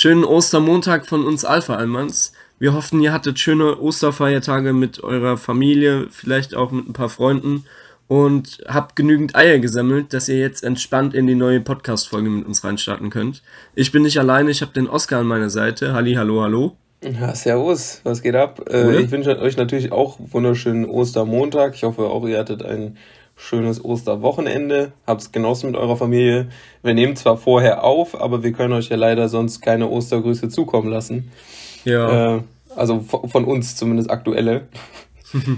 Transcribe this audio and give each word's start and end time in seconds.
schönen 0.00 0.24
Ostermontag 0.24 1.06
von 1.06 1.26
uns 1.26 1.44
Alpha 1.44 1.74
Almans. 1.74 2.32
Wir 2.58 2.72
hoffen, 2.72 3.02
ihr 3.02 3.12
hattet 3.12 3.38
schöne 3.38 3.78
Osterfeiertage 3.78 4.72
mit 4.72 5.04
eurer 5.04 5.36
Familie, 5.36 6.06
vielleicht 6.10 6.54
auch 6.54 6.70
mit 6.70 6.88
ein 6.88 6.94
paar 6.94 7.10
Freunden 7.10 7.66
und 8.08 8.64
habt 8.66 8.96
genügend 8.96 9.36
Eier 9.36 9.58
gesammelt, 9.58 10.14
dass 10.14 10.30
ihr 10.30 10.38
jetzt 10.38 10.64
entspannt 10.64 11.12
in 11.12 11.26
die 11.26 11.34
neue 11.34 11.60
Podcast-Folge 11.60 12.30
mit 12.30 12.46
uns 12.46 12.64
reinstarten 12.64 13.10
könnt. 13.10 13.42
Ich 13.74 13.92
bin 13.92 14.02
nicht 14.02 14.18
alleine, 14.18 14.50
ich 14.50 14.62
habe 14.62 14.72
den 14.72 14.88
Oscar 14.88 15.20
an 15.20 15.26
meiner 15.26 15.50
Seite. 15.50 15.92
Halli, 15.92 16.14
hallo, 16.14 16.40
hallo. 16.40 16.76
Ja, 17.04 17.34
servus, 17.34 18.00
was 18.02 18.22
geht 18.22 18.36
ab? 18.36 18.70
Äh, 18.70 19.02
ich 19.02 19.10
wünsche 19.10 19.38
euch 19.38 19.58
natürlich 19.58 19.92
auch 19.92 20.16
wunderschönen 20.18 20.86
Ostermontag. 20.86 21.74
Ich 21.74 21.82
hoffe 21.82 22.04
auch, 22.04 22.26
ihr 22.26 22.38
hattet 22.38 22.62
ein 22.62 22.96
schönes 23.40 23.84
Osterwochenende, 23.84 24.92
habt's 25.06 25.32
genossen 25.32 25.70
mit 25.70 25.76
eurer 25.76 25.96
Familie. 25.96 26.48
Wir 26.82 26.94
nehmen 26.94 27.16
zwar 27.16 27.36
vorher 27.36 27.82
auf, 27.82 28.20
aber 28.20 28.42
wir 28.42 28.52
können 28.52 28.74
euch 28.74 28.90
ja 28.90 28.96
leider 28.96 29.28
sonst 29.28 29.60
keine 29.60 29.88
Ostergrüße 29.88 30.48
zukommen 30.50 30.90
lassen. 30.90 31.30
Ja. 31.84 32.36
Äh, 32.36 32.42
also 32.76 33.00
von 33.00 33.44
uns 33.44 33.76
zumindest 33.76 34.10
aktuelle. 34.10 34.68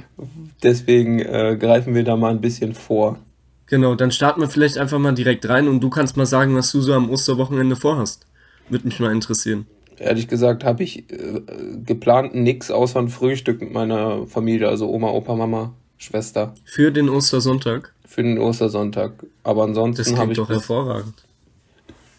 Deswegen 0.62 1.18
äh, 1.18 1.56
greifen 1.58 1.94
wir 1.94 2.04
da 2.04 2.16
mal 2.16 2.30
ein 2.30 2.40
bisschen 2.40 2.74
vor. 2.74 3.18
Genau, 3.66 3.94
dann 3.94 4.10
starten 4.10 4.40
wir 4.40 4.48
vielleicht 4.48 4.78
einfach 4.78 4.98
mal 4.98 5.12
direkt 5.12 5.48
rein 5.48 5.66
und 5.66 5.80
du 5.80 5.90
kannst 5.90 6.16
mal 6.16 6.26
sagen, 6.26 6.54
was 6.54 6.70
du 6.72 6.80
so 6.80 6.94
am 6.94 7.10
Osterwochenende 7.10 7.74
vorhast. 7.74 8.26
Würde 8.68 8.86
mich 8.86 9.00
mal 9.00 9.12
interessieren. 9.12 9.66
Ehrlich 9.98 10.28
gesagt 10.28 10.64
habe 10.64 10.82
ich 10.82 11.10
äh, 11.10 11.40
geplant 11.84 12.34
nix 12.34 12.70
außer 12.70 13.00
ein 13.00 13.08
Frühstück 13.08 13.60
mit 13.60 13.72
meiner 13.72 14.26
Familie, 14.26 14.68
also 14.68 14.88
Oma, 14.88 15.10
Opa, 15.10 15.34
Mama, 15.34 15.74
Schwester. 16.02 16.54
Für 16.64 16.90
den 16.90 17.08
Ostersonntag? 17.08 17.94
Für 18.06 18.24
den 18.24 18.38
Ostersonntag. 18.38 19.12
Aber 19.44 19.62
ansonsten 19.62 20.18
habe 20.18 20.32
ich. 20.32 20.38
doch 20.38 20.48
hervorragend. 20.48 21.14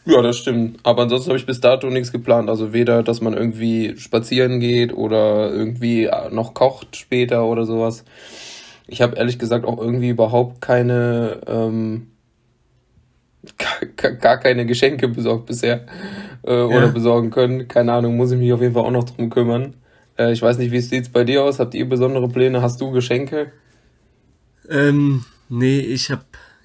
Ja, 0.06 0.22
das 0.22 0.38
stimmt. 0.38 0.80
Aber 0.84 1.04
ansonsten 1.04 1.30
habe 1.30 1.38
ich 1.38 1.46
bis 1.46 1.60
dato 1.60 1.90
nichts 1.90 2.12
geplant. 2.12 2.50
Also 2.50 2.72
weder, 2.72 3.04
dass 3.04 3.20
man 3.20 3.34
irgendwie 3.34 3.96
spazieren 3.98 4.62
geht 4.62 4.94
oder 4.94 5.52
irgendwie 5.52 6.10
noch 6.32 6.54
kocht 6.54 6.96
später 6.96 7.46
oder 7.46 7.66
sowas. 7.66 8.06
Ich 8.88 9.02
habe 9.02 9.18
ehrlich 9.18 9.38
gesagt 9.38 9.66
auch 9.66 9.80
irgendwie 9.80 10.10
überhaupt 10.10 10.62
keine, 10.62 11.42
ähm, 11.46 12.08
gar 13.98 14.38
keine 14.38 14.66
Geschenke 14.66 15.10
besorgt 15.10 15.46
bisher 15.46 15.86
äh, 16.46 16.54
ja. 16.54 16.66
oder 16.66 16.88
besorgen 16.88 17.32
können. 17.32 17.68
Keine 17.68 17.92
Ahnung, 17.92 18.16
muss 18.16 18.32
ich 18.32 18.40
mich 18.40 18.54
auf 18.54 18.62
jeden 18.62 18.74
Fall 18.74 18.84
auch 18.84 18.92
noch 18.92 19.06
drum 19.06 19.30
kümmern. 19.30 19.76
Äh, 20.18 20.32
ich 20.32 20.42
weiß 20.42 20.58
nicht, 20.58 20.72
wie 20.72 20.80
sieht's 20.80 21.10
bei 21.10 21.26
dir 21.26 21.44
aus? 21.44 21.60
Habt 21.60 21.76
ihr 21.76 21.88
besondere 21.88 22.30
Pläne? 22.30 22.62
Hast 22.62 22.80
du 22.80 22.92
Geschenke? 22.92 23.52
Ähm, 24.70 25.26
nee, 25.50 25.80
ich 25.80 26.12
habe 26.12 26.24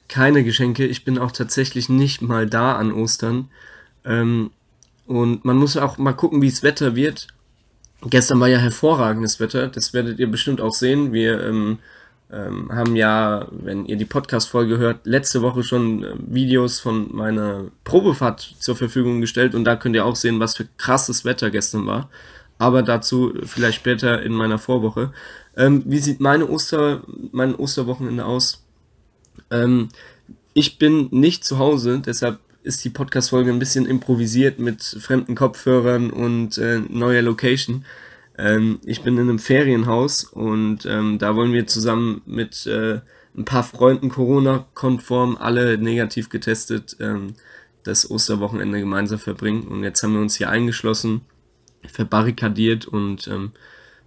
keine 0.08 0.44
Geschenke. 0.44 0.86
Ich 0.86 1.04
bin 1.04 1.18
auch 1.18 1.32
tatsächlich 1.32 1.88
nicht 1.88 2.22
mal 2.22 2.46
da 2.46 2.76
an 2.76 2.92
Ostern. 2.92 3.50
Ähm, 4.04 4.50
und 5.06 5.44
man 5.44 5.56
muss 5.56 5.76
auch 5.76 5.98
mal 5.98 6.12
gucken, 6.12 6.42
wie 6.42 6.50
das 6.50 6.62
Wetter 6.62 6.94
wird. 6.94 7.28
Gestern 8.02 8.38
war 8.40 8.48
ja 8.48 8.58
hervorragendes 8.58 9.40
Wetter, 9.40 9.66
das 9.66 9.92
werdet 9.92 10.20
ihr 10.20 10.30
bestimmt 10.30 10.60
auch 10.60 10.72
sehen. 10.72 11.12
Wir 11.12 11.44
ähm, 11.44 11.78
ähm, 12.30 12.70
haben 12.70 12.94
ja, 12.94 13.48
wenn 13.50 13.86
ihr 13.86 13.96
die 13.96 14.04
Podcast-Folge 14.04 14.78
hört, 14.78 15.06
letzte 15.06 15.42
Woche 15.42 15.62
schon 15.62 16.04
äh, 16.04 16.14
Videos 16.18 16.78
von 16.78 17.14
meiner 17.14 17.64
Probefahrt 17.84 18.54
zur 18.58 18.76
Verfügung 18.76 19.20
gestellt 19.20 19.54
und 19.54 19.64
da 19.64 19.76
könnt 19.76 19.96
ihr 19.96 20.04
auch 20.04 20.14
sehen, 20.14 20.38
was 20.38 20.56
für 20.56 20.68
krasses 20.76 21.24
Wetter 21.24 21.50
gestern 21.50 21.86
war. 21.86 22.08
Aber 22.58 22.82
dazu 22.82 23.34
vielleicht 23.44 23.76
später 23.76 24.22
in 24.22 24.32
meiner 24.32 24.58
Vorwoche. 24.58 25.12
Ähm, 25.58 25.82
wie 25.86 25.98
sieht 25.98 26.20
meine 26.20 26.48
Oster, 26.48 27.02
mein 27.32 27.54
Osterwochenende 27.56 28.24
aus? 28.24 28.64
Ähm, 29.50 29.88
ich 30.54 30.78
bin 30.78 31.08
nicht 31.10 31.44
zu 31.44 31.58
Hause, 31.58 32.00
deshalb 32.04 32.38
ist 32.62 32.84
die 32.84 32.90
Podcast-Folge 32.90 33.50
ein 33.50 33.58
bisschen 33.58 33.84
improvisiert 33.84 34.60
mit 34.60 34.82
fremden 34.82 35.34
Kopfhörern 35.34 36.10
und 36.10 36.58
äh, 36.58 36.78
neuer 36.88 37.22
Location. 37.22 37.84
Ähm, 38.38 38.78
ich 38.84 39.02
bin 39.02 39.14
in 39.16 39.28
einem 39.28 39.38
Ferienhaus 39.40 40.24
und 40.24 40.86
ähm, 40.86 41.18
da 41.18 41.34
wollen 41.34 41.52
wir 41.52 41.66
zusammen 41.66 42.22
mit 42.24 42.66
äh, 42.66 43.00
ein 43.36 43.44
paar 43.44 43.64
Freunden 43.64 44.10
Corona-konform, 44.10 45.36
alle 45.40 45.76
negativ 45.76 46.28
getestet, 46.28 46.96
ähm, 47.00 47.34
das 47.82 48.08
Osterwochenende 48.10 48.78
gemeinsam 48.78 49.18
verbringen. 49.18 49.62
Und 49.66 49.82
jetzt 49.82 50.02
haben 50.02 50.14
wir 50.14 50.20
uns 50.20 50.36
hier 50.36 50.50
eingeschlossen, 50.50 51.22
verbarrikadiert 51.86 52.86
und 52.86 53.26
ähm, 53.26 53.52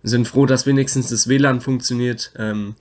sind 0.03 0.27
froh, 0.27 0.45
dass 0.45 0.65
wenigstens 0.65 1.09
das 1.09 1.27
WLAN 1.27 1.61
funktioniert. 1.61 2.33
Ähm, 2.37 2.75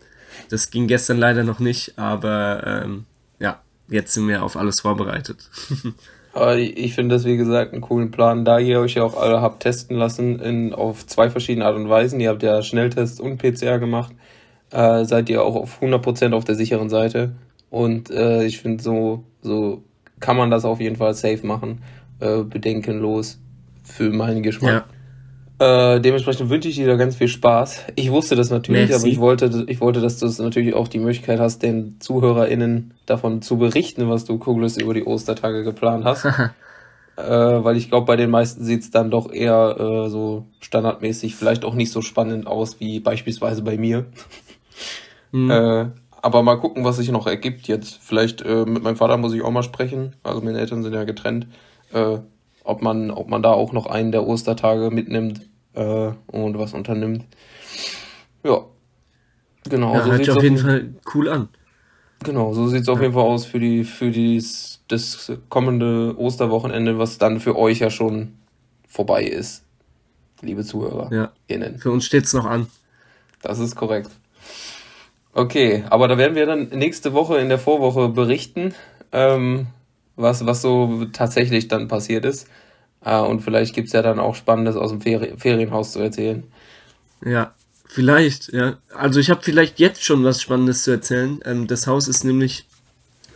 das 0.48 0.70
ging 0.70 0.86
gestern 0.86 1.18
leider 1.18 1.44
noch 1.44 1.58
nicht, 1.58 1.98
aber 1.98 2.62
ähm, 2.84 3.04
ja, 3.38 3.60
jetzt 3.88 4.14
sind 4.14 4.28
wir 4.28 4.42
auf 4.42 4.56
alles 4.56 4.80
vorbereitet. 4.80 5.50
aber 6.32 6.56
ich 6.56 6.94
finde 6.94 7.14
das, 7.14 7.24
wie 7.24 7.36
gesagt, 7.36 7.72
einen 7.72 7.82
coolen 7.82 8.10
Plan. 8.10 8.44
Da 8.44 8.58
ihr 8.58 8.80
euch 8.80 8.94
ja 8.94 9.04
auch 9.04 9.20
alle 9.20 9.40
habt 9.42 9.62
testen 9.62 9.96
lassen 9.96 10.38
in, 10.40 10.72
auf 10.72 11.06
zwei 11.06 11.30
verschiedene 11.30 11.66
Art 11.66 11.76
und 11.76 11.88
Weisen. 11.88 12.20
Ihr 12.20 12.30
habt 12.30 12.42
ja 12.42 12.62
Schnelltests 12.62 13.20
und 13.20 13.38
PCR 13.38 13.78
gemacht. 13.78 14.12
Äh, 14.70 15.04
seid 15.04 15.28
ihr 15.28 15.42
auch 15.42 15.56
auf 15.56 15.82
100% 15.82 16.32
auf 16.32 16.44
der 16.44 16.54
sicheren 16.54 16.88
Seite. 16.88 17.32
Und 17.70 18.10
äh, 18.10 18.44
ich 18.44 18.60
finde, 18.60 18.82
so, 18.82 19.24
so 19.42 19.82
kann 20.20 20.36
man 20.36 20.50
das 20.50 20.64
auf 20.64 20.80
jeden 20.80 20.96
Fall 20.96 21.14
safe 21.14 21.46
machen. 21.46 21.82
Äh, 22.20 22.42
bedenkenlos 22.42 23.38
für 23.82 24.10
meinen 24.10 24.42
Geschmack. 24.42 24.86
Ja. 24.88 24.99
Äh, 25.60 26.00
dementsprechend 26.00 26.48
wünsche 26.48 26.70
ich 26.70 26.76
dir 26.76 26.86
da 26.86 26.96
ganz 26.96 27.16
viel 27.16 27.28
Spaß. 27.28 27.84
Ich 27.94 28.10
wusste 28.10 28.34
das 28.34 28.48
natürlich, 28.48 28.88
Merci. 28.88 29.02
aber 29.02 29.12
ich 29.12 29.20
wollte, 29.20 29.64
ich 29.66 29.78
wollte, 29.82 30.00
dass 30.00 30.18
du 30.18 30.26
natürlich 30.42 30.72
auch 30.72 30.88
die 30.88 30.98
Möglichkeit 30.98 31.38
hast, 31.38 31.62
den 31.62 32.00
ZuhörerInnen 32.00 32.94
davon 33.04 33.42
zu 33.42 33.58
berichten, 33.58 34.08
was 34.08 34.24
du 34.24 34.38
Cooles 34.38 34.78
über 34.78 34.94
die 34.94 35.04
Ostertage 35.04 35.62
geplant 35.62 36.06
hast. 36.06 36.24
äh, 37.16 37.20
weil 37.20 37.76
ich 37.76 37.90
glaube, 37.90 38.06
bei 38.06 38.16
den 38.16 38.30
meisten 38.30 38.64
sieht 38.64 38.80
es 38.80 38.90
dann 38.90 39.10
doch 39.10 39.30
eher 39.30 39.76
äh, 39.78 40.08
so 40.08 40.46
standardmäßig, 40.60 41.36
vielleicht 41.36 41.66
auch 41.66 41.74
nicht 41.74 41.92
so 41.92 42.00
spannend 42.00 42.46
aus 42.46 42.80
wie 42.80 42.98
beispielsweise 42.98 43.62
bei 43.62 43.76
mir. 43.76 44.06
Mhm. 45.32 45.48
Äh, 45.48 45.86
aber 46.22 46.42
mal 46.42 46.56
gucken, 46.56 46.82
was 46.82 46.96
sich 46.96 47.08
noch 47.12 47.28
ergibt 47.28 47.68
jetzt. 47.68 48.00
Vielleicht 48.02 48.42
äh, 48.42 48.64
mit 48.64 48.82
meinem 48.82 48.96
Vater 48.96 49.16
muss 49.16 49.32
ich 49.32 49.42
auch 49.42 49.52
mal 49.52 49.62
sprechen. 49.62 50.16
Also 50.24 50.40
meine 50.40 50.58
Eltern 50.58 50.82
sind 50.82 50.92
ja 50.92 51.04
getrennt. 51.04 51.46
Äh, 51.92 52.18
ob 52.64 52.82
man, 52.82 53.12
ob 53.12 53.28
man 53.28 53.40
da 53.40 53.52
auch 53.52 53.72
noch 53.72 53.86
einen 53.86 54.10
der 54.10 54.26
Ostertage 54.26 54.90
mitnimmt 54.90 55.42
äh, 55.74 56.10
und 56.26 56.58
was 56.58 56.74
unternimmt. 56.74 57.24
Ja, 58.44 58.64
genau. 59.68 59.94
Ja, 59.94 60.04
so 60.04 60.10
hört 60.10 60.24
sich 60.24 60.30
auf 60.30 60.42
jeden 60.42 60.58
Fall 60.58 60.94
cool 61.14 61.28
an. 61.28 61.48
Genau, 62.22 62.52
so 62.52 62.68
sieht 62.68 62.82
es 62.82 62.86
ja. 62.86 62.92
auf 62.92 63.00
jeden 63.00 63.14
Fall 63.14 63.22
aus 63.22 63.46
für 63.46 63.58
die 63.58 63.84
für 63.84 64.10
dies, 64.10 64.82
das 64.88 65.32
kommende 65.48 66.14
Osterwochenende, 66.18 66.98
was 66.98 67.18
dann 67.18 67.40
für 67.40 67.56
euch 67.56 67.78
ja 67.78 67.90
schon 67.90 68.34
vorbei 68.86 69.24
ist, 69.24 69.64
liebe 70.42 70.64
Zuhörer. 70.64 71.12
Ja. 71.12 71.32
Innen. 71.46 71.78
Für 71.78 71.90
uns 71.90 72.04
steht 72.04 72.24
es 72.24 72.32
noch 72.34 72.44
an. 72.44 72.66
Das 73.42 73.58
ist 73.58 73.74
korrekt. 73.74 74.10
Okay, 75.32 75.84
aber 75.88 76.08
da 76.08 76.18
werden 76.18 76.34
wir 76.34 76.44
dann 76.44 76.68
nächste 76.70 77.12
Woche 77.12 77.38
in 77.38 77.48
der 77.48 77.58
Vorwoche 77.58 78.08
berichten, 78.08 78.74
ähm, 79.12 79.68
was, 80.16 80.44
was 80.44 80.60
so 80.60 81.06
tatsächlich 81.12 81.68
dann 81.68 81.88
passiert 81.88 82.24
ist. 82.24 82.48
Äh, 83.04 83.20
und 83.20 83.40
vielleicht 83.40 83.74
gibt 83.74 83.88
es 83.88 83.92
ja 83.92 84.02
dann 84.02 84.18
auch 84.18 84.34
Spannendes 84.34 84.76
aus 84.76 84.90
dem 84.90 85.00
Ferien 85.00 85.38
Ferienhaus 85.38 85.92
zu 85.92 86.00
erzählen. 86.00 86.44
Ja, 87.24 87.54
vielleicht, 87.86 88.52
ja. 88.52 88.78
Also 88.94 89.20
ich 89.20 89.30
habe 89.30 89.42
vielleicht 89.42 89.78
jetzt 89.78 90.04
schon 90.04 90.24
was 90.24 90.40
Spannendes 90.40 90.84
zu 90.84 90.90
erzählen. 90.90 91.40
Ähm, 91.44 91.66
das 91.66 91.86
Haus 91.86 92.08
ist 92.08 92.24
nämlich 92.24 92.66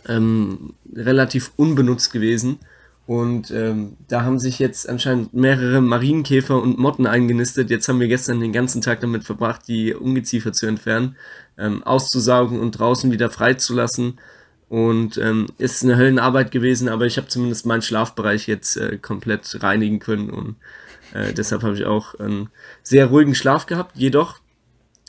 ähm, 0.07 0.73
relativ 0.93 1.51
unbenutzt 1.55 2.11
gewesen. 2.11 2.59
Und 3.07 3.51
ähm, 3.51 3.97
da 4.07 4.23
haben 4.23 4.39
sich 4.39 4.57
jetzt 4.57 4.89
anscheinend 4.89 5.33
mehrere 5.33 5.79
Marienkäfer 5.79 6.59
und 6.59 6.79
Motten 6.79 7.05
eingenistet. 7.05 7.69
Jetzt 7.69 7.87
haben 7.87 7.99
wir 7.99 8.07
gestern 8.07 8.39
den 8.39 8.51
ganzen 8.51 8.81
Tag 8.81 9.01
damit 9.01 9.23
verbracht, 9.23 9.67
die 9.67 9.93
Ungeziefer 9.93 10.53
zu 10.53 10.65
entfernen, 10.65 11.15
ähm, 11.57 11.83
auszusaugen 11.83 12.59
und 12.59 12.71
draußen 12.71 13.11
wieder 13.11 13.29
freizulassen. 13.29 14.19
Und 14.67 15.17
ähm, 15.17 15.47
ist 15.57 15.83
eine 15.83 15.95
Höllenarbeit 15.95 16.51
gewesen, 16.51 16.89
aber 16.89 17.05
ich 17.05 17.17
habe 17.17 17.27
zumindest 17.27 17.65
meinen 17.65 17.83
Schlafbereich 17.83 18.47
jetzt 18.47 18.77
äh, 18.77 18.97
komplett 18.97 19.61
reinigen 19.61 19.99
können 19.99 20.29
und 20.31 20.55
äh, 21.13 21.33
deshalb 21.33 21.61
habe 21.63 21.75
ich 21.75 21.85
auch 21.85 22.15
einen 22.15 22.49
sehr 22.81 23.05
ruhigen 23.07 23.35
Schlaf 23.35 23.67
gehabt. 23.67 23.95
Jedoch 23.95 24.39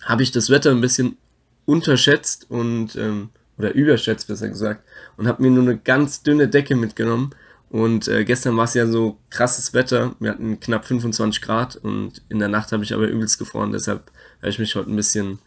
habe 0.03 0.23
ich 0.23 0.31
das 0.31 0.51
Wetter 0.51 0.71
ein 0.71 0.81
bisschen 0.81 1.17
unterschätzt 1.65 2.51
und 2.51 2.97
ähm, 2.97 3.31
oder 3.59 3.75
überschätzt 3.75 4.29
besser 4.29 4.49
gesagt 4.49 4.85
und 5.17 5.27
habe 5.27 5.43
mir 5.43 5.51
nur 5.51 5.63
eine 5.63 5.79
ganz 5.79 6.23
dünne 6.23 6.49
Decke 6.49 6.77
mitgenommen. 6.77 7.31
Und 7.69 8.07
äh, 8.07 8.25
gestern 8.25 8.57
war 8.57 8.65
es 8.65 8.75
ja 8.75 8.87
so 8.87 9.19
krasses 9.31 9.75
Wetter. 9.75 10.15
Wir 10.21 10.31
hatten 10.31 10.61
knapp 10.61 10.85
25 10.85 11.43
Grad 11.43 11.77
und 11.77 12.23
in 12.29 12.39
der 12.39 12.49
Nacht 12.49 12.71
habe 12.73 12.85
ich 12.85 12.95
aber 12.95 13.09
übelst 13.09 13.39
gefroren. 13.39 13.73
Deshalb 13.73 14.11
höre 14.41 14.51
ich 14.51 14.59
mich 14.59 14.77
heute 14.77 14.91
ein 14.91 14.97
bisschen, 14.97 15.41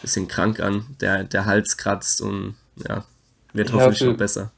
bisschen 0.00 0.28
krank 0.28 0.60
an. 0.60 0.84
Der, 1.00 1.24
der 1.24 1.46
Hals 1.46 1.76
kratzt 1.76 2.20
und 2.20 2.54
ja, 2.88 3.04
wird 3.54 3.72
hoffentlich 3.72 4.00
ja, 4.00 4.08
noch 4.08 4.16
besser. 4.16 4.50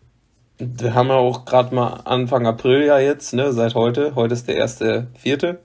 Wir 0.58 0.94
haben 0.94 1.08
ja 1.08 1.14
auch 1.14 1.44
gerade 1.44 1.74
mal 1.74 2.00
Anfang 2.04 2.46
April 2.46 2.84
ja 2.84 2.98
jetzt, 2.98 3.34
ne, 3.34 3.52
seit 3.52 3.74
heute. 3.74 4.14
Heute 4.14 4.34
ist 4.34 4.48
der 4.48 4.56
erste 4.56 5.06
Vierte. 5.16 5.60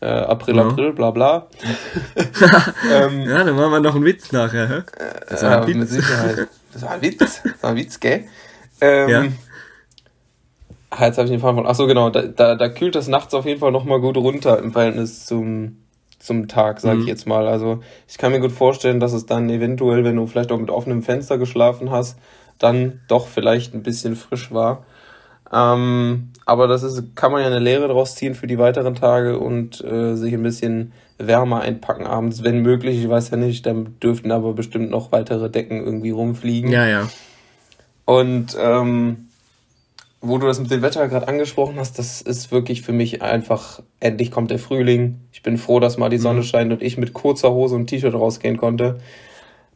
Äh, 0.00 0.06
April, 0.06 0.56
ja. 0.56 0.68
April, 0.68 0.92
bla 0.92 1.10
bla. 1.10 1.46
ähm, 2.92 3.22
ja, 3.22 3.42
dann 3.42 3.56
machen 3.56 3.72
wir 3.72 3.80
noch 3.80 3.94
einen 3.94 4.04
Witz 4.04 4.32
nachher. 4.32 4.68
Hä? 4.68 4.82
Das 5.28 5.42
war 5.42 5.62
ein 5.62 5.62
äh, 5.62 5.66
Witz. 5.68 5.76
Mit 5.76 5.88
Sicherheit. 5.88 6.48
Das 6.74 6.82
war 6.82 6.90
ein 6.90 7.02
Witz. 7.02 7.18
Das 7.18 7.62
war 7.62 7.70
ein 7.70 7.76
Witz, 7.76 8.00
gell? 8.00 8.24
Ähm, 8.80 9.08
ja. 9.08 9.24
Ah, 10.90 11.06
jetzt 11.06 11.18
habe 11.18 11.26
ich 11.26 11.30
den 11.30 11.40
Faden 11.40 11.56
von. 11.56 11.66
Achso, 11.66 11.86
genau, 11.86 12.10
da, 12.10 12.22
da, 12.22 12.56
da 12.56 12.68
kühlt 12.68 12.96
das 12.96 13.06
nachts 13.06 13.32
auf 13.32 13.46
jeden 13.46 13.60
Fall 13.60 13.70
nochmal 13.70 14.00
gut 14.00 14.16
runter 14.16 14.58
im 14.58 14.72
Verhältnis 14.72 15.24
zum, 15.24 15.84
zum 16.18 16.48
Tag, 16.48 16.80
sage 16.80 16.96
mhm. 16.96 17.02
ich 17.02 17.08
jetzt 17.08 17.26
mal. 17.26 17.46
Also 17.46 17.80
ich 18.08 18.18
kann 18.18 18.32
mir 18.32 18.40
gut 18.40 18.52
vorstellen, 18.52 18.98
dass 18.98 19.12
es 19.12 19.24
dann 19.24 19.48
eventuell, 19.50 20.04
wenn 20.04 20.16
du 20.16 20.26
vielleicht 20.26 20.50
auch 20.50 20.58
mit 20.58 20.70
offenem 20.70 21.02
Fenster 21.02 21.38
geschlafen 21.38 21.92
hast, 21.92 22.18
dann 22.58 23.00
doch 23.08 23.26
vielleicht 23.28 23.74
ein 23.74 23.82
bisschen 23.82 24.16
frisch 24.16 24.52
war. 24.52 24.84
Ähm, 25.52 26.30
aber 26.46 26.66
das 26.66 26.82
ist, 26.82 27.16
kann 27.16 27.32
man 27.32 27.40
ja 27.40 27.46
eine 27.46 27.58
Lehre 27.58 27.88
daraus 27.88 28.14
ziehen 28.14 28.34
für 28.34 28.46
die 28.46 28.58
weiteren 28.58 28.94
Tage 28.94 29.38
und 29.38 29.82
äh, 29.84 30.14
sich 30.16 30.34
ein 30.34 30.42
bisschen 30.42 30.92
wärmer 31.18 31.60
einpacken 31.60 32.06
abends, 32.06 32.42
wenn 32.42 32.60
möglich. 32.60 32.98
Ich 32.98 33.08
weiß 33.08 33.30
ja 33.30 33.36
nicht, 33.36 33.64
dann 33.66 33.98
dürften 34.00 34.32
aber 34.32 34.52
bestimmt 34.52 34.90
noch 34.90 35.12
weitere 35.12 35.50
Decken 35.50 35.84
irgendwie 35.84 36.10
rumfliegen. 36.10 36.70
Ja, 36.70 36.86
ja. 36.86 37.08
Und 38.04 38.56
ähm, 38.60 39.28
wo 40.20 40.38
du 40.38 40.46
das 40.46 40.58
mit 40.58 40.70
dem 40.70 40.82
Wetter 40.82 41.06
gerade 41.08 41.28
angesprochen 41.28 41.78
hast, 41.78 41.98
das 41.98 42.22
ist 42.22 42.50
wirklich 42.50 42.82
für 42.82 42.92
mich 42.92 43.22
einfach, 43.22 43.82
endlich 44.00 44.30
kommt 44.30 44.50
der 44.50 44.58
Frühling. 44.58 45.20
Ich 45.32 45.42
bin 45.42 45.58
froh, 45.58 45.80
dass 45.80 45.98
mal 45.98 46.08
die 46.08 46.18
Sonne 46.18 46.40
mhm. 46.40 46.44
scheint 46.44 46.72
und 46.72 46.82
ich 46.82 46.96
mit 46.96 47.12
kurzer 47.12 47.52
Hose 47.52 47.74
und 47.76 47.86
T-Shirt 47.86 48.14
rausgehen 48.14 48.56
konnte. 48.56 49.00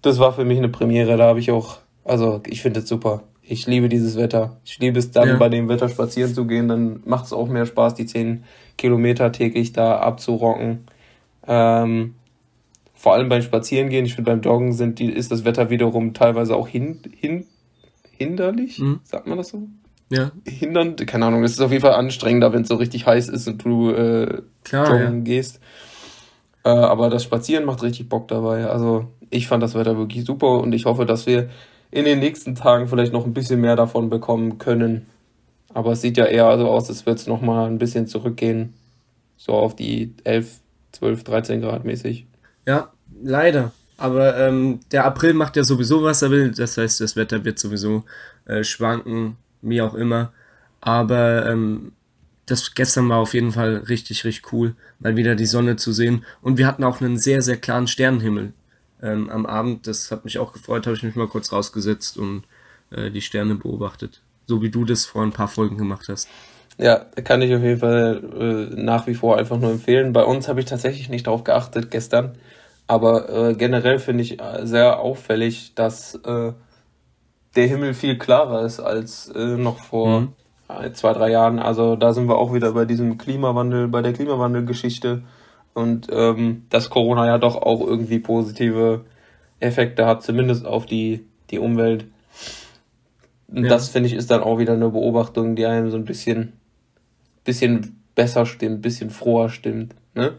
Das 0.00 0.19
war 0.19 0.32
für 0.32 0.44
mich 0.44 0.58
eine 0.58 0.69
Premiere, 0.69 1.16
da 1.16 1.24
habe 1.24 1.40
ich 1.40 1.50
auch, 1.50 1.78
also 2.08 2.43
ich 2.46 2.62
finde 2.62 2.81
es 2.81 2.88
super. 2.88 3.22
Ich 3.43 3.66
liebe 3.66 3.88
dieses 3.88 4.16
Wetter. 4.16 4.58
Ich 4.64 4.78
liebe 4.78 4.99
es 4.99 5.10
dann 5.10 5.28
ja. 5.28 5.37
bei 5.37 5.49
dem 5.49 5.69
Wetter 5.69 5.88
spazieren 5.88 6.34
zu 6.34 6.46
gehen, 6.46 6.69
dann 6.69 7.00
macht 7.05 7.26
es 7.26 7.32
auch 7.32 7.49
mehr 7.49 7.64
Spaß, 7.64 7.94
die 7.94 8.06
10 8.06 8.44
Kilometer 8.76 9.32
täglich 9.32 9.72
da 9.72 9.99
abzurocken. 9.99 10.81
Ähm, 11.46 12.14
vor 12.94 13.14
allem 13.14 13.28
beim 13.28 13.43
Spazierengehen, 13.43 14.05
ich 14.05 14.14
finde 14.14 14.31
beim 14.31 14.43
Joggen 14.43 14.72
sind 14.72 14.99
die, 14.99 15.10
ist 15.10 15.32
das 15.32 15.44
Wetter 15.44 15.70
wiederum 15.70 16.12
teilweise 16.14 16.56
auch 16.56 16.69
hin, 16.69 17.00
hin, 17.16 17.46
hinderlich, 18.10 18.81
mhm. 18.81 19.00
sagt 19.05 19.26
man 19.26 19.38
das 19.38 19.49
so? 19.49 19.69
Ja. 20.10 20.32
Hindern, 20.46 20.96
keine 20.96 21.26
Ahnung, 21.26 21.44
es 21.44 21.52
ist 21.52 21.60
auf 21.60 21.70
jeden 21.70 21.82
Fall 21.82 21.94
anstrengender, 21.94 22.52
wenn 22.52 22.62
es 22.62 22.69
so 22.69 22.75
richtig 22.75 23.06
heiß 23.06 23.28
ist 23.28 23.46
und 23.46 23.64
du 23.64 23.90
äh, 23.90 24.43
Klar, 24.64 24.90
joggen 24.90 25.19
ja. 25.19 25.22
gehst. 25.22 25.60
Äh, 26.64 26.70
aber 26.70 27.08
das 27.08 27.25
Spazieren 27.25 27.64
macht 27.64 27.82
richtig 27.82 28.08
Bock 28.08 28.28
dabei. 28.28 28.66
Also 28.66 29.06
ich 29.31 29.46
fand 29.46 29.62
das 29.62 29.75
Wetter 29.75 29.96
wirklich 29.96 30.25
super 30.25 30.60
und 30.60 30.75
ich 30.75 30.84
hoffe, 30.87 31.06
dass 31.06 31.26
wir 31.26 31.50
in 31.90 32.05
den 32.05 32.19
nächsten 32.19 32.55
Tagen 32.55 32.88
vielleicht 32.88 33.12
noch 33.12 33.25
ein 33.25 33.35
bisschen 33.35 33.61
mehr 33.61 33.76
davon 33.76 34.11
bekommen 34.11 34.58
können. 34.58 35.06
Aber 35.73 35.93
es 35.93 36.00
sieht 36.00 36.17
ja 36.17 36.25
eher 36.25 36.56
so 36.58 36.69
aus, 36.69 36.88
als 36.88 37.06
würde 37.06 37.20
es 37.20 37.26
nochmal 37.26 37.69
ein 37.69 37.79
bisschen 37.79 38.06
zurückgehen. 38.06 38.75
So 39.37 39.52
auf 39.52 39.76
die 39.76 40.14
11, 40.25 40.61
12, 40.93 41.25
13 41.25 41.61
Grad 41.61 41.85
mäßig. 41.85 42.26
Ja, 42.67 42.93
leider. 43.23 43.73
Aber 43.96 44.37
ähm, 44.38 44.81
der 44.93 45.05
April 45.05 45.35
macht 45.35 45.56
ja 45.56 45.64
sowieso, 45.64 46.02
was 46.02 46.23
er 46.23 46.31
will. 46.31 46.52
Das 46.52 46.76
heißt, 46.76 47.00
das 47.00 47.17
Wetter 47.17 47.44
wird 47.44 47.58
sowieso 47.58 48.05
äh, 48.46 48.62
schwanken, 48.64 49.37
wie 49.62 49.82
auch 49.82 49.94
immer. 49.94 50.32
Aber 50.81 51.46
ähm, 51.46 51.93
das 52.46 52.75
gestern 52.75 53.08
war 53.08 53.19
auf 53.19 53.34
jeden 53.34 53.52
Fall 53.52 53.76
richtig, 53.88 54.25
richtig 54.25 54.52
cool, 54.52 54.75
mal 55.00 55.17
wieder 55.17 55.34
die 55.34 55.46
Sonne 55.46 55.76
zu 55.76 55.93
sehen. 55.93 56.25
Und 56.41 56.58
wir 56.58 56.67
hatten 56.67 56.84
auch 56.84 57.00
einen 57.00 57.19
sehr, 57.19 57.43
sehr 57.43 57.56
klaren 57.56 57.87
Sternenhimmel 57.87 58.52
ähm, 59.02 59.30
am 59.30 59.46
Abend. 59.46 59.86
Das 59.86 60.10
hat 60.10 60.24
mich 60.24 60.38
auch 60.38 60.52
gefreut, 60.52 60.86
habe 60.86 60.96
ich 60.96 61.02
mich 61.02 61.14
mal 61.14 61.28
kurz 61.28 61.52
rausgesetzt 61.52 62.18
und 62.18 62.44
äh, 62.90 63.10
die 63.10 63.20
Sterne 63.20 63.54
beobachtet. 63.54 64.22
So 64.46 64.62
wie 64.62 64.70
du 64.70 64.84
das 64.84 65.06
vor 65.06 65.22
ein 65.22 65.32
paar 65.32 65.48
Folgen 65.48 65.76
gemacht 65.76 66.08
hast. 66.08 66.28
Ja, 66.78 66.96
kann 67.24 67.42
ich 67.42 67.54
auf 67.54 67.62
jeden 67.62 67.80
Fall 67.80 68.70
äh, 68.72 68.80
nach 68.80 69.06
wie 69.06 69.14
vor 69.14 69.36
einfach 69.36 69.58
nur 69.58 69.72
empfehlen. 69.72 70.12
Bei 70.12 70.24
uns 70.24 70.48
habe 70.48 70.60
ich 70.60 70.66
tatsächlich 70.66 71.08
nicht 71.08 71.26
darauf 71.26 71.44
geachtet 71.44 71.90
gestern. 71.90 72.36
Aber 72.86 73.28
äh, 73.28 73.54
generell 73.54 73.98
finde 73.98 74.22
ich 74.22 74.40
äh, 74.40 74.64
sehr 74.64 75.00
auffällig, 75.00 75.74
dass 75.74 76.14
äh, 76.14 76.52
der 77.56 77.66
Himmel 77.66 77.94
viel 77.94 78.16
klarer 78.16 78.64
ist 78.64 78.80
als 78.80 79.28
äh, 79.28 79.56
noch 79.56 79.78
vor 79.78 80.20
mhm. 80.20 80.94
zwei, 80.94 81.12
drei 81.12 81.30
Jahren. 81.30 81.58
Also 81.58 81.96
da 81.96 82.14
sind 82.14 82.28
wir 82.28 82.38
auch 82.38 82.54
wieder 82.54 82.72
bei 82.72 82.84
diesem 82.84 83.18
Klimawandel, 83.18 83.88
bei 83.88 84.00
der 84.00 84.12
Klimawandelgeschichte 84.12 85.22
und 85.78 86.08
ähm, 86.10 86.64
dass 86.70 86.90
Corona 86.90 87.26
ja 87.26 87.38
doch 87.38 87.54
auch 87.54 87.80
irgendwie 87.80 88.19
positive 88.19 89.04
Effekte 89.60 90.06
hat, 90.06 90.25
zumindest 90.25 90.66
auf 90.66 90.86
die, 90.86 91.25
die 91.50 91.60
Umwelt. 91.60 92.06
Und 93.46 93.62
ja. 93.62 93.69
das 93.69 93.88
finde 93.88 94.08
ich 94.08 94.14
ist 94.14 94.30
dann 94.30 94.42
auch 94.42 94.58
wieder 94.58 94.72
eine 94.72 94.90
Beobachtung, 94.90 95.54
die 95.54 95.66
einem 95.66 95.90
so 95.90 95.96
ein 95.96 96.04
bisschen, 96.04 96.54
bisschen 97.44 98.02
besser 98.16 98.44
stimmt, 98.44 98.82
bisschen 98.82 99.10
froher 99.10 99.50
stimmt. 99.50 99.94
Ne? 100.14 100.32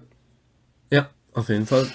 Ja, 0.91 1.09
auf 1.33 1.47
jeden 1.47 1.65
Fall. 1.65 1.87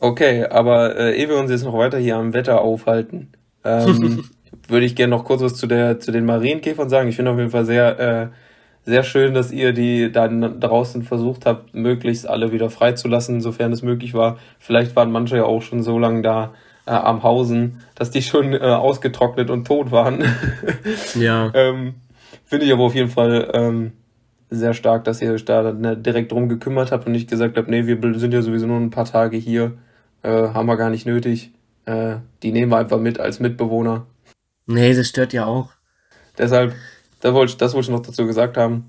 Okay, 0.00 0.44
aber 0.44 0.96
äh, 0.96 1.16
ehe 1.16 1.28
wir 1.28 1.38
uns 1.38 1.52
jetzt 1.52 1.64
noch 1.64 1.78
weiter 1.78 1.98
hier 1.98 2.16
am 2.16 2.34
Wetter 2.34 2.60
aufhalten, 2.60 3.28
ähm, 3.64 4.24
würde 4.68 4.84
ich 4.84 4.96
gerne 4.96 5.10
noch 5.10 5.24
kurz 5.24 5.42
was 5.42 5.54
zu, 5.54 5.68
der, 5.68 6.00
zu 6.00 6.10
den 6.10 6.24
Marienkäfern 6.24 6.88
sagen. 6.88 7.08
Ich 7.08 7.16
finde 7.16 7.30
auf 7.30 7.38
jeden 7.38 7.50
Fall 7.50 7.64
sehr 7.64 8.00
äh, 8.00 8.28
sehr 8.88 9.02
schön, 9.02 9.34
dass 9.34 9.52
ihr 9.52 9.72
die 9.74 10.10
dann 10.10 10.60
draußen 10.60 11.02
versucht 11.02 11.44
habt, 11.44 11.74
möglichst 11.74 12.26
alle 12.26 12.52
wieder 12.52 12.70
freizulassen, 12.70 13.42
sofern 13.42 13.70
es 13.70 13.82
möglich 13.82 14.14
war. 14.14 14.38
Vielleicht 14.58 14.96
waren 14.96 15.12
manche 15.12 15.36
ja 15.36 15.44
auch 15.44 15.60
schon 15.60 15.82
so 15.82 15.98
lange 15.98 16.22
da 16.22 16.54
äh, 16.86 16.92
am 16.92 17.22
Hausen, 17.22 17.82
dass 17.94 18.10
die 18.10 18.22
schon 18.22 18.54
äh, 18.54 18.60
ausgetrocknet 18.60 19.50
und 19.50 19.66
tot 19.66 19.90
waren. 19.90 20.24
ja. 21.14 21.52
ähm, 21.54 21.96
Finde 22.46 22.64
ich 22.64 22.72
aber 22.72 22.84
auf 22.84 22.94
jeden 22.94 23.10
Fall 23.10 23.50
ähm, 23.52 23.92
sehr 24.48 24.72
stark, 24.72 25.04
dass 25.04 25.20
ihr 25.20 25.32
euch 25.32 25.44
da 25.44 25.70
ne, 25.70 25.94
direkt 25.94 26.32
drum 26.32 26.48
gekümmert 26.48 26.90
habt 26.90 27.04
und 27.04 27.12
nicht 27.12 27.28
gesagt 27.28 27.58
habt, 27.58 27.68
nee, 27.68 27.86
wir 27.86 28.18
sind 28.18 28.32
ja 28.32 28.40
sowieso 28.40 28.66
nur 28.66 28.78
ein 28.78 28.90
paar 28.90 29.04
Tage 29.04 29.36
hier, 29.36 29.76
äh, 30.22 30.30
haben 30.30 30.66
wir 30.66 30.78
gar 30.78 30.88
nicht 30.88 31.04
nötig. 31.04 31.52
Äh, 31.84 32.16
die 32.42 32.52
nehmen 32.52 32.72
wir 32.72 32.78
einfach 32.78 32.98
mit 32.98 33.20
als 33.20 33.38
Mitbewohner. 33.38 34.06
Nee, 34.66 34.94
das 34.94 35.08
stört 35.08 35.34
ja 35.34 35.44
auch. 35.44 35.72
Deshalb 36.38 36.74
das 37.20 37.34
wollte, 37.34 37.52
ich, 37.52 37.56
das 37.56 37.74
wollte 37.74 37.86
ich 37.86 37.96
noch 37.96 38.04
dazu 38.04 38.26
gesagt 38.26 38.56
haben. 38.56 38.86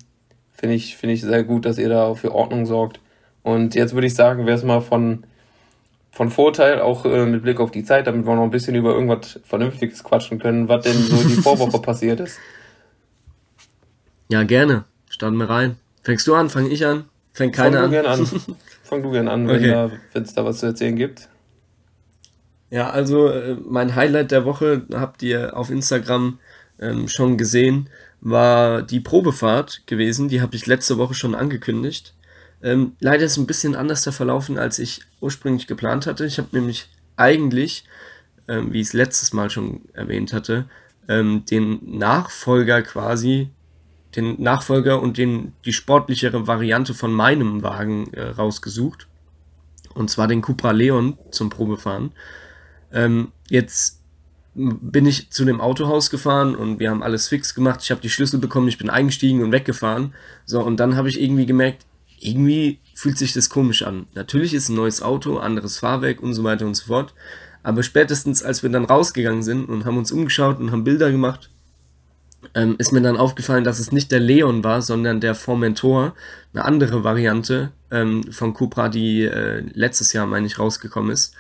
Finde 0.52 0.76
ich, 0.76 0.98
finde 0.98 1.14
ich 1.14 1.22
sehr 1.22 1.44
gut, 1.44 1.66
dass 1.66 1.78
ihr 1.78 1.90
da 1.90 2.14
für 2.16 2.34
Ordnung 2.34 2.66
sorgt. 2.66 3.00
Und 3.44 3.76
jetzt 3.76 3.94
würde 3.94 4.08
ich 4.08 4.14
sagen, 4.14 4.46
wäre 4.46 4.58
es 4.58 4.64
mal 4.64 4.82
von, 4.82 5.24
von 6.12 6.30
Vorteil, 6.30 6.82
auch 6.82 7.06
äh, 7.06 7.26
mit 7.26 7.44
Blick 7.44 7.60
auf 7.60 7.72
die 7.72 7.84
Zeit, 7.84 8.08
damit 8.08 8.26
wir 8.26 8.36
noch 8.36 8.44
ein 8.44 8.52
bisschen 8.52 8.76
über 8.76 8.94
irgendwas 8.94 9.40
Vernünftiges 9.46 10.04
quatschen 10.04 10.40
können, 10.40 10.68
was 10.68 10.84
denn 10.84 10.94
so 10.94 11.28
die 11.28 11.42
Vorwoche 11.42 11.80
passiert 11.82 12.20
ist. 12.20 12.38
Ja, 14.28 14.44
gerne. 14.44 14.84
Starten 15.10 15.38
wir 15.38 15.50
rein. 15.50 15.78
Fängst 16.04 16.28
du 16.28 16.36
an? 16.36 16.50
Fang 16.50 16.70
ich 16.70 16.86
an? 16.86 17.06
Fängt 17.34 17.56
keiner 17.56 17.84
an? 17.84 17.96
an. 18.06 18.26
Fang 18.84 19.02
du 19.02 19.12
gerne 19.12 19.32
an, 19.32 19.48
wenn 19.48 19.74
okay. 19.74 19.98
es 20.14 20.34
da 20.34 20.46
was 20.46 20.60
zu 20.60 20.68
erzählen 20.68 20.96
gibt. 20.96 21.30
Ja, 22.70 22.90
also 22.90 23.30
äh, 23.30 23.56
mein 23.68 23.96
Highlight 23.96 24.32
der 24.32 24.46
Woche 24.46 24.84
habt 24.94 25.24
ihr 25.24 25.56
auf 25.58 25.70
Instagram 25.70 26.40
ähm, 26.80 27.08
schon 27.08 27.38
gesehen 27.38 27.90
war 28.22 28.82
die 28.82 29.00
Probefahrt 29.00 29.84
gewesen. 29.88 30.30
Die 30.30 30.42
habe 30.42 30.56
ich 30.56 30.68
letzte 30.68 30.98
Woche 30.98 31.14
schon 31.14 31.36
angekündigt. 31.36 32.14
Ähm, 32.62 32.94
leider 33.00 33.26
ist 33.26 33.38
ein 33.38 33.48
bisschen 33.48 33.76
anders 33.76 34.02
der 34.04 34.14
verlaufen, 34.14 34.58
als 34.58 34.80
ich 34.80 35.02
ursprünglich 35.22 35.68
geplant 35.68 36.08
hatte. 36.08 36.26
Ich 36.26 36.38
habe 36.38 36.50
nämlich 36.52 36.90
eigentlich, 37.16 37.86
ähm, 38.48 38.74
wie 38.74 38.82
ich 38.82 38.88
es 38.88 38.94
letztes 38.94 39.34
Mal 39.34 39.50
schon 39.50 39.82
erwähnt 39.94 40.34
hatte, 40.34 40.66
ähm, 41.08 41.44
den 41.50 41.98
Nachfolger 41.98 42.82
quasi, 42.82 43.50
den 44.16 44.42
Nachfolger 44.42 45.02
und 45.02 45.18
den, 45.18 45.54
die 45.66 45.74
sportlichere 45.74 46.48
Variante 46.48 46.94
von 46.94 47.14
meinem 47.14 47.64
Wagen 47.64 48.14
äh, 48.14 48.24
rausgesucht. 48.24 49.08
Und 49.94 50.10
zwar 50.10 50.28
den 50.28 50.42
Cupra 50.42 50.72
Leon 50.72 51.18
zum 51.32 51.50
Probefahren. 51.50 52.12
Ähm, 52.92 53.32
jetzt 53.50 53.99
bin 54.56 55.06
ich 55.06 55.30
zu 55.32 55.46
dem 55.46 55.62
Autohaus 55.62 56.10
gefahren 56.10 56.56
und 56.56 56.80
wir 56.80 56.90
haben 56.90 57.04
alles 57.04 57.28
fix 57.28 57.56
gemacht. 57.56 57.82
Ich 57.84 57.92
habe 57.92 58.02
die 58.02 58.10
Schlüssel 58.10 58.40
bekommen, 58.40 58.68
ich 58.68 58.78
bin 58.78 58.90
eingestiegen 58.90 59.44
und 59.44 59.52
weggefahren. 59.52 60.14
So, 60.46 60.62
und 60.62 60.78
dann 60.78 60.96
habe 60.96 61.10
ich 61.10 61.22
irgendwie 61.22 61.46
gemerkt, 61.46 61.86
irgendwie 62.20 62.80
fühlt 62.96 63.18
sich 63.18 63.34
das 63.34 63.50
komisch 63.50 63.84
an. 63.84 64.08
Natürlich 64.14 64.54
ist 64.54 64.70
ein 64.70 64.76
neues 64.76 65.02
Auto, 65.02 65.38
anderes 65.38 65.80
Fahrwerk 65.80 66.22
und 66.22 66.34
so 66.34 66.44
weiter 66.44 66.66
und 66.66 66.76
so 66.76 66.88
fort. 66.88 67.14
Aber 67.64 67.84
spätestens, 67.84 68.44
als 68.44 68.64
wir 68.64 68.70
dann 68.70 68.86
rausgegangen 68.86 69.44
sind 69.44 69.66
und 69.66 69.86
haben 69.86 69.98
uns 69.98 70.12
umgeschaut 70.12 70.60
und 70.60 70.72
haben 70.72 70.84
Bilder 70.84 71.12
gemacht, 71.12 71.50
ähm, 72.56 72.76
ist 72.78 72.92
mir 72.92 73.02
dann 73.02 73.18
aufgefallen, 73.18 73.64
dass 73.64 73.80
es 73.80 73.92
nicht 73.92 74.12
der 74.12 74.20
Leon 74.20 74.64
war, 74.64 74.82
sondern 74.82 75.20
der 75.20 75.36
Formentor, 75.36 76.14
eine 76.54 76.66
andere 76.66 77.04
Variante 77.04 77.72
ähm, 77.92 78.24
von 78.32 78.54
Cupra, 78.54 78.90
die 78.90 79.24
äh, 79.24 79.64
letztes 79.74 80.14
Jahr, 80.14 80.26
meine 80.26 80.48
ich, 80.48 80.58
rausgekommen 80.58 81.12
ist. 81.12 81.36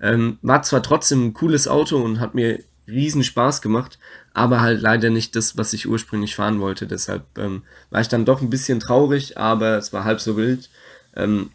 Ähm, 0.00 0.38
war 0.42 0.62
zwar 0.62 0.82
trotzdem 0.82 1.26
ein 1.26 1.34
cooles 1.34 1.68
Auto 1.68 2.02
und 2.02 2.20
hat 2.20 2.34
mir 2.34 2.60
riesen 2.86 3.22
Spaß 3.22 3.60
gemacht, 3.60 3.98
aber 4.32 4.60
halt 4.60 4.80
leider 4.80 5.10
nicht 5.10 5.36
das, 5.36 5.56
was 5.56 5.72
ich 5.72 5.88
ursprünglich 5.88 6.34
fahren 6.34 6.60
wollte. 6.60 6.86
Deshalb 6.86 7.24
ähm, 7.36 7.62
war 7.90 8.00
ich 8.00 8.08
dann 8.08 8.24
doch 8.24 8.40
ein 8.40 8.50
bisschen 8.50 8.80
traurig, 8.80 9.36
aber 9.36 9.76
es 9.76 9.92
war 9.92 10.04
halb 10.04 10.20
so 10.20 10.36
wild. 10.36 10.70
Ähm, 11.14 11.50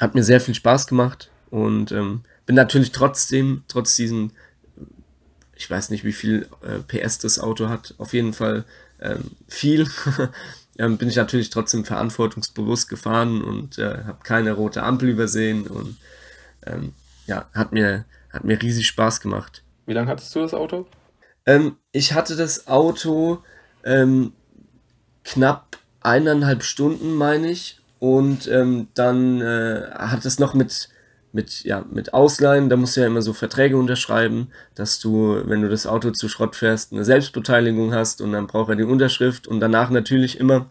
hat 0.00 0.14
mir 0.14 0.24
sehr 0.24 0.40
viel 0.40 0.54
Spaß 0.54 0.86
gemacht 0.86 1.30
und 1.50 1.92
ähm, 1.92 2.22
bin 2.46 2.56
natürlich 2.56 2.92
trotzdem, 2.92 3.62
trotz 3.68 3.94
diesen, 3.96 4.32
ich 5.54 5.70
weiß 5.70 5.90
nicht, 5.90 6.04
wie 6.04 6.12
viel 6.12 6.48
äh, 6.62 6.80
PS 6.80 7.18
das 7.18 7.38
Auto 7.38 7.68
hat, 7.68 7.94
auf 7.98 8.12
jeden 8.12 8.32
Fall 8.32 8.64
ähm, 9.00 9.30
viel. 9.46 9.88
ähm, 10.78 10.98
bin 10.98 11.08
ich 11.08 11.16
natürlich 11.16 11.50
trotzdem 11.50 11.84
verantwortungsbewusst 11.84 12.88
gefahren 12.88 13.42
und 13.42 13.78
äh, 13.78 14.04
habe 14.04 14.18
keine 14.24 14.52
rote 14.52 14.82
Ampel 14.82 15.08
übersehen 15.08 15.66
und 15.66 15.96
ähm, 16.66 16.92
ja, 17.26 17.46
hat 17.54 17.72
mir, 17.72 18.04
hat 18.30 18.44
mir 18.44 18.60
riesig 18.60 18.86
Spaß 18.86 19.20
gemacht. 19.20 19.62
Wie 19.86 19.92
lange 19.92 20.08
hattest 20.08 20.34
du 20.34 20.40
das 20.40 20.54
Auto? 20.54 20.86
Ähm, 21.46 21.76
ich 21.92 22.12
hatte 22.14 22.36
das 22.36 22.66
Auto 22.66 23.42
ähm, 23.84 24.32
knapp 25.24 25.78
eineinhalb 26.00 26.62
Stunden, 26.62 27.14
meine 27.14 27.50
ich. 27.50 27.80
Und 27.98 28.48
ähm, 28.48 28.88
dann 28.94 29.40
äh, 29.40 29.88
hat 29.94 30.24
es 30.26 30.38
noch 30.38 30.52
mit, 30.52 30.90
mit, 31.32 31.64
ja, 31.64 31.84
mit 31.90 32.12
Ausleihen, 32.12 32.68
da 32.68 32.76
musst 32.76 32.96
du 32.96 33.00
ja 33.00 33.06
immer 33.06 33.22
so 33.22 33.32
Verträge 33.32 33.78
unterschreiben, 33.78 34.48
dass 34.74 34.98
du, 34.98 35.40
wenn 35.46 35.62
du 35.62 35.70
das 35.70 35.86
Auto 35.86 36.10
zu 36.10 36.28
Schrott 36.28 36.54
fährst, 36.54 36.92
eine 36.92 37.04
Selbstbeteiligung 37.04 37.94
hast 37.94 38.20
und 38.20 38.32
dann 38.32 38.46
braucht 38.46 38.68
er 38.68 38.76
die 38.76 38.84
Unterschrift 38.84 39.48
und 39.48 39.60
danach 39.60 39.88
natürlich 39.88 40.38
immer 40.38 40.66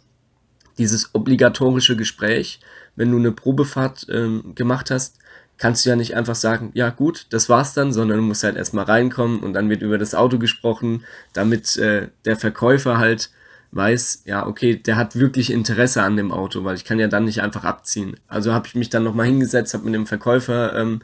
dieses 0.78 1.14
obligatorische 1.14 1.96
Gespräch, 1.96 2.60
wenn 2.96 3.12
du 3.12 3.18
eine 3.18 3.32
Probefahrt 3.32 4.08
ähm, 4.10 4.54
gemacht 4.54 4.92
hast, 4.92 5.18
kannst 5.58 5.86
du 5.86 5.90
ja 5.90 5.96
nicht 5.96 6.16
einfach 6.16 6.36
sagen, 6.36 6.72
ja 6.74 6.90
gut, 6.90 7.28
das 7.30 7.50
war's 7.50 7.74
dann, 7.74 7.94
sondern 7.94 8.18
du 8.18 8.24
musst 8.24 8.44
halt 8.44 8.56
erstmal 8.56 8.86
reinkommen 8.86 9.40
und 9.40 9.54
dann 9.54 9.70
wird 9.70 9.82
über 9.82 9.98
das 9.98 10.16
Auto 10.16 10.40
gesprochen, 10.40 11.04
damit 11.34 11.78
äh, 11.78 12.10
der 12.26 12.36
Verkäufer 12.36 12.98
halt 12.98 13.30
weiß, 13.72 14.24
ja, 14.26 14.46
okay, 14.46 14.76
der 14.76 14.98
hat 14.98 15.16
wirklich 15.16 15.52
Interesse 15.52 16.04
an 16.04 16.16
dem 16.16 16.32
Auto, 16.32 16.64
weil 16.64 16.76
ich 16.76 16.86
kann 16.86 17.00
ja 17.00 17.08
dann 17.08 17.26
nicht 17.26 17.42
einfach 17.42 17.64
abziehen. 17.64 18.18
Also 18.28 18.54
habe 18.54 18.68
ich 18.68 18.76
mich 18.76 18.90
dann 18.90 19.04
nochmal 19.04 19.26
hingesetzt, 19.26 19.74
habe 19.74 19.86
mit 19.86 19.96
dem 19.96 20.06
Verkäufer 20.06 20.76
ähm, 20.76 21.02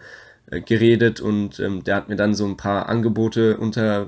äh, 0.52 0.62
geredet 0.62 1.20
und 1.20 1.60
ähm, 1.60 1.84
der 1.84 1.96
hat 1.96 2.10
mir 2.10 2.16
dann 2.16 2.36
so 2.36 2.46
ein 2.46 2.58
paar 2.58 2.90
Angebote 2.90 3.58
unter, 3.58 4.08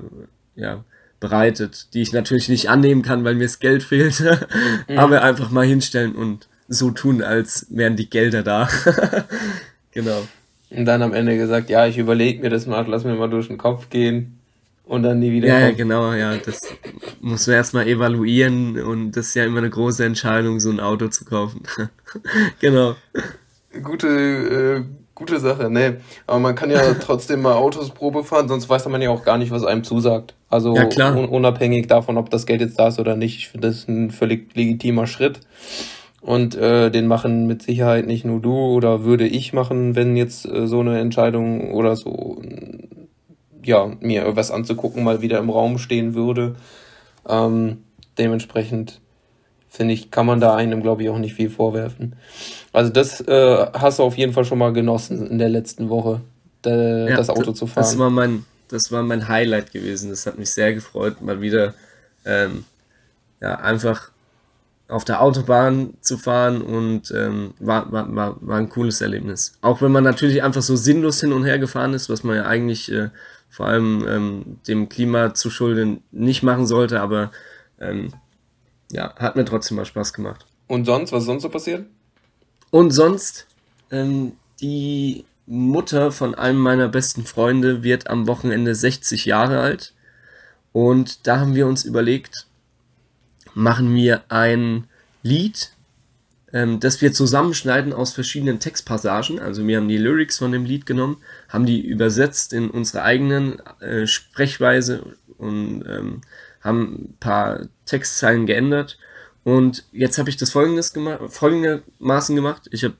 ja, 0.54 0.84
bereitet, 1.18 1.94
die 1.94 2.02
ich 2.02 2.12
natürlich 2.12 2.48
nicht 2.48 2.68
annehmen 2.68 3.02
kann, 3.02 3.24
weil 3.24 3.36
mir 3.36 3.44
das 3.44 3.60
Geld 3.60 3.82
fehlt, 3.82 4.20
mhm. 4.88 4.98
aber 4.98 5.22
einfach 5.22 5.50
mal 5.50 5.64
hinstellen 5.64 6.14
und 6.14 6.48
so 6.68 6.90
tun, 6.90 7.22
als 7.22 7.66
wären 7.70 7.96
die 7.96 8.10
Gelder 8.10 8.42
da. 8.42 8.68
genau. 9.92 10.22
Und 10.70 10.86
dann 10.86 11.02
am 11.02 11.12
Ende 11.12 11.36
gesagt, 11.36 11.70
ja, 11.70 11.86
ich 11.86 11.98
überlege 11.98 12.40
mir 12.40 12.50
das 12.50 12.66
mal, 12.66 12.84
lass 12.88 13.04
mir 13.04 13.14
mal 13.14 13.28
durch 13.28 13.48
den 13.48 13.58
Kopf 13.58 13.90
gehen 13.90 14.38
und 14.84 15.02
dann 15.02 15.20
nie 15.20 15.32
wieder. 15.32 15.48
Ja, 15.48 15.58
ja, 15.60 15.70
genau, 15.72 16.12
ja. 16.12 16.36
Das 16.36 16.60
muss 17.20 17.46
man 17.46 17.56
erstmal 17.56 17.86
evaluieren 17.86 18.80
und 18.82 19.12
das 19.12 19.28
ist 19.28 19.34
ja 19.34 19.44
immer 19.44 19.58
eine 19.58 19.70
große 19.70 20.04
Entscheidung, 20.04 20.60
so 20.60 20.70
ein 20.70 20.80
Auto 20.80 21.08
zu 21.08 21.24
kaufen. 21.24 21.62
genau. 22.60 22.96
Gute, 23.82 24.08
äh, 24.08 24.84
gute 25.14 25.40
Sache, 25.40 25.70
ne. 25.70 25.98
Aber 26.26 26.40
man 26.40 26.54
kann 26.54 26.70
ja 26.70 26.94
trotzdem 27.00 27.42
mal 27.42 27.54
Autos 27.54 27.90
Probe 27.90 28.24
fahren, 28.24 28.48
sonst 28.48 28.68
weiß 28.68 28.86
man 28.88 29.02
ja 29.02 29.10
auch 29.10 29.24
gar 29.24 29.38
nicht, 29.38 29.50
was 29.50 29.64
einem 29.64 29.84
zusagt. 29.84 30.34
Also 30.48 30.74
ja, 30.74 31.14
un 31.14 31.26
unabhängig 31.26 31.86
davon, 31.86 32.18
ob 32.18 32.28
das 32.30 32.44
Geld 32.44 32.60
jetzt 32.60 32.78
da 32.78 32.88
ist 32.88 32.98
oder 32.98 33.16
nicht. 33.16 33.38
Ich 33.38 33.48
finde 33.48 33.68
das 33.68 33.88
ein 33.88 34.10
völlig 34.10 34.54
legitimer 34.54 35.06
Schritt. 35.06 35.40
Und 36.22 36.54
äh, 36.54 36.90
den 36.90 37.08
machen 37.08 37.46
mit 37.46 37.62
Sicherheit 37.62 38.06
nicht 38.06 38.24
nur 38.24 38.40
du 38.40 38.54
oder 38.54 39.04
würde 39.04 39.26
ich 39.26 39.52
machen, 39.52 39.96
wenn 39.96 40.16
jetzt 40.16 40.46
äh, 40.46 40.68
so 40.68 40.80
eine 40.80 41.00
Entscheidung 41.00 41.72
oder 41.72 41.96
so 41.96 42.40
ja, 43.64 43.90
mir 44.00 44.36
was 44.36 44.50
anzugucken 44.50 45.04
mal 45.04 45.22
wieder 45.22 45.38
im 45.38 45.50
Raum 45.50 45.78
stehen 45.78 46.14
würde. 46.14 46.56
Ähm, 47.28 47.84
dementsprechend 48.18 49.00
finde 49.68 49.94
ich, 49.94 50.10
kann 50.10 50.26
man 50.26 50.40
da 50.40 50.54
einem, 50.54 50.82
glaube 50.82 51.02
ich, 51.02 51.08
auch 51.08 51.18
nicht 51.18 51.34
viel 51.34 51.50
vorwerfen. 51.50 52.16
Also 52.72 52.92
das 52.92 53.20
äh, 53.22 53.66
hast 53.72 53.98
du 53.98 54.02
auf 54.02 54.16
jeden 54.16 54.32
Fall 54.32 54.44
schon 54.44 54.58
mal 54.58 54.72
genossen 54.72 55.26
in 55.26 55.38
der 55.38 55.48
letzten 55.48 55.88
Woche, 55.88 56.20
de, 56.64 57.10
ja, 57.10 57.16
das 57.16 57.30
Auto 57.30 57.52
zu 57.52 57.66
fahren. 57.66 57.82
Das 57.82 57.98
war, 57.98 58.10
mein, 58.10 58.44
das 58.68 58.90
war 58.92 59.02
mein 59.02 59.28
Highlight 59.28 59.72
gewesen. 59.72 60.10
Das 60.10 60.26
hat 60.26 60.38
mich 60.38 60.50
sehr 60.50 60.74
gefreut, 60.74 61.22
mal 61.22 61.40
wieder 61.40 61.74
ähm, 62.24 62.64
ja, 63.40 63.56
einfach 63.56 64.11
auf 64.88 65.04
der 65.04 65.22
Autobahn 65.22 65.94
zu 66.00 66.18
fahren 66.18 66.60
und 66.60 67.10
ähm, 67.16 67.54
war, 67.58 67.90
war, 67.92 68.14
war, 68.14 68.36
war 68.40 68.58
ein 68.58 68.68
cooles 68.68 69.00
Erlebnis. 69.00 69.56
Auch 69.62 69.80
wenn 69.80 69.92
man 69.92 70.04
natürlich 70.04 70.42
einfach 70.42 70.62
so 70.62 70.76
sinnlos 70.76 71.20
hin 71.20 71.32
und 71.32 71.44
her 71.44 71.58
gefahren 71.58 71.94
ist, 71.94 72.10
was 72.10 72.24
man 72.24 72.36
ja 72.36 72.44
eigentlich 72.44 72.92
äh, 72.92 73.08
vor 73.48 73.66
allem 73.66 74.06
ähm, 74.08 74.58
dem 74.66 74.88
Klima 74.88 75.34
zu 75.34 75.50
schulden 75.50 76.02
nicht 76.10 76.42
machen 76.42 76.66
sollte, 76.66 77.00
aber 77.00 77.30
ähm, 77.80 78.12
ja, 78.90 79.14
hat 79.16 79.36
mir 79.36 79.44
trotzdem 79.44 79.76
mal 79.76 79.84
Spaß 79.84 80.12
gemacht. 80.12 80.46
Und 80.68 80.84
sonst, 80.84 81.12
was 81.12 81.20
ist 81.20 81.26
sonst 81.26 81.42
so 81.42 81.48
passiert? 81.48 81.86
Und 82.70 82.90
sonst, 82.92 83.46
ähm, 83.90 84.32
die 84.60 85.24
Mutter 85.46 86.12
von 86.12 86.34
einem 86.34 86.60
meiner 86.60 86.88
besten 86.88 87.24
Freunde 87.24 87.82
wird 87.82 88.08
am 88.08 88.26
Wochenende 88.26 88.74
60 88.74 89.26
Jahre 89.26 89.60
alt. 89.60 89.92
Und 90.72 91.26
da 91.26 91.40
haben 91.40 91.54
wir 91.54 91.66
uns 91.66 91.84
überlegt, 91.84 92.46
machen 93.54 93.94
wir 93.94 94.22
ein 94.28 94.84
Lied 95.22 95.72
ähm, 96.52 96.80
das 96.80 97.00
wir 97.00 97.12
zusammenschneiden 97.12 97.92
aus 97.92 98.12
verschiedenen 98.12 98.60
Textpassagen. 98.60 99.40
Also 99.40 99.66
wir 99.66 99.78
haben 99.78 99.88
die 99.88 99.98
Lyrics 99.98 100.38
von 100.38 100.52
dem 100.52 100.64
Lied 100.64 100.86
genommen, 100.86 101.16
haben 101.48 101.66
die 101.66 101.80
übersetzt 101.80 102.52
in 102.52 102.70
unsere 102.70 103.02
eigenen 103.02 103.58
äh, 103.80 104.06
Sprechweise 104.06 105.16
und 105.38 105.84
ähm, 105.88 106.20
haben 106.60 106.92
ein 106.92 107.16
paar 107.18 107.60
Textzeilen 107.86 108.46
geändert. 108.46 108.98
Und 109.44 109.84
jetzt 109.92 110.18
habe 110.18 110.30
ich 110.30 110.36
das 110.36 110.50
folgendes 110.50 110.92
gemacht, 110.92 111.20
folgendermaßen 111.28 112.36
gemacht. 112.36 112.68
Ich 112.70 112.84
habe 112.84 112.94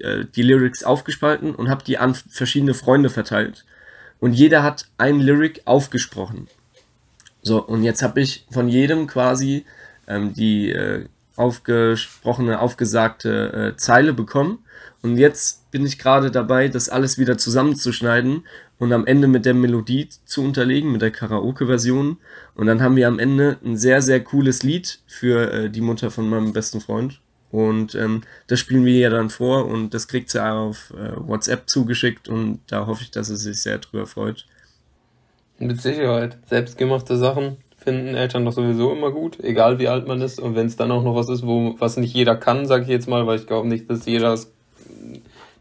äh, 0.00 0.24
die 0.24 0.42
Lyrics 0.42 0.82
aufgespalten 0.82 1.54
und 1.54 1.70
habe 1.70 1.84
die 1.84 1.98
an 1.98 2.14
verschiedene 2.14 2.74
Freunde 2.74 3.10
verteilt. 3.10 3.64
Und 4.20 4.32
jeder 4.32 4.64
hat 4.64 4.86
ein 4.98 5.20
Lyric 5.20 5.62
aufgesprochen. 5.64 6.48
So, 7.42 7.64
und 7.64 7.84
jetzt 7.84 8.02
habe 8.02 8.20
ich 8.20 8.44
von 8.50 8.68
jedem 8.68 9.06
quasi 9.06 9.64
ähm, 10.08 10.32
die 10.34 10.72
äh, 10.72 11.04
aufgesprochene, 11.36 12.60
aufgesagte 12.60 13.72
äh, 13.74 13.76
Zeile 13.76 14.12
bekommen. 14.12 14.58
Und 15.02 15.16
jetzt 15.16 15.70
bin 15.70 15.86
ich 15.86 15.98
gerade 15.98 16.30
dabei, 16.30 16.68
das 16.68 16.88
alles 16.88 17.18
wieder 17.18 17.38
zusammenzuschneiden 17.38 18.44
und 18.78 18.92
am 18.92 19.06
Ende 19.06 19.28
mit 19.28 19.44
der 19.44 19.54
Melodie 19.54 20.08
zu 20.24 20.42
unterlegen, 20.42 20.90
mit 20.90 21.02
der 21.02 21.12
Karaoke-Version. 21.12 22.16
Und 22.56 22.66
dann 22.66 22.82
haben 22.82 22.96
wir 22.96 23.06
am 23.06 23.20
Ende 23.20 23.58
ein 23.64 23.76
sehr, 23.76 24.02
sehr 24.02 24.22
cooles 24.22 24.64
Lied 24.64 25.00
für 25.06 25.52
äh, 25.52 25.70
die 25.70 25.80
Mutter 25.80 26.10
von 26.10 26.28
meinem 26.28 26.52
besten 26.52 26.80
Freund. 26.80 27.20
Und 27.50 27.94
ähm, 27.94 28.22
das 28.48 28.58
spielen 28.58 28.84
wir 28.84 28.94
ihr 28.94 29.10
dann 29.10 29.30
vor 29.30 29.66
und 29.66 29.94
das 29.94 30.08
kriegt 30.08 30.30
sie 30.30 30.44
auf 30.44 30.92
äh, 30.92 31.12
WhatsApp 31.16 31.68
zugeschickt 31.68 32.28
und 32.28 32.60
da 32.66 32.86
hoffe 32.86 33.04
ich, 33.04 33.10
dass 33.10 33.28
sie 33.28 33.36
sich 33.36 33.62
sehr 33.62 33.78
drüber 33.78 34.06
freut. 34.06 34.44
Mit 35.58 35.80
Sicherheit. 35.80 36.36
Selbstgemachte 36.46 37.16
Sachen 37.16 37.56
finden 37.88 38.14
Eltern 38.14 38.44
doch 38.44 38.52
sowieso 38.52 38.92
immer 38.92 39.10
gut, 39.10 39.38
egal 39.42 39.78
wie 39.78 39.88
alt 39.88 40.06
man 40.06 40.20
ist. 40.20 40.38
Und 40.40 40.54
wenn 40.54 40.66
es 40.66 40.76
dann 40.76 40.90
auch 40.90 41.02
noch 41.02 41.14
was 41.14 41.30
ist, 41.30 41.46
wo 41.46 41.74
was 41.78 41.96
nicht 41.96 42.14
jeder 42.14 42.36
kann, 42.36 42.66
sage 42.66 42.82
ich 42.82 42.90
jetzt 42.90 43.08
mal, 43.08 43.26
weil 43.26 43.38
ich 43.38 43.46
glaube 43.46 43.66
nicht, 43.66 43.88
dass 43.88 44.04
jeder 44.04 44.38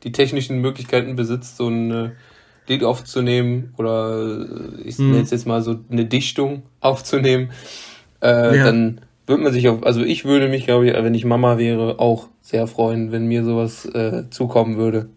die 0.04 0.12
technischen 0.12 0.60
Möglichkeiten 0.60 1.16
besitzt, 1.16 1.56
so 1.56 1.70
ein 1.70 2.12
Lied 2.68 2.84
aufzunehmen 2.84 3.74
oder 3.78 4.46
ich 4.84 4.98
hm. 4.98 5.12
nenne 5.12 5.24
es 5.24 5.32
jetzt 5.32 5.48
mal 5.48 5.62
so 5.62 5.80
eine 5.90 6.04
Dichtung 6.04 6.64
aufzunehmen, 6.82 7.52
äh, 8.22 8.58
ja. 8.58 8.66
dann 8.66 9.00
würde 9.26 9.44
man 9.44 9.54
sich 9.54 9.70
auf, 9.70 9.86
also 9.86 10.02
ich 10.02 10.26
würde 10.26 10.50
mich, 10.50 10.66
glaube 10.66 10.88
ich, 10.88 10.94
wenn 10.94 11.14
ich 11.14 11.24
Mama 11.24 11.58
wäre, 11.58 12.00
auch 12.00 12.28
sehr 12.42 12.68
freuen, 12.68 13.14
wenn 13.14 13.28
mir 13.28 13.46
sowas 13.46 13.86
äh, 13.86 14.24
zukommen 14.32 14.78
würde. 14.78 15.08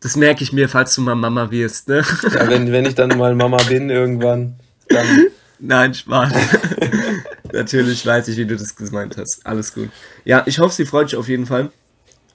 Das 0.00 0.16
merke 0.16 0.42
ich 0.42 0.52
mir, 0.52 0.68
falls 0.68 0.94
du 0.96 1.02
mal 1.02 1.14
Mama 1.14 1.50
wirst, 1.52 1.88
ne? 1.88 2.02
Ja, 2.34 2.48
wenn, 2.48 2.72
wenn 2.72 2.84
ich 2.84 2.94
dann 2.96 3.16
mal 3.16 3.34
Mama 3.34 3.58
bin 3.68 3.90
irgendwann, 3.90 4.56
dann 4.88 5.06
Nein, 5.58 5.94
Spaß. 5.94 6.32
Natürlich 7.52 8.04
weiß 8.04 8.28
ich, 8.28 8.36
wie 8.36 8.46
du 8.46 8.56
das 8.56 8.74
gemeint 8.74 9.16
hast. 9.16 9.46
Alles 9.46 9.72
gut. 9.72 9.90
Ja, 10.24 10.42
ich 10.46 10.58
hoffe, 10.58 10.74
sie 10.74 10.86
freut 10.86 11.10
sich 11.10 11.18
auf 11.18 11.28
jeden 11.28 11.46
Fall. 11.46 11.70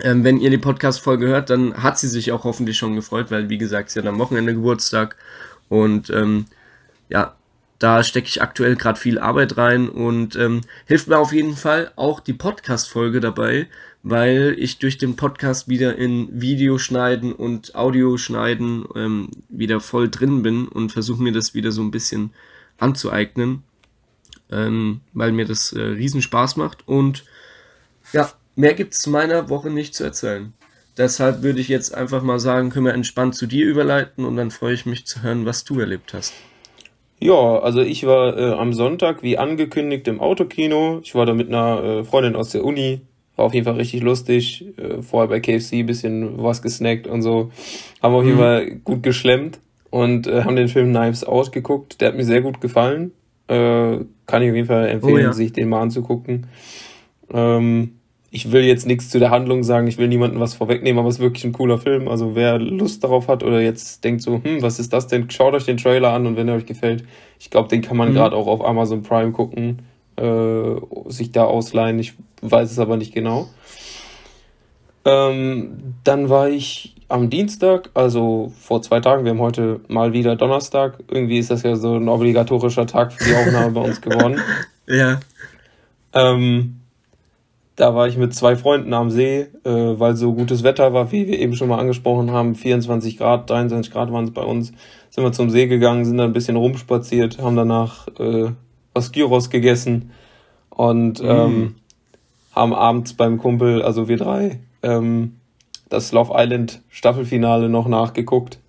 Ähm, 0.01 0.23
wenn 0.23 0.39
ihr 0.39 0.49
die 0.49 0.57
Podcast-Folge 0.57 1.27
hört, 1.27 1.49
dann 1.49 1.83
hat 1.83 1.99
sie 1.99 2.07
sich 2.07 2.31
auch 2.31 2.45
hoffentlich 2.45 2.77
schon 2.77 2.95
gefreut, 2.95 3.31
weil, 3.31 3.49
wie 3.49 3.57
gesagt, 3.57 3.89
sie 3.89 3.99
hat 3.99 4.07
am 4.07 4.19
Wochenende 4.19 4.53
Geburtstag. 4.53 5.17
Und 5.67 6.09
ähm, 6.09 6.45
ja, 7.09 7.35
da 7.79 8.03
stecke 8.03 8.27
ich 8.27 8.41
aktuell 8.41 8.75
gerade 8.75 8.99
viel 8.99 9.19
Arbeit 9.19 9.57
rein 9.57 9.89
und 9.89 10.35
ähm, 10.35 10.61
hilft 10.85 11.07
mir 11.07 11.17
auf 11.17 11.33
jeden 11.33 11.55
Fall 11.55 11.91
auch 11.95 12.19
die 12.19 12.33
Podcast-Folge 12.33 13.19
dabei, 13.19 13.67
weil 14.03 14.55
ich 14.57 14.79
durch 14.79 14.97
den 14.97 15.15
Podcast 15.15 15.67
wieder 15.67 15.97
in 15.97 16.29
Videoschneiden 16.31 17.33
und 17.33 17.75
Audioschneiden 17.75 18.85
ähm, 18.95 19.29
wieder 19.49 19.81
voll 19.81 20.09
drin 20.09 20.43
bin 20.43 20.67
und 20.67 20.91
versuche 20.91 21.21
mir 21.21 21.33
das 21.33 21.53
wieder 21.53 21.71
so 21.71 21.81
ein 21.81 21.91
bisschen 21.91 22.31
anzueignen, 22.79 23.63
ähm, 24.51 25.01
weil 25.13 25.31
mir 25.31 25.45
das 25.45 25.73
äh, 25.73 25.81
riesen 25.81 26.21
Spaß 26.21 26.55
macht. 26.55 26.87
Und 26.87 27.25
ja, 28.13 28.31
mehr 28.55 28.73
gibt 28.73 28.93
es 28.93 29.01
zu 29.01 29.09
meiner 29.09 29.49
Woche 29.49 29.69
nicht 29.69 29.93
zu 29.93 30.03
erzählen. 30.03 30.53
Deshalb 30.97 31.43
würde 31.43 31.61
ich 31.61 31.69
jetzt 31.69 31.95
einfach 31.95 32.23
mal 32.23 32.39
sagen, 32.39 32.71
können 32.71 32.85
wir 32.85 32.93
entspannt 32.93 33.35
zu 33.35 33.47
dir 33.47 33.65
überleiten 33.65 34.25
und 34.25 34.35
dann 34.35 34.51
freue 34.51 34.73
ich 34.73 34.85
mich 34.85 35.05
zu 35.05 35.23
hören, 35.23 35.45
was 35.45 35.63
du 35.63 35.79
erlebt 35.79 36.13
hast. 36.13 36.33
Ja, 37.21 37.59
also 37.59 37.81
ich 37.81 38.05
war 38.05 38.37
äh, 38.37 38.53
am 38.53 38.73
Sonntag 38.73 39.23
wie 39.23 39.37
angekündigt 39.37 40.07
im 40.07 40.19
Autokino. 40.19 40.99
Ich 41.03 41.15
war 41.15 41.25
da 41.25 41.33
mit 41.33 41.49
einer 41.49 41.83
äh, 41.83 42.03
Freundin 42.03 42.35
aus 42.35 42.49
der 42.49 42.63
Uni. 42.63 43.01
War 43.35 43.45
auf 43.45 43.53
jeden 43.53 43.65
Fall 43.65 43.75
richtig 43.75 44.01
lustig. 44.01 44.65
Äh, 44.77 45.01
vorher 45.01 45.27
bei 45.29 45.39
KFC 45.39 45.73
ein 45.73 45.85
bisschen 45.85 46.41
was 46.41 46.61
gesnackt 46.61 47.07
und 47.07 47.21
so. 47.21 47.51
Haben 48.01 48.15
auf 48.15 48.23
jeden 48.23 48.37
mhm. 48.37 48.41
Fall 48.41 48.71
gut 48.83 49.03
geschlemmt 49.03 49.59
und 49.89 50.27
äh, 50.27 50.43
haben 50.43 50.55
den 50.55 50.67
Film 50.67 50.89
Knives 50.89 51.23
Out 51.23 51.51
geguckt. 51.51 52.01
Der 52.01 52.09
hat 52.09 52.15
mir 52.15 52.23
sehr 52.23 52.41
gut 52.41 52.61
gefallen. 52.61 53.11
Äh, 53.47 53.99
kann 54.27 54.43
ich 54.43 54.49
auf 54.49 54.55
jeden 54.55 54.67
Fall 54.67 54.87
empfehlen, 54.89 55.15
oh, 55.15 55.17
ja. 55.17 55.33
sich 55.33 55.53
den 55.53 55.69
mal 55.69 55.81
anzugucken. 55.81 56.47
Ähm, 57.31 57.95
ich 58.31 58.51
will 58.51 58.63
jetzt 58.63 58.85
nichts 58.85 59.09
zu 59.09 59.17
der 59.17 59.31
Handlung 59.31 59.63
sagen, 59.63 59.87
ich 59.87 59.97
will 59.97 60.07
niemandem 60.07 60.39
was 60.39 60.53
vorwegnehmen, 60.53 60.99
aber 60.99 61.09
es 61.09 61.15
ist 61.15 61.21
wirklich 61.21 61.45
ein 61.45 61.51
cooler 61.51 61.79
Film. 61.79 62.07
Also 62.07 62.35
wer 62.35 62.59
Lust 62.59 63.03
darauf 63.03 63.27
hat 63.27 63.43
oder 63.43 63.59
jetzt 63.59 64.03
denkt 64.03 64.21
so, 64.21 64.41
hm, 64.43 64.61
was 64.61 64.79
ist 64.79 64.93
das 64.93 65.07
denn? 65.07 65.29
Schaut 65.31 65.55
euch 65.55 65.65
den 65.65 65.77
Trailer 65.77 66.13
an 66.13 66.27
und 66.27 66.35
wenn 66.35 66.47
er 66.47 66.55
euch 66.55 66.67
gefällt, 66.67 67.03
ich 67.39 67.49
glaube, 67.49 67.69
den 67.69 67.81
kann 67.81 67.97
man 67.97 68.09
mhm. 68.09 68.13
gerade 68.13 68.35
auch 68.35 68.47
auf 68.47 68.63
Amazon 68.63 69.01
Prime 69.01 69.31
gucken. 69.31 69.81
äh, 70.17 70.75
sich 71.07 71.31
da 71.31 71.45
ausleihen. 71.45 71.97
Ich 71.97 72.13
weiß 72.41 72.71
es 72.71 72.79
aber 72.79 72.97
nicht 72.97 73.13
genau. 73.13 73.47
Ähm, 75.09 75.95
dann 76.03 76.29
war 76.29 76.49
ich 76.49 76.95
am 77.07 77.31
Dienstag, 77.31 77.89
also 77.95 78.51
vor 78.59 78.83
zwei 78.83 78.99
Tagen, 78.99 79.23
wir 79.23 79.31
haben 79.31 79.39
heute 79.39 79.79
mal 79.87 80.13
wieder 80.13 80.35
Donnerstag. 80.35 80.99
Irgendwie 81.09 81.39
ist 81.39 81.49
das 81.49 81.63
ja 81.63 81.75
so 81.75 81.95
ein 81.95 82.07
obligatorischer 82.07 82.85
Tag 82.85 83.11
für 83.11 83.23
die 83.23 83.35
Aufnahme 83.35 83.71
bei 83.71 83.81
uns 83.81 84.01
geworden. 84.01 84.39
Ja. 84.87 85.19
Ähm, 86.13 86.81
da 87.75 87.95
war 87.95 88.07
ich 88.07 88.17
mit 88.17 88.35
zwei 88.35 88.55
Freunden 88.55 88.93
am 88.93 89.09
See, 89.09 89.47
äh, 89.63 89.69
weil 89.71 90.15
so 90.15 90.33
gutes 90.33 90.63
Wetter 90.63 90.93
war, 90.93 91.11
wie 91.11 91.27
wir 91.27 91.39
eben 91.39 91.55
schon 91.55 91.69
mal 91.69 91.79
angesprochen 91.79 92.31
haben. 92.31 92.53
24 92.53 93.17
Grad, 93.17 93.49
23 93.49 93.91
Grad 93.91 94.11
waren 94.11 94.25
es 94.25 94.31
bei 94.31 94.43
uns. 94.43 94.71
Sind 95.09 95.23
wir 95.23 95.31
zum 95.31 95.49
See 95.49 95.65
gegangen, 95.65 96.05
sind 96.05 96.17
da 96.17 96.25
ein 96.25 96.33
bisschen 96.33 96.57
rumspaziert, 96.57 97.39
haben 97.39 97.55
danach 97.55 98.07
äh, 98.19 98.51
was 98.93 99.11
Gyros 99.11 99.49
gegessen 99.49 100.11
und 100.69 101.21
mm. 101.21 101.25
ähm, 101.25 101.75
haben 102.53 102.73
abends 102.73 103.13
beim 103.13 103.37
Kumpel, 103.37 103.81
also 103.81 104.07
wir 104.07 104.17
drei, 104.17 104.59
ähm, 104.83 105.37
das 105.89 106.11
Love 106.11 106.33
Island 106.35 106.81
Staffelfinale 106.89 107.69
noch 107.69 107.87
nachgeguckt. 107.87 108.59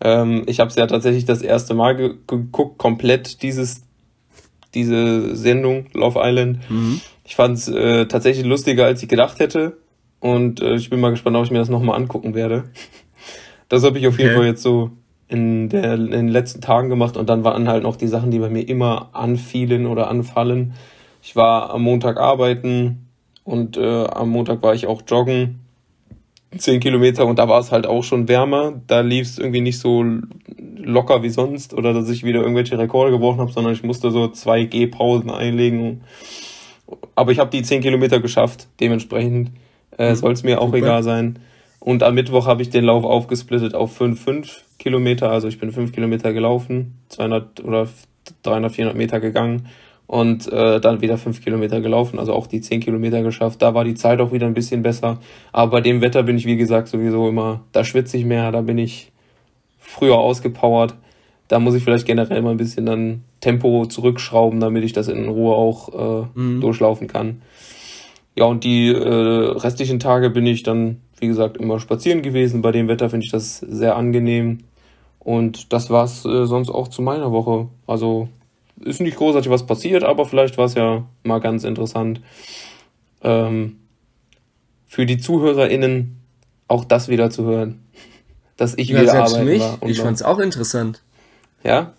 Ähm, 0.00 0.42
ich 0.46 0.60
habe 0.60 0.70
es 0.70 0.76
ja 0.76 0.86
tatsächlich 0.86 1.24
das 1.24 1.42
erste 1.42 1.74
Mal 1.74 1.96
ge 1.96 2.14
geguckt, 2.26 2.78
komplett 2.78 3.42
dieses 3.42 3.82
diese 4.74 5.36
Sendung 5.36 5.86
Love 5.92 6.20
Island. 6.22 6.58
Mhm. 6.68 7.00
Ich 7.24 7.36
fand 7.36 7.58
es 7.58 7.68
äh, 7.68 8.06
tatsächlich 8.06 8.44
lustiger, 8.44 8.86
als 8.86 9.02
ich 9.02 9.08
gedacht 9.08 9.38
hätte. 9.38 9.76
Und 10.20 10.60
äh, 10.60 10.74
ich 10.74 10.90
bin 10.90 11.00
mal 11.00 11.10
gespannt, 11.10 11.36
ob 11.36 11.44
ich 11.44 11.50
mir 11.50 11.58
das 11.58 11.68
nochmal 11.68 11.96
angucken 11.96 12.34
werde. 12.34 12.64
Das 13.70 13.82
habe 13.82 13.98
ich 13.98 14.06
auf 14.06 14.18
jeden 14.18 14.34
Fall 14.36 14.44
jetzt 14.44 14.62
so 14.62 14.90
in, 15.26 15.70
der, 15.70 15.94
in 15.94 16.10
den 16.10 16.28
letzten 16.28 16.60
Tagen 16.60 16.90
gemacht. 16.90 17.16
Und 17.16 17.30
dann 17.30 17.44
waren 17.44 17.66
halt 17.66 17.82
noch 17.82 17.96
die 17.96 18.06
Sachen, 18.06 18.30
die 18.30 18.38
bei 18.38 18.50
mir 18.50 18.68
immer 18.68 19.08
anfielen 19.14 19.86
oder 19.86 20.08
anfallen. 20.08 20.74
Ich 21.22 21.34
war 21.34 21.70
am 21.70 21.82
Montag 21.82 22.18
arbeiten 22.18 23.03
und 23.44 23.76
äh, 23.76 24.06
am 24.06 24.30
Montag 24.30 24.62
war 24.62 24.74
ich 24.74 24.86
auch 24.86 25.02
joggen. 25.06 25.60
Zehn 26.56 26.80
Kilometer 26.80 27.26
und 27.26 27.38
da 27.38 27.48
war 27.48 27.60
es 27.60 27.72
halt 27.72 27.86
auch 27.86 28.04
schon 28.04 28.28
wärmer. 28.28 28.80
Da 28.86 29.00
lief 29.00 29.26
es 29.26 29.38
irgendwie 29.38 29.60
nicht 29.60 29.78
so 29.78 30.04
locker 30.76 31.22
wie 31.22 31.28
sonst 31.28 31.74
oder 31.74 31.92
dass 31.92 32.08
ich 32.08 32.24
wieder 32.24 32.40
irgendwelche 32.40 32.78
Rekorde 32.78 33.10
gebrochen 33.10 33.40
habe, 33.40 33.52
sondern 33.52 33.72
ich 33.72 33.82
musste 33.82 34.10
so 34.10 34.28
zwei 34.28 34.64
Gehpausen 34.64 35.30
einlegen. 35.30 36.02
Aber 37.16 37.32
ich 37.32 37.38
habe 37.38 37.50
die 37.50 37.62
10 37.62 37.82
Kilometer 37.82 38.20
geschafft, 38.20 38.68
dementsprechend 38.80 39.50
äh, 39.98 40.10
mhm. 40.10 40.14
soll 40.14 40.32
es 40.32 40.42
mir 40.42 40.60
auch 40.60 40.66
Super. 40.66 40.78
egal 40.78 41.02
sein. 41.02 41.38
Und 41.80 42.02
am 42.02 42.14
Mittwoch 42.14 42.46
habe 42.46 42.62
ich 42.62 42.70
den 42.70 42.84
Lauf 42.84 43.04
aufgesplittet 43.04 43.74
auf 43.74 43.96
5, 43.96 44.22
5 44.22 44.64
Kilometer. 44.78 45.30
Also 45.30 45.48
ich 45.48 45.58
bin 45.58 45.72
5 45.72 45.92
Kilometer 45.92 46.32
gelaufen, 46.32 46.98
200 47.08 47.64
oder 47.64 47.88
300, 48.42 48.72
400 48.72 48.96
Meter 48.96 49.20
gegangen 49.20 49.68
und 50.06 50.50
äh, 50.52 50.80
dann 50.80 51.00
wieder 51.00 51.16
5 51.16 51.42
Kilometer 51.42 51.80
gelaufen. 51.80 52.18
Also 52.18 52.34
auch 52.34 52.46
die 52.46 52.60
10 52.60 52.80
Kilometer 52.80 53.22
geschafft. 53.22 53.62
Da 53.62 53.74
war 53.74 53.84
die 53.84 53.94
Zeit 53.94 54.20
auch 54.20 54.32
wieder 54.32 54.46
ein 54.46 54.54
bisschen 54.54 54.82
besser. 54.82 55.18
Aber 55.52 55.70
bei 55.72 55.80
dem 55.80 56.00
Wetter 56.00 56.22
bin 56.22 56.36
ich, 56.36 56.46
wie 56.46 56.56
gesagt, 56.56 56.88
sowieso 56.88 57.28
immer, 57.28 57.60
da 57.72 57.84
schwitze 57.84 58.16
ich 58.16 58.24
mehr, 58.24 58.52
da 58.52 58.60
bin 58.60 58.78
ich 58.78 59.12
früher 59.78 60.18
ausgepowert. 60.18 60.94
Da 61.48 61.58
muss 61.58 61.74
ich 61.74 61.84
vielleicht 61.84 62.06
generell 62.06 62.42
mal 62.42 62.50
ein 62.50 62.56
bisschen 62.56 62.86
dann 62.86 63.22
Tempo 63.40 63.86
zurückschrauben, 63.86 64.60
damit 64.60 64.84
ich 64.84 64.92
das 64.92 65.08
in 65.08 65.28
Ruhe 65.28 65.54
auch 65.54 66.24
äh, 66.24 66.26
mhm. 66.34 66.60
durchlaufen 66.60 67.06
kann. 67.06 67.42
Ja, 68.36 68.46
und 68.46 68.64
die 68.64 68.88
äh, 68.88 68.98
restlichen 68.98 70.00
Tage 70.00 70.30
bin 70.30 70.46
ich 70.46 70.62
dann, 70.62 71.00
wie 71.20 71.28
gesagt, 71.28 71.56
immer 71.56 71.78
spazieren 71.80 72.22
gewesen. 72.22 72.62
Bei 72.62 72.72
dem 72.72 72.88
Wetter 72.88 73.10
finde 73.10 73.24
ich 73.26 73.32
das 73.32 73.58
sehr 73.58 73.96
angenehm. 73.96 74.58
Und 75.18 75.72
das 75.72 75.88
war's 75.90 76.24
äh, 76.24 76.46
sonst 76.46 76.70
auch 76.70 76.88
zu 76.88 77.00
meiner 77.00 77.32
Woche. 77.32 77.68
Also 77.86 78.28
ist 78.84 79.00
nicht 79.00 79.16
großartig 79.16 79.50
was 79.50 79.66
passiert, 79.66 80.04
aber 80.04 80.26
vielleicht 80.26 80.58
war 80.58 80.66
es 80.66 80.74
ja 80.74 81.06
mal 81.22 81.40
ganz 81.40 81.64
interessant. 81.64 82.20
Ähm, 83.22 83.76
für 84.86 85.06
die 85.06 85.18
ZuhörerInnen 85.18 86.16
auch 86.68 86.84
das 86.84 87.08
wieder 87.08 87.30
zu 87.30 87.44
hören 87.44 87.80
dass 88.56 88.74
ich 88.76 88.88
ja, 88.88 89.00
wieder 89.00 89.10
selbst 89.10 89.34
arbeiten 89.34 89.46
mich. 89.46 89.60
war. 89.60 89.78
Ich 89.86 90.00
fand 90.00 90.16
es 90.16 90.22
auch 90.22 90.38
interessant. 90.38 91.02
Ja? 91.62 91.94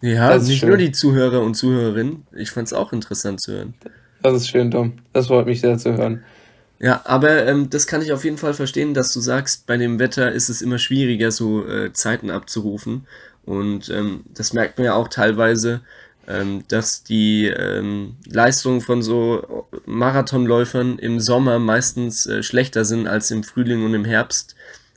Ja, 0.00 0.38
nicht 0.38 0.60
schön. 0.60 0.68
nur 0.70 0.78
die 0.78 0.92
Zuhörer 0.92 1.42
und 1.42 1.54
Zuhörerinnen. 1.54 2.26
Ich 2.34 2.50
fand 2.50 2.66
es 2.66 2.72
auch 2.72 2.92
interessant 2.92 3.40
zu 3.42 3.52
hören. 3.52 3.74
Das 4.22 4.34
ist 4.34 4.48
schön, 4.48 4.70
Tom. 4.70 4.94
Das 5.12 5.26
freut 5.26 5.46
mich 5.46 5.60
sehr 5.60 5.76
zu 5.76 5.96
hören. 5.96 6.24
Ja, 6.78 7.02
aber 7.04 7.46
ähm, 7.46 7.68
das 7.68 7.86
kann 7.86 8.00
ich 8.00 8.12
auf 8.12 8.24
jeden 8.24 8.38
Fall 8.38 8.54
verstehen, 8.54 8.94
dass 8.94 9.12
du 9.12 9.20
sagst, 9.20 9.66
bei 9.66 9.76
dem 9.76 9.98
Wetter 9.98 10.32
ist 10.32 10.48
es 10.48 10.62
immer 10.62 10.78
schwieriger, 10.78 11.30
so 11.30 11.66
äh, 11.66 11.92
Zeiten 11.92 12.30
abzurufen. 12.30 13.06
Und 13.44 13.88
ähm, 13.90 14.24
das 14.34 14.52
merkt 14.52 14.78
man 14.78 14.84
ja 14.84 14.94
auch 14.94 15.08
teilweise, 15.08 15.80
ähm, 16.28 16.64
dass 16.68 17.02
die 17.02 17.46
ähm, 17.46 18.16
Leistungen 18.26 18.80
von 18.80 19.02
so 19.02 19.66
Marathonläufern 19.86 20.98
im 20.98 21.20
Sommer 21.20 21.58
meistens 21.58 22.26
äh, 22.26 22.42
schlechter 22.42 22.84
sind 22.84 23.06
als 23.06 23.30
im 23.30 23.42
Frühling 23.42 23.84
und 23.84 23.94
im 23.94 24.04
Herbst. 24.04 24.54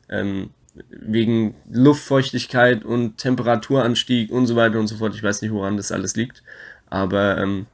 Ähm, 0.09 0.51
wegen 0.89 1.55
Luftfeuchtigkeit 1.71 2.83
und 2.83 3.17
Temperaturanstieg 3.17 4.31
und 4.31 4.47
so 4.47 4.55
weiter 4.55 4.79
und 4.79 4.87
so 4.87 4.97
fort. 4.97 5.13
Ich 5.15 5.21
weiß 5.21 5.41
nicht, 5.41 5.51
woran 5.51 5.77
das 5.77 5.91
alles 5.91 6.15
liegt, 6.15 6.41
aber 6.89 7.37
ähm, 7.37 7.67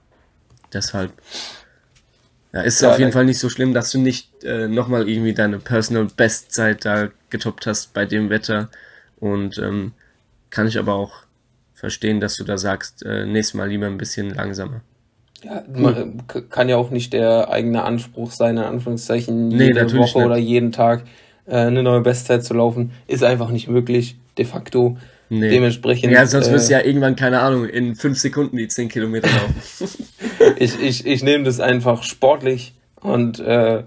deshalb 0.73 1.13
ja, 2.51 2.61
ist 2.61 2.81
ja, 2.81 2.91
auf 2.91 2.99
jeden 2.99 3.11
Fall 3.11 3.25
nicht 3.25 3.39
so 3.39 3.49
schlimm, 3.49 3.73
dass 3.73 3.91
du 3.91 3.99
nicht 3.99 4.43
äh, 4.43 4.67
nochmal 4.67 5.07
irgendwie 5.07 5.33
deine 5.33 5.59
Personal 5.59 6.07
Bestzeit 6.15 6.83
da 6.83 7.09
getoppt 7.29 7.67
hast 7.67 7.93
bei 7.93 8.05
dem 8.05 8.29
Wetter. 8.29 8.69
Und 9.19 9.57
ähm, 9.59 9.93
kann 10.49 10.67
ich 10.67 10.77
aber 10.77 10.95
auch 10.95 11.13
verstehen, 11.73 12.19
dass 12.19 12.35
du 12.35 12.43
da 12.43 12.57
sagst, 12.57 13.05
äh, 13.05 13.25
nächstes 13.25 13.53
Mal 13.53 13.69
lieber 13.69 13.87
ein 13.87 13.97
bisschen 13.97 14.33
langsamer. 14.33 14.81
Ja, 15.43 15.63
man, 15.73 16.23
kann 16.49 16.67
ja 16.67 16.75
auch 16.75 16.89
nicht 16.89 17.13
der 17.13 17.49
eigene 17.49 17.83
Anspruch 17.83 18.31
sein, 18.31 18.57
in 18.57 18.63
Anführungszeichen, 18.63 19.51
jede 19.51 19.85
nee, 19.85 19.97
Woche 19.97 20.17
nicht. 20.19 20.25
oder 20.25 20.37
jeden 20.37 20.73
Tag 20.73 21.05
äh, 21.45 21.55
eine 21.55 21.81
neue 21.81 22.01
Bestzeit 22.01 22.43
zu 22.43 22.53
laufen, 22.53 22.91
ist 23.07 23.23
einfach 23.23 23.49
nicht 23.49 23.69
möglich, 23.69 24.17
de 24.37 24.45
facto. 24.45 24.97
Nee. 25.29 25.49
Dementsprechend. 25.49 26.11
Ja, 26.11 26.25
sonst 26.25 26.47
äh, 26.47 26.53
wirst 26.53 26.69
du 26.69 26.73
ja 26.73 26.83
irgendwann, 26.83 27.15
keine 27.15 27.39
Ahnung, 27.39 27.65
in 27.65 27.95
fünf 27.95 28.17
Sekunden 28.17 28.57
die 28.57 28.67
zehn 28.67 28.89
Kilometer 28.89 29.29
laufen. 29.29 29.87
ich 30.57 30.81
ich, 30.81 31.05
ich 31.05 31.23
nehme 31.23 31.43
das 31.43 31.59
einfach 31.59 32.03
sportlich 32.03 32.73
und 32.99 33.39
äh, 33.39 33.83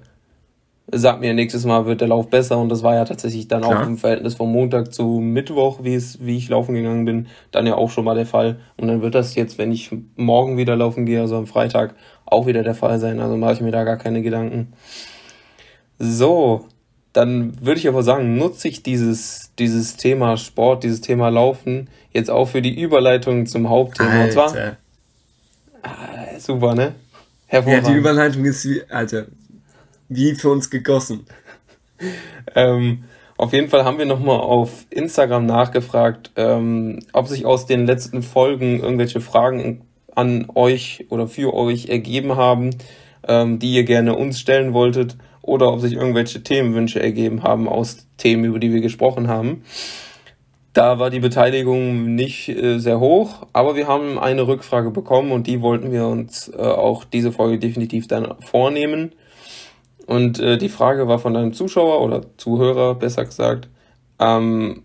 sag 0.92 1.20
mir, 1.20 1.32
nächstes 1.32 1.64
Mal 1.64 1.86
wird 1.86 2.02
der 2.02 2.08
Lauf 2.08 2.28
besser 2.28 2.58
und 2.58 2.68
das 2.68 2.82
war 2.82 2.94
ja 2.94 3.04
tatsächlich 3.04 3.48
dann 3.48 3.62
Klar. 3.62 3.82
auch 3.82 3.86
im 3.86 3.96
Verhältnis 3.96 4.34
vom 4.34 4.52
Montag 4.52 4.92
zu 4.92 5.20
Mittwoch, 5.20 5.80
wie 5.82 5.94
es, 5.94 6.24
wie 6.24 6.36
ich 6.36 6.50
laufen 6.50 6.74
gegangen 6.74 7.06
bin, 7.06 7.28
dann 7.50 7.66
ja 7.66 7.74
auch 7.76 7.90
schon 7.90 8.04
mal 8.04 8.14
der 8.14 8.26
Fall. 8.26 8.60
Und 8.76 8.88
dann 8.88 9.00
wird 9.00 9.14
das 9.14 9.34
jetzt, 9.34 9.56
wenn 9.56 9.72
ich 9.72 9.90
morgen 10.16 10.58
wieder 10.58 10.76
laufen 10.76 11.06
gehe, 11.06 11.20
also 11.20 11.36
am 11.36 11.46
Freitag, 11.46 11.94
auch 12.26 12.46
wieder 12.46 12.62
der 12.62 12.74
Fall 12.74 13.00
sein. 13.00 13.20
Also 13.20 13.36
mache 13.36 13.54
ich 13.54 13.60
mir 13.60 13.72
da 13.72 13.84
gar 13.84 13.96
keine 13.96 14.22
Gedanken. 14.22 14.74
So, 15.98 16.66
dann 17.12 17.54
würde 17.64 17.80
ich 17.80 17.88
aber 17.88 18.02
sagen, 18.02 18.36
nutze 18.36 18.68
ich 18.68 18.82
dieses, 18.82 19.52
dieses 19.58 19.96
Thema 19.96 20.36
Sport, 20.36 20.84
dieses 20.84 21.00
Thema 21.00 21.30
Laufen 21.30 21.88
jetzt 22.12 22.30
auch 22.30 22.48
für 22.48 22.60
die 22.60 22.78
Überleitung 22.78 23.46
zum 23.46 23.68
Hauptthema. 23.68 24.10
Alter. 24.10 24.44
Und 24.44 24.50
zwar. 24.50 24.76
Ah, 25.82 26.38
super, 26.38 26.74
ne? 26.74 26.94
Hervorragend. 27.46 27.86
Ja, 27.86 27.92
die 27.92 27.98
Überleitung 27.98 28.44
ist 28.44 28.64
wie, 28.64 28.82
Alter, 28.88 29.26
wie 30.14 30.34
für 30.34 30.50
uns 30.50 30.70
gegossen. 30.70 31.26
ähm, 32.54 33.04
auf 33.36 33.52
jeden 33.52 33.68
Fall 33.68 33.84
haben 33.84 33.98
wir 33.98 34.06
nochmal 34.06 34.38
auf 34.38 34.86
Instagram 34.90 35.46
nachgefragt, 35.46 36.30
ähm, 36.36 37.00
ob 37.12 37.28
sich 37.28 37.44
aus 37.44 37.66
den 37.66 37.86
letzten 37.86 38.22
Folgen 38.22 38.80
irgendwelche 38.80 39.20
Fragen 39.20 39.82
an 40.14 40.46
euch 40.54 41.06
oder 41.08 41.26
für 41.26 41.54
euch 41.54 41.88
ergeben 41.88 42.36
haben, 42.36 42.70
ähm, 43.26 43.58
die 43.58 43.74
ihr 43.74 43.84
gerne 43.84 44.14
uns 44.14 44.38
stellen 44.38 44.74
wolltet 44.74 45.16
oder 45.40 45.72
ob 45.72 45.80
sich 45.80 45.94
irgendwelche 45.94 46.42
Themenwünsche 46.42 47.02
ergeben 47.02 47.42
haben 47.42 47.68
aus 47.68 48.06
Themen, 48.16 48.44
über 48.44 48.58
die 48.58 48.72
wir 48.72 48.80
gesprochen 48.80 49.28
haben. 49.28 49.64
Da 50.72 50.98
war 50.98 51.10
die 51.10 51.20
Beteiligung 51.20 52.14
nicht 52.14 52.48
äh, 52.48 52.78
sehr 52.78 52.98
hoch, 52.98 53.46
aber 53.52 53.76
wir 53.76 53.88
haben 53.88 54.18
eine 54.18 54.46
Rückfrage 54.46 54.90
bekommen 54.90 55.30
und 55.30 55.46
die 55.46 55.60
wollten 55.60 55.92
wir 55.92 56.06
uns 56.06 56.48
äh, 56.48 56.62
auch 56.62 57.04
diese 57.04 57.30
Folge 57.30 57.58
definitiv 57.58 58.08
dann 58.08 58.34
vornehmen. 58.40 59.12
Und 60.12 60.40
äh, 60.40 60.58
die 60.58 60.68
Frage 60.68 61.08
war 61.08 61.18
von 61.18 61.34
einem 61.34 61.54
Zuschauer 61.54 62.02
oder 62.02 62.20
Zuhörer, 62.36 62.96
besser 62.96 63.24
gesagt, 63.24 63.70
ähm, 64.18 64.82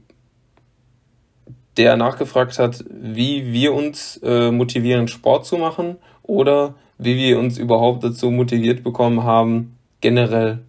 der 1.75 1.97
nachgefragt 1.97 2.57
hat, 2.59 2.85
wie 2.89 3.51
wir 3.51 3.73
uns 3.73 4.21
äh, 4.23 4.51
motivieren, 4.51 5.09
Sport 5.09 5.45
zu 5.45 5.57
machen 5.57 5.97
oder 6.23 6.75
wie 6.97 7.17
wir 7.17 7.39
uns 7.39 7.57
überhaupt 7.57 8.05
dazu 8.05 8.31
motiviert 8.31 8.85
bekommen 8.85 9.25
haben, 9.25 9.75
generell 9.99 10.59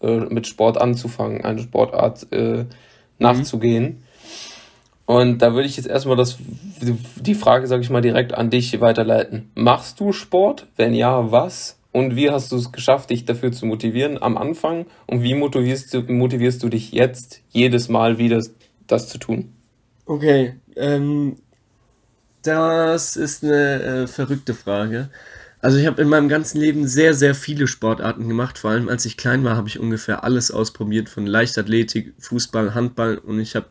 äh, 0.00 0.20
mit 0.20 0.46
Sport 0.46 0.80
anzufangen, 0.80 1.44
eine 1.44 1.58
Sportart 1.58 2.32
äh, 2.32 2.66
nachzugehen. 3.18 3.84
Mhm. 3.84 3.98
Und 5.06 5.38
da 5.42 5.54
würde 5.54 5.66
ich 5.66 5.76
jetzt 5.76 5.88
erstmal 5.88 6.16
das, 6.16 6.38
die 7.16 7.34
Frage, 7.34 7.66
sage 7.66 7.82
ich 7.82 7.90
mal, 7.90 8.00
direkt 8.00 8.32
an 8.32 8.48
dich 8.48 8.80
weiterleiten. 8.80 9.50
Machst 9.56 9.98
du 9.98 10.12
Sport? 10.12 10.68
Wenn 10.76 10.94
ja, 10.94 11.32
was? 11.32 11.80
Und 11.94 12.16
wie 12.16 12.30
hast 12.30 12.52
du 12.52 12.56
es 12.56 12.72
geschafft, 12.72 13.10
dich 13.10 13.24
dafür 13.24 13.52
zu 13.52 13.66
motivieren 13.66 14.20
am 14.20 14.36
Anfang? 14.36 14.86
Und 15.06 15.22
wie 15.22 15.34
motivierst 15.34 15.94
du, 15.94 16.02
motivierst 16.02 16.62
du 16.62 16.68
dich 16.68 16.92
jetzt 16.92 17.40
jedes 17.50 17.88
Mal 17.88 18.18
wieder, 18.18 18.42
das 18.88 19.08
zu 19.08 19.18
tun? 19.18 19.54
Okay, 20.06 20.56
ähm, 20.76 21.36
Das 22.42 23.16
ist 23.16 23.42
eine 23.42 23.82
äh, 23.82 24.06
verrückte 24.06 24.54
Frage. 24.54 25.10
Also 25.60 25.78
ich 25.78 25.86
habe 25.86 26.02
in 26.02 26.08
meinem 26.08 26.28
ganzen 26.28 26.60
Leben 26.60 26.86
sehr, 26.86 27.14
sehr 27.14 27.34
viele 27.34 27.66
Sportarten 27.66 28.28
gemacht. 28.28 28.58
Vor 28.58 28.70
allem 28.70 28.88
als 28.90 29.06
ich 29.06 29.16
klein 29.16 29.44
war, 29.44 29.56
habe 29.56 29.68
ich 29.68 29.78
ungefähr 29.80 30.24
alles 30.24 30.50
ausprobiert, 30.50 31.08
von 31.08 31.26
Leichtathletik, 31.26 32.14
Fußball, 32.18 32.74
Handball 32.74 33.16
und 33.18 33.40
ich 33.40 33.56
habe 33.56 33.66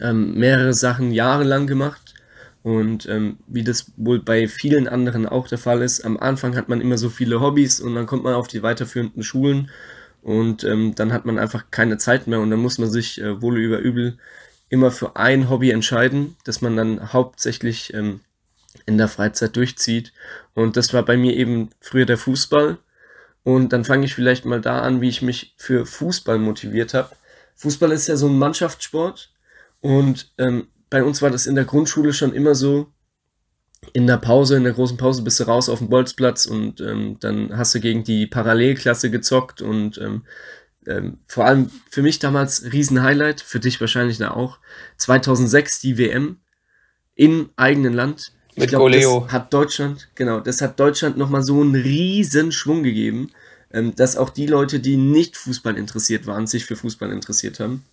ähm, 0.00 0.34
mehrere 0.34 0.74
Sachen 0.74 1.12
jahrelang 1.12 1.66
gemacht. 1.66 2.14
Und 2.62 3.06
ähm, 3.06 3.38
wie 3.46 3.64
das 3.64 3.92
wohl 3.96 4.20
bei 4.20 4.48
vielen 4.48 4.88
anderen 4.88 5.26
auch 5.26 5.48
der 5.48 5.58
Fall 5.58 5.82
ist, 5.82 6.04
am 6.04 6.16
Anfang 6.16 6.56
hat 6.56 6.68
man 6.68 6.80
immer 6.80 6.98
so 6.98 7.08
viele 7.08 7.40
Hobbys 7.40 7.80
und 7.80 7.94
dann 7.94 8.06
kommt 8.06 8.24
man 8.24 8.34
auf 8.34 8.48
die 8.48 8.62
weiterführenden 8.62 9.22
Schulen 9.22 9.70
und 10.22 10.64
ähm, 10.64 10.94
dann 10.94 11.12
hat 11.12 11.24
man 11.24 11.38
einfach 11.38 11.66
keine 11.70 11.98
Zeit 11.98 12.26
mehr 12.26 12.40
und 12.40 12.50
dann 12.50 12.60
muss 12.60 12.78
man 12.78 12.90
sich 12.90 13.20
äh, 13.20 13.40
wohl 13.40 13.58
über 13.58 13.78
übel 13.78 14.18
immer 14.68 14.90
für 14.90 15.16
ein 15.16 15.48
Hobby 15.48 15.70
entscheiden, 15.70 16.36
das 16.44 16.60
man 16.60 16.76
dann 16.76 17.12
hauptsächlich 17.12 17.94
ähm, 17.94 18.20
in 18.86 18.98
der 18.98 19.08
Freizeit 19.08 19.56
durchzieht. 19.56 20.12
Und 20.54 20.76
das 20.76 20.92
war 20.92 21.04
bei 21.04 21.16
mir 21.16 21.34
eben 21.34 21.70
früher 21.80 22.06
der 22.06 22.18
Fußball. 22.18 22.78
Und 23.44 23.72
dann 23.72 23.84
fange 23.84 24.04
ich 24.04 24.14
vielleicht 24.14 24.44
mal 24.44 24.60
da 24.60 24.80
an, 24.80 25.00
wie 25.00 25.08
ich 25.08 25.22
mich 25.22 25.54
für 25.56 25.86
Fußball 25.86 26.38
motiviert 26.38 26.92
habe. 26.92 27.10
Fußball 27.56 27.92
ist 27.92 28.08
ja 28.08 28.16
so 28.16 28.28
ein 28.28 28.38
Mannschaftssport. 28.38 29.30
Und 29.80 30.32
ähm, 30.38 30.68
bei 30.90 31.02
uns 31.02 31.22
war 31.22 31.30
das 31.30 31.46
in 31.46 31.54
der 31.54 31.64
Grundschule 31.64 32.12
schon 32.12 32.32
immer 32.32 32.54
so, 32.54 32.92
in 33.92 34.06
der 34.06 34.16
Pause, 34.16 34.56
in 34.56 34.64
der 34.64 34.72
großen 34.72 34.96
Pause 34.96 35.22
bist 35.22 35.38
du 35.40 35.44
raus 35.44 35.68
auf 35.68 35.78
dem 35.78 35.88
Bolzplatz 35.88 36.46
und 36.46 36.80
ähm, 36.80 37.16
dann 37.20 37.56
hast 37.56 37.74
du 37.74 37.80
gegen 37.80 38.04
die 38.04 38.26
Parallelklasse 38.26 39.10
gezockt 39.10 39.62
und 39.62 39.98
ähm, 39.98 40.24
ähm, 40.86 41.18
vor 41.26 41.44
allem 41.44 41.70
für 41.90 42.02
mich 42.02 42.18
damals 42.18 42.72
Riesenhighlight, 42.72 43.40
für 43.40 43.60
dich 43.60 43.80
wahrscheinlich 43.80 44.18
da 44.18 44.32
auch, 44.32 44.58
2006 44.96 45.80
die 45.80 45.98
WM 45.98 46.38
im 47.14 47.50
eigenen 47.56 47.92
Land. 47.92 48.32
Mit 48.56 48.64
ich 48.64 48.70
glaub, 48.70 48.82
Das 49.26 49.32
hat 49.32 49.52
Deutschland, 49.52 50.08
genau, 50.14 50.40
das 50.40 50.60
hat 50.60 50.80
Deutschland 50.80 51.16
nochmal 51.16 51.42
so 51.42 51.60
einen 51.60 51.74
riesen 51.74 52.50
Schwung 52.50 52.82
gegeben, 52.82 53.30
ähm, 53.72 53.94
dass 53.94 54.16
auch 54.16 54.30
die 54.30 54.46
Leute, 54.46 54.80
die 54.80 54.96
nicht 54.96 55.36
Fußball 55.36 55.76
interessiert 55.76 56.26
waren, 56.26 56.46
sich 56.46 56.64
für 56.64 56.74
Fußball 56.74 57.12
interessiert 57.12 57.60
haben. 57.60 57.84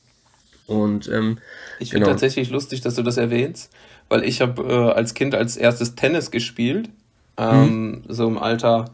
Und 0.67 1.07
ähm, 1.07 1.37
ich 1.79 1.89
finde 1.89 2.05
genau. 2.05 2.13
tatsächlich 2.13 2.49
lustig, 2.49 2.81
dass 2.81 2.95
du 2.95 3.03
das 3.03 3.17
erwähnst, 3.17 3.71
weil 4.09 4.23
ich 4.23 4.41
habe 4.41 4.63
äh, 4.63 4.91
als 4.93 5.13
Kind 5.13 5.35
als 5.35 5.57
erstes 5.57 5.95
Tennis 5.95 6.31
gespielt, 6.31 6.89
ähm, 7.37 7.89
mhm. 7.89 8.03
so 8.07 8.27
im 8.27 8.37
Alter 8.37 8.85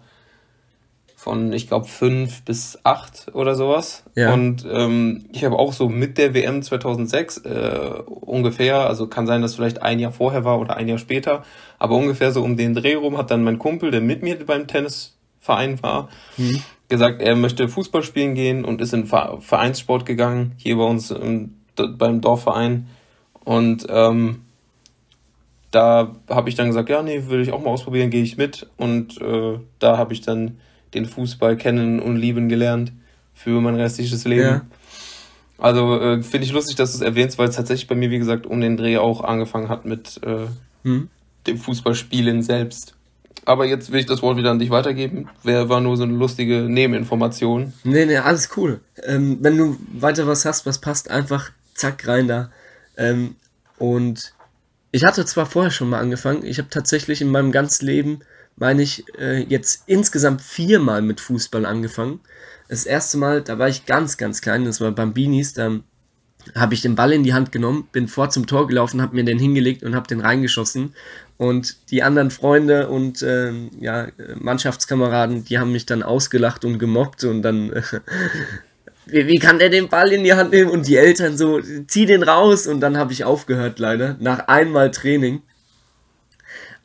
von, 1.21 1.53
ich 1.53 1.67
glaube, 1.67 1.85
fünf 1.85 2.41
bis 2.41 2.79
acht 2.83 3.27
oder 3.35 3.53
sowas. 3.53 4.03
Ja. 4.15 4.33
Und 4.33 4.65
ähm, 4.67 5.25
ich 5.31 5.45
habe 5.45 5.59
auch 5.59 5.71
so 5.71 5.87
mit 5.87 6.17
der 6.17 6.33
WM 6.33 6.63
2006 6.63 7.37
äh, 7.37 8.01
ungefähr, 8.07 8.87
also 8.87 9.05
kann 9.05 9.27
sein, 9.27 9.43
dass 9.43 9.53
vielleicht 9.53 9.83
ein 9.83 9.99
Jahr 9.99 10.11
vorher 10.11 10.45
war 10.45 10.59
oder 10.59 10.77
ein 10.77 10.87
Jahr 10.87 10.97
später, 10.97 11.43
aber 11.77 11.95
ungefähr 11.95 12.31
so 12.31 12.41
um 12.41 12.57
den 12.57 12.73
Dreh 12.73 12.95
rum 12.95 13.19
hat 13.19 13.29
dann 13.29 13.43
mein 13.43 13.59
Kumpel, 13.59 13.91
der 13.91 14.01
mit 14.01 14.23
mir 14.23 14.43
beim 14.43 14.65
Tennisverein 14.65 15.83
war, 15.83 16.09
mhm. 16.37 16.63
gesagt, 16.89 17.21
er 17.21 17.35
möchte 17.35 17.67
Fußball 17.67 18.01
spielen 18.01 18.33
gehen 18.33 18.65
und 18.65 18.81
ist 18.81 18.93
in 18.93 19.05
Vereinssport 19.05 20.07
gegangen, 20.07 20.53
hier 20.57 20.77
bei 20.77 20.85
uns 20.85 21.11
im, 21.11 21.60
beim 21.87 22.21
Dorfverein. 22.21 22.87
Und 23.43 23.85
ähm, 23.89 24.41
da 25.71 26.15
habe 26.29 26.49
ich 26.49 26.55
dann 26.55 26.67
gesagt, 26.67 26.89
ja, 26.89 27.01
nee, 27.01 27.23
will 27.27 27.41
ich 27.41 27.51
auch 27.51 27.61
mal 27.61 27.69
ausprobieren, 27.69 28.09
gehe 28.09 28.23
ich 28.23 28.37
mit. 28.37 28.67
Und 28.77 29.19
äh, 29.21 29.59
da 29.79 29.97
habe 29.97 30.13
ich 30.13 30.21
dann 30.21 30.57
den 30.93 31.05
Fußball 31.05 31.55
kennen 31.55 31.99
und 31.99 32.17
lieben 32.17 32.49
gelernt 32.49 32.91
für 33.33 33.61
mein 33.61 33.75
restliches 33.75 34.25
Leben. 34.25 34.41
Ja. 34.41 34.61
Also 35.57 35.99
äh, 35.99 36.23
finde 36.23 36.45
ich 36.45 36.53
lustig, 36.53 36.75
dass 36.75 36.91
du 36.91 36.97
es 36.97 37.01
erwähnst, 37.01 37.37
weil 37.37 37.47
es 37.47 37.55
tatsächlich 37.55 37.87
bei 37.87 37.95
mir, 37.95 38.09
wie 38.09 38.17
gesagt, 38.17 38.45
um 38.45 38.59
den 38.61 38.77
Dreh 38.77 38.97
auch 38.97 39.23
angefangen 39.23 39.69
hat 39.69 39.85
mit 39.85 40.19
äh, 40.23 40.47
hm. 40.83 41.09
dem 41.47 41.57
Fußballspielen 41.57 42.41
selbst. 42.41 42.95
Aber 43.45 43.65
jetzt 43.65 43.91
will 43.91 43.99
ich 43.99 44.05
das 44.05 44.21
Wort 44.21 44.37
wieder 44.37 44.51
an 44.51 44.59
dich 44.59 44.69
weitergeben. 44.69 45.27
Wer 45.43 45.69
war 45.69 45.81
nur 45.81 45.97
so 45.97 46.03
eine 46.03 46.13
lustige 46.13 46.61
Nebeninformation? 46.61 47.73
Nee, 47.83 48.05
nee, 48.05 48.17
alles 48.17 48.49
cool. 48.57 48.81
Ähm, 49.03 49.37
wenn 49.41 49.57
du 49.57 49.77
weiter 49.93 50.27
was 50.27 50.45
hast, 50.45 50.65
was 50.65 50.79
passt, 50.79 51.09
einfach 51.09 51.51
zack 51.73 52.07
rein 52.07 52.27
da. 52.27 52.51
Ähm, 52.97 53.35
und 53.77 54.33
ich 54.91 55.05
hatte 55.05 55.25
zwar 55.25 55.45
vorher 55.45 55.71
schon 55.71 55.89
mal 55.89 55.99
angefangen, 55.99 56.45
ich 56.45 56.57
habe 56.57 56.69
tatsächlich 56.69 57.21
in 57.21 57.29
meinem 57.29 57.51
ganzen 57.51 57.85
Leben 57.85 58.21
meine 58.61 58.83
ich, 58.83 59.05
äh, 59.17 59.41
jetzt 59.43 59.83
insgesamt 59.87 60.41
viermal 60.41 61.01
mit 61.01 61.19
Fußball 61.19 61.65
angefangen. 61.65 62.19
Das 62.69 62.85
erste 62.85 63.17
Mal, 63.17 63.41
da 63.41 63.57
war 63.57 63.67
ich 63.67 63.85
ganz, 63.85 64.17
ganz 64.17 64.41
klein, 64.41 64.65
das 64.65 64.79
war 64.79 64.91
Bambinis, 64.91 65.53
da 65.53 65.79
habe 66.55 66.73
ich 66.73 66.81
den 66.81 66.95
Ball 66.95 67.11
in 67.11 67.23
die 67.23 67.33
Hand 67.33 67.51
genommen, 67.51 67.87
bin 67.91 68.07
vor 68.07 68.29
zum 68.29 68.47
Tor 68.47 68.67
gelaufen, 68.67 69.01
habe 69.01 69.15
mir 69.15 69.23
den 69.23 69.39
hingelegt 69.39 69.83
und 69.83 69.95
habe 69.95 70.07
den 70.07 70.21
reingeschossen. 70.21 70.93
Und 71.37 71.89
die 71.91 72.03
anderen 72.03 72.31
Freunde 72.31 72.89
und 72.89 73.21
äh, 73.23 73.51
ja, 73.79 74.07
Mannschaftskameraden, 74.35 75.43
die 75.43 75.59
haben 75.59 75.71
mich 75.71 75.85
dann 75.85 76.03
ausgelacht 76.03 76.63
und 76.63 76.77
gemobbt 76.77 77.23
und 77.23 77.41
dann, 77.41 77.73
äh, 77.73 77.81
wie, 79.05 79.27
wie, 79.27 79.39
kann 79.39 79.59
der 79.59 79.69
den 79.69 79.89
Ball 79.89 80.11
in 80.11 80.23
die 80.23 80.33
Hand 80.33 80.51
nehmen? 80.51 80.69
Und 80.69 80.87
die 80.87 80.97
Eltern 80.97 81.37
so, 81.37 81.59
zieh 81.87 82.05
den 82.05 82.23
raus. 82.23 82.67
Und 82.67 82.79
dann 82.79 82.97
habe 82.97 83.13
ich 83.13 83.23
aufgehört, 83.23 83.79
leider, 83.79 84.17
nach 84.19 84.47
einmal 84.47 84.91
Training. 84.91 85.41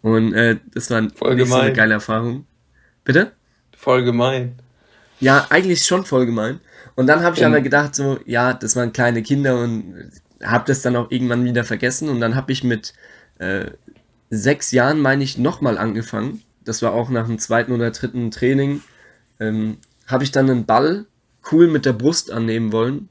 Und 0.03 0.35
äh, 0.35 0.57
das 0.73 0.91
war 0.91 1.09
voll 1.15 1.35
nicht 1.37 1.49
so 1.49 1.55
eine 1.55 1.73
geile 1.73 1.95
Erfahrung. 1.95 2.47
Bitte? 3.05 3.33
Voll 3.77 4.05
gemein. 4.05 4.57
Ja, 5.21 5.47
eigentlich 5.51 5.85
schon 5.85 6.05
voll 6.05 6.27
gemein. 6.27 6.61
Und 6.95 7.07
dann 7.07 7.23
habe 7.23 7.37
ich 7.37 7.45
aber 7.45 7.61
gedacht, 7.61 7.95
so, 7.95 8.19
ja, 8.25 8.55
das 8.55 8.77
waren 8.77 8.93
kleine 8.93 9.23
Kinder 9.23 9.59
und 9.59 10.11
habe 10.43 10.65
das 10.67 10.83
dann 10.83 10.97
auch 10.97 11.11
irgendwann 11.11 11.45
wieder 11.45 11.65
vergessen. 11.65 12.09
Und 12.09 12.21
dann 12.21 12.35
habe 12.35 12.53
ich 12.53 12.65
mit 12.65 12.95
äh, 13.39 13.67
sechs 14.31 14.73
Jahren, 14.73 15.01
meine 15.01 15.25
ich, 15.25 15.39
nochmal 15.39 15.79
angefangen. 15.79 16.43
Das 16.65 16.83
war 16.83 16.93
auch 16.93 17.11
nach 17.11 17.27
dem 17.27 17.39
zweiten 17.39 17.73
oder 17.73 17.91
dritten 17.91 18.31
Training. 18.31 18.83
Ähm, 19.41 19.79
habe 20.07 20.25
ich 20.25 20.33
dann 20.33 20.51
einen 20.51 20.67
Ball 20.67 21.07
cool 21.51 21.69
mit 21.69 21.85
der 21.87 21.93
Brust 21.93 22.31
annehmen 22.31 22.73
wollen. 22.73 23.09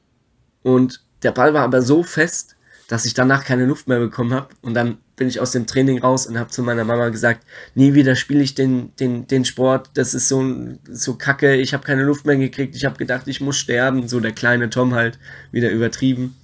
Und 0.63 1.01
der 1.23 1.31
Ball 1.31 1.53
war 1.53 1.63
aber 1.63 1.81
so 1.81 2.03
fest, 2.03 2.55
dass 2.87 3.05
ich 3.05 3.13
danach 3.13 3.43
keine 3.43 3.65
Luft 3.65 3.87
mehr 3.87 3.99
bekommen 3.99 4.33
habe. 4.33 4.49
Und 4.61 4.73
dann 4.73 4.97
bin 5.15 5.27
ich 5.27 5.39
aus 5.39 5.51
dem 5.51 5.65
Training 5.65 5.99
raus 5.99 6.27
und 6.27 6.37
habe 6.37 6.49
zu 6.49 6.61
meiner 6.61 6.83
Mama 6.83 7.09
gesagt, 7.09 7.45
nie 7.73 7.93
wieder 7.93 8.15
spiele 8.15 8.43
ich 8.43 8.53
den, 8.53 8.95
den, 8.97 9.27
den 9.27 9.45
Sport, 9.45 9.91
das 9.93 10.13
ist 10.13 10.27
so, 10.27 10.43
so 10.89 11.15
kacke, 11.15 11.55
ich 11.55 11.73
habe 11.73 11.85
keine 11.85 12.03
Luft 12.03 12.25
mehr 12.25 12.35
gekriegt, 12.35 12.75
ich 12.75 12.85
habe 12.85 12.97
gedacht, 12.97 13.27
ich 13.27 13.41
muss 13.41 13.57
sterben, 13.57 14.07
so 14.07 14.19
der 14.19 14.33
kleine 14.33 14.69
Tom 14.69 14.93
halt, 14.93 15.17
wieder 15.51 15.71
übertrieben. 15.71 16.35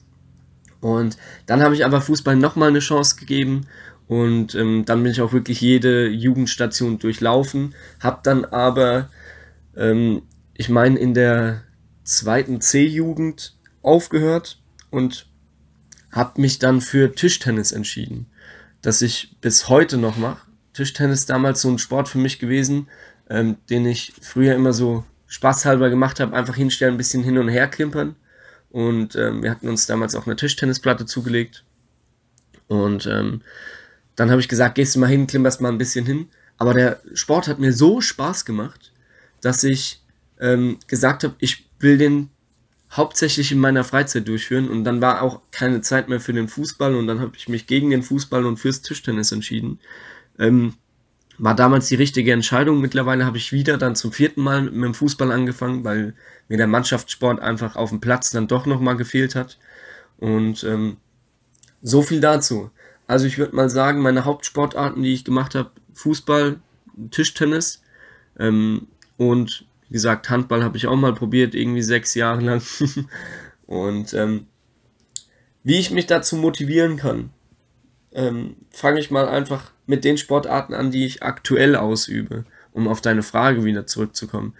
Und 0.80 1.18
dann 1.46 1.62
habe 1.62 1.76
ich 1.76 1.86
aber 1.86 2.02
Fußball 2.02 2.36
nochmal 2.36 2.70
eine 2.70 2.80
Chance 2.80 3.18
gegeben 3.18 3.68
und 4.08 4.56
ähm, 4.56 4.84
dann 4.86 5.04
bin 5.04 5.12
ich 5.12 5.22
auch 5.22 5.34
wirklich 5.34 5.62
jede 5.62 6.08
Jugendstation 6.08 6.98
durchlaufen, 6.98 7.76
habe 8.00 8.22
dann 8.24 8.46
aber, 8.46 9.10
ähm, 9.76 10.24
ich 10.56 10.70
meine, 10.70 10.98
in 10.98 11.14
der 11.14 11.64
zweiten 12.18 12.62
C-Jugend 12.62 13.56
aufgehört 13.82 14.62
und 14.90 15.28
habe 16.12 16.42
mich 16.42 16.60
dann 16.60 16.82
für 16.82 17.14
Tischtennis 17.14 17.72
entschieden 17.72 18.28
das 18.82 19.02
ich 19.02 19.36
bis 19.42 19.70
heute 19.70 19.98
noch 19.98 20.18
mache. 20.18 20.48
Tischtennis 20.74 21.26
damals 21.26 21.62
so 21.62 21.70
ein 21.70 21.78
Sport 21.78 22.10
für 22.10 22.18
mich 22.18 22.40
gewesen, 22.40 22.88
ähm, 23.30 23.58
den 23.70 23.86
ich 23.86 24.14
früher 24.22 24.56
immer 24.56 24.74
so 24.74 25.06
spaßhalber 25.28 25.90
gemacht 25.90 26.20
habe, 26.20 26.36
einfach 26.36 26.56
hinstellen, 26.56 26.96
ein 26.96 26.98
bisschen 26.98 27.24
hin 27.24 27.38
und 27.38 27.50
her 27.50 27.68
klimpern. 27.68 28.16
Und 28.70 29.16
ähm, 29.16 29.44
wir 29.44 29.52
hatten 29.52 29.70
uns 29.70 29.86
damals 29.86 30.16
auch 30.16 30.26
eine 30.26 30.36
Tischtennisplatte 30.36 31.06
zugelegt. 31.06 31.64
Und 32.68 33.06
ähm, 33.06 33.42
dann 34.16 34.32
habe 34.32 34.42
ich 34.42 34.48
gesagt, 34.48 34.76
gehst 34.76 34.96
du 34.96 35.00
mal 35.00 35.08
hin, 35.08 35.28
klimperst 35.28 35.62
mal 35.62 35.72
ein 35.72 35.78
bisschen 35.78 36.06
hin. 36.06 36.30
Aber 36.58 36.74
der 36.74 37.02
Sport 37.14 37.48
hat 37.48 37.60
mir 37.60 37.74
so 37.74 38.02
Spaß 38.02 38.46
gemacht, 38.46 38.94
dass 39.42 39.64
ich 39.64 40.02
ähm, 40.40 40.78
gesagt 40.88 41.24
habe, 41.24 41.36
ich 41.40 41.70
will 41.84 41.98
den 41.98 42.30
hauptsächlich 42.92 43.52
in 43.52 43.60
meiner 43.60 43.84
Freizeit 43.84 44.28
durchführen 44.28 44.70
und 44.70 44.84
dann 44.84 45.02
war 45.02 45.22
auch 45.22 45.42
keine 45.52 45.82
Zeit 45.82 46.10
mehr 46.10 46.20
für 46.20 46.34
den 46.34 46.48
Fußball 46.48 46.96
und 46.96 47.08
dann 47.08 47.22
habe 47.22 47.34
ich 47.38 47.48
mich 47.48 47.68
gegen 47.68 47.90
den 47.90 48.04
Fußball 48.04 48.46
und 48.46 48.58
fürs 48.58 48.82
Tischtennis 48.82 49.32
entschieden. 49.32 49.80
Ähm, 50.38 50.74
war 51.38 51.56
damals 51.56 51.88
die 51.88 51.96
richtige 51.96 52.34
Entscheidung. 52.34 52.82
Mittlerweile 52.82 53.26
habe 53.26 53.38
ich 53.38 53.52
wieder 53.52 53.78
dann 53.78 53.96
zum 53.96 54.12
vierten 54.12 54.42
Mal 54.42 54.64
mit 54.64 54.84
dem 54.84 54.94
Fußball 54.94 55.32
angefangen, 55.32 55.84
weil 55.84 56.14
mir 56.50 56.58
der 56.58 56.68
Mannschaftssport 56.68 57.40
einfach 57.40 57.76
auf 57.76 57.90
dem 57.90 58.02
Platz 58.02 58.30
dann 58.30 58.48
doch 58.48 58.66
nochmal 58.66 58.96
gefehlt 58.96 59.34
hat. 59.36 59.58
Und 60.18 60.64
ähm, 60.64 60.98
so 61.82 62.04
viel 62.04 62.22
dazu. 62.22 62.70
Also 63.08 63.26
ich 63.26 63.38
würde 63.38 63.56
mal 63.56 63.70
sagen, 63.70 64.02
meine 64.02 64.26
Hauptsportarten, 64.26 65.02
die 65.02 65.14
ich 65.14 65.26
gemacht 65.26 65.56
habe, 65.56 65.72
Fußball, 65.94 66.60
Tischtennis 67.10 67.82
ähm, 68.38 68.88
und 69.18 69.66
wie 69.92 69.96
gesagt, 69.96 70.30
Handball 70.30 70.64
habe 70.64 70.78
ich 70.78 70.88
auch 70.88 70.96
mal 70.96 71.14
probiert, 71.14 71.54
irgendwie 71.54 71.82
sechs 71.82 72.16
Jahre 72.16 72.40
lang. 72.40 72.62
und 73.68 74.14
ähm, 74.14 74.46
wie 75.66 75.80
ich 75.80 75.92
mich 75.92 76.06
dazu 76.06 76.38
motivieren 76.38 76.96
kann, 76.96 77.32
ähm, 78.14 78.56
fange 78.70 79.02
ich 79.02 79.12
mal 79.12 79.28
einfach 79.28 79.72
mit 79.88 80.06
den 80.06 80.18
Sportarten 80.18 80.74
an, 80.74 80.92
die 80.92 81.06
ich 81.06 81.24
aktuell 81.24 81.76
ausübe, 81.76 82.46
um 82.72 82.88
auf 82.88 83.02
deine 83.02 83.22
Frage 83.22 83.66
wieder 83.66 83.86
zurückzukommen. 83.86 84.54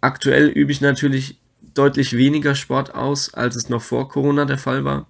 Aktuell 0.00 0.48
übe 0.48 0.72
ich 0.72 0.80
natürlich 0.80 1.38
deutlich 1.74 2.16
weniger 2.16 2.54
Sport 2.54 2.94
aus, 2.94 3.34
als 3.34 3.56
es 3.56 3.68
noch 3.68 3.82
vor 3.82 4.08
Corona 4.08 4.46
der 4.46 4.56
Fall 4.56 4.86
war. 4.86 5.06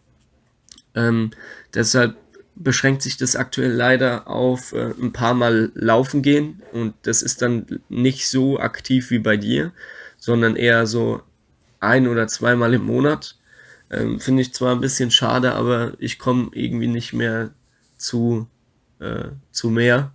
Ähm, 0.97 1.31
deshalb 1.73 2.17
beschränkt 2.59 3.03
sich 3.03 3.16
das 3.16 3.37
aktuell 3.37 3.73
leider 3.73 4.29
auf 4.29 4.73
äh, 4.73 4.92
ein 5.01 5.12
paar 5.12 5.35
Mal 5.35 5.71
laufen 5.75 6.23
gehen 6.23 6.62
und 6.73 6.94
das 7.03 7.23
ist 7.23 7.42
dann 7.42 7.81
nicht 7.88 8.29
so 8.29 8.59
aktiv 8.59 9.11
wie 9.11 9.21
bei 9.21 9.37
dir, 9.37 9.73
sondern 10.18 10.57
eher 10.57 10.87
so 10.87 11.23
ein 11.81 12.09
oder 12.09 12.27
zweimal 12.27 12.75
im 12.75 12.85
Monat. 12.85 13.37
Ähm, 13.90 14.21
Finde 14.21 14.42
ich 14.42 14.53
zwar 14.53 14.75
ein 14.75 14.81
bisschen 14.81 15.11
schade, 15.11 15.53
aber 15.55 15.92
ich 15.99 16.18
komme 16.18 16.51
irgendwie 16.53 16.88
nicht 16.88 17.12
mehr 17.12 17.51
zu, 17.97 18.49
äh, 18.99 19.29
zu 19.53 19.71
mehr 19.71 20.12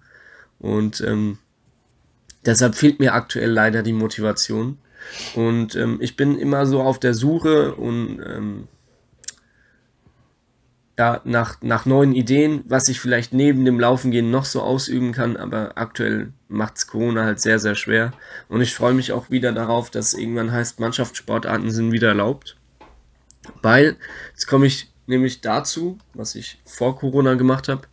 und 0.59 1.01
ähm, 1.01 1.39
deshalb 2.45 2.75
fehlt 2.75 2.99
mir 2.99 3.13
aktuell 3.13 3.51
leider 3.51 3.83
die 3.83 3.93
Motivation. 3.93 4.77
Und 5.35 5.75
ähm, 5.75 5.97
ich 6.01 6.15
bin 6.15 6.37
immer 6.37 6.65
so 6.65 6.81
auf 6.81 6.99
der 6.99 7.13
Suche 7.13 7.75
und 7.75 8.21
ähm, 8.25 8.67
ja, 10.97 11.21
nach, 11.23 11.59
nach 11.61 11.85
neuen 11.85 12.13
Ideen, 12.13 12.63
was 12.65 12.87
ich 12.87 12.99
vielleicht 12.99 13.33
neben 13.33 13.65
dem 13.65 13.79
Laufengehen 13.79 14.29
noch 14.29 14.45
so 14.45 14.61
ausüben 14.61 15.11
kann, 15.11 15.37
aber 15.37 15.71
aktuell 15.75 16.33
macht 16.47 16.77
es 16.77 16.87
Corona 16.87 17.25
halt 17.25 17.39
sehr, 17.39 17.57
sehr 17.57 17.75
schwer. 17.75 18.13
Und 18.47 18.61
ich 18.61 18.75
freue 18.75 18.93
mich 18.93 19.11
auch 19.11 19.31
wieder 19.31 19.51
darauf, 19.51 19.89
dass 19.89 20.13
irgendwann 20.13 20.51
heißt, 20.51 20.79
Mannschaftssportarten 20.79 21.71
sind 21.71 21.91
wieder 21.91 22.09
erlaubt. 22.09 22.57
Weil, 23.61 23.97
jetzt 24.31 24.47
komme 24.47 24.67
ich 24.67 24.91
nämlich 25.07 25.41
dazu, 25.41 25.97
was 26.13 26.35
ich 26.35 26.61
vor 26.65 26.97
Corona 26.97 27.33
gemacht 27.33 27.67
habe. 27.67 27.87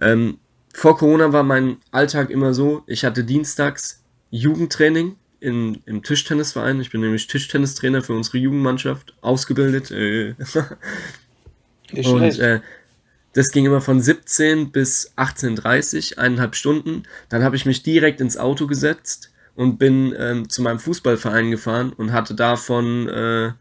Ähm, 0.00 0.38
vor 0.74 0.98
Corona 0.98 1.32
war 1.32 1.44
mein 1.44 1.76
Alltag 1.92 2.30
immer 2.30 2.54
so, 2.54 2.82
ich 2.86 3.04
hatte 3.04 3.24
dienstags 3.24 4.02
Jugendtraining 4.30 5.16
in, 5.38 5.82
im 5.86 6.02
Tischtennisverein. 6.02 6.80
Ich 6.80 6.90
bin 6.90 7.02
nämlich 7.02 7.26
Tischtennistrainer 7.26 8.02
für 8.02 8.14
unsere 8.14 8.38
Jugendmannschaft, 8.38 9.14
ausgebildet. 9.20 9.90
Äh. 9.90 10.34
Nicht 11.92 12.08
und 12.08 12.38
äh, 12.38 12.60
das 13.34 13.50
ging 13.50 13.64
immer 13.64 13.80
von 13.80 14.00
17 14.00 14.72
bis 14.72 15.12
18.30 15.16 16.18
eineinhalb 16.18 16.54
Stunden. 16.54 17.04
Dann 17.28 17.42
habe 17.42 17.56
ich 17.56 17.64
mich 17.64 17.82
direkt 17.82 18.20
ins 18.20 18.36
Auto 18.36 18.66
gesetzt 18.66 19.30
und 19.54 19.78
bin 19.78 20.14
ähm, 20.18 20.48
zu 20.48 20.62
meinem 20.62 20.78
Fußballverein 20.78 21.50
gefahren 21.50 21.92
und 21.92 22.12
hatte 22.12 22.34
da 22.34 22.56
von 22.56 23.08
äh, 23.08 23.52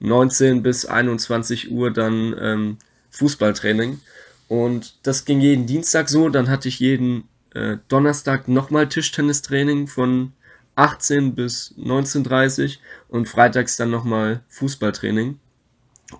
19 0.00 0.62
bis 0.62 0.86
21 0.86 1.70
Uhr 1.70 1.92
dann 1.92 2.34
ähm, 2.40 2.78
Fußballtraining. 3.10 4.00
Und 4.48 4.94
das 5.02 5.24
ging 5.24 5.40
jeden 5.40 5.66
Dienstag 5.66 6.08
so. 6.08 6.30
Dann 6.30 6.48
hatte 6.48 6.68
ich 6.68 6.80
jeden 6.80 7.24
äh, 7.54 7.76
Donnerstag 7.88 8.48
nochmal 8.48 8.88
Tischtennistraining 8.88 9.88
von 9.88 10.32
18 10.76 11.34
bis 11.34 11.74
19.30 11.76 12.78
und 13.08 13.28
freitags 13.28 13.76
dann 13.76 13.90
nochmal 13.90 14.40
Fußballtraining. 14.48 15.38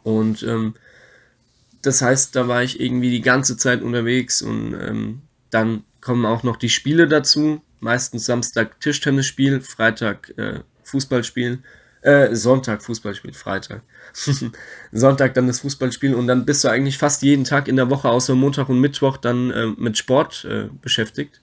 Und 0.02 0.42
ähm, 0.42 0.74
das 1.82 2.02
heißt, 2.02 2.34
da 2.34 2.48
war 2.48 2.62
ich 2.62 2.80
irgendwie 2.80 3.10
die 3.10 3.20
ganze 3.20 3.56
Zeit 3.56 3.82
unterwegs 3.82 4.42
und 4.42 4.74
ähm, 4.74 5.22
dann 5.50 5.84
kommen 6.00 6.26
auch 6.26 6.42
noch 6.42 6.56
die 6.56 6.68
Spiele 6.68 7.08
dazu. 7.08 7.62
Meistens 7.80 8.26
Samstag 8.26 8.80
Tischtennisspiel, 8.80 9.60
Freitag 9.60 10.32
äh, 10.36 10.60
Fußballspiel, 10.82 11.62
äh, 12.02 12.34
Sonntag 12.34 12.82
Fußballspiel, 12.82 13.32
Freitag. 13.32 13.82
Sonntag 14.92 15.34
dann 15.34 15.46
das 15.46 15.60
Fußballspiel 15.60 16.14
und 16.14 16.26
dann 16.26 16.44
bist 16.44 16.64
du 16.64 16.68
eigentlich 16.68 16.98
fast 16.98 17.22
jeden 17.22 17.44
Tag 17.44 17.68
in 17.68 17.76
der 17.76 17.90
Woche 17.90 18.08
außer 18.08 18.34
Montag 18.34 18.68
und 18.68 18.80
Mittwoch 18.80 19.16
dann 19.16 19.50
äh, 19.50 19.66
mit 19.76 19.96
Sport 19.96 20.44
äh, 20.44 20.68
beschäftigt. 20.82 21.40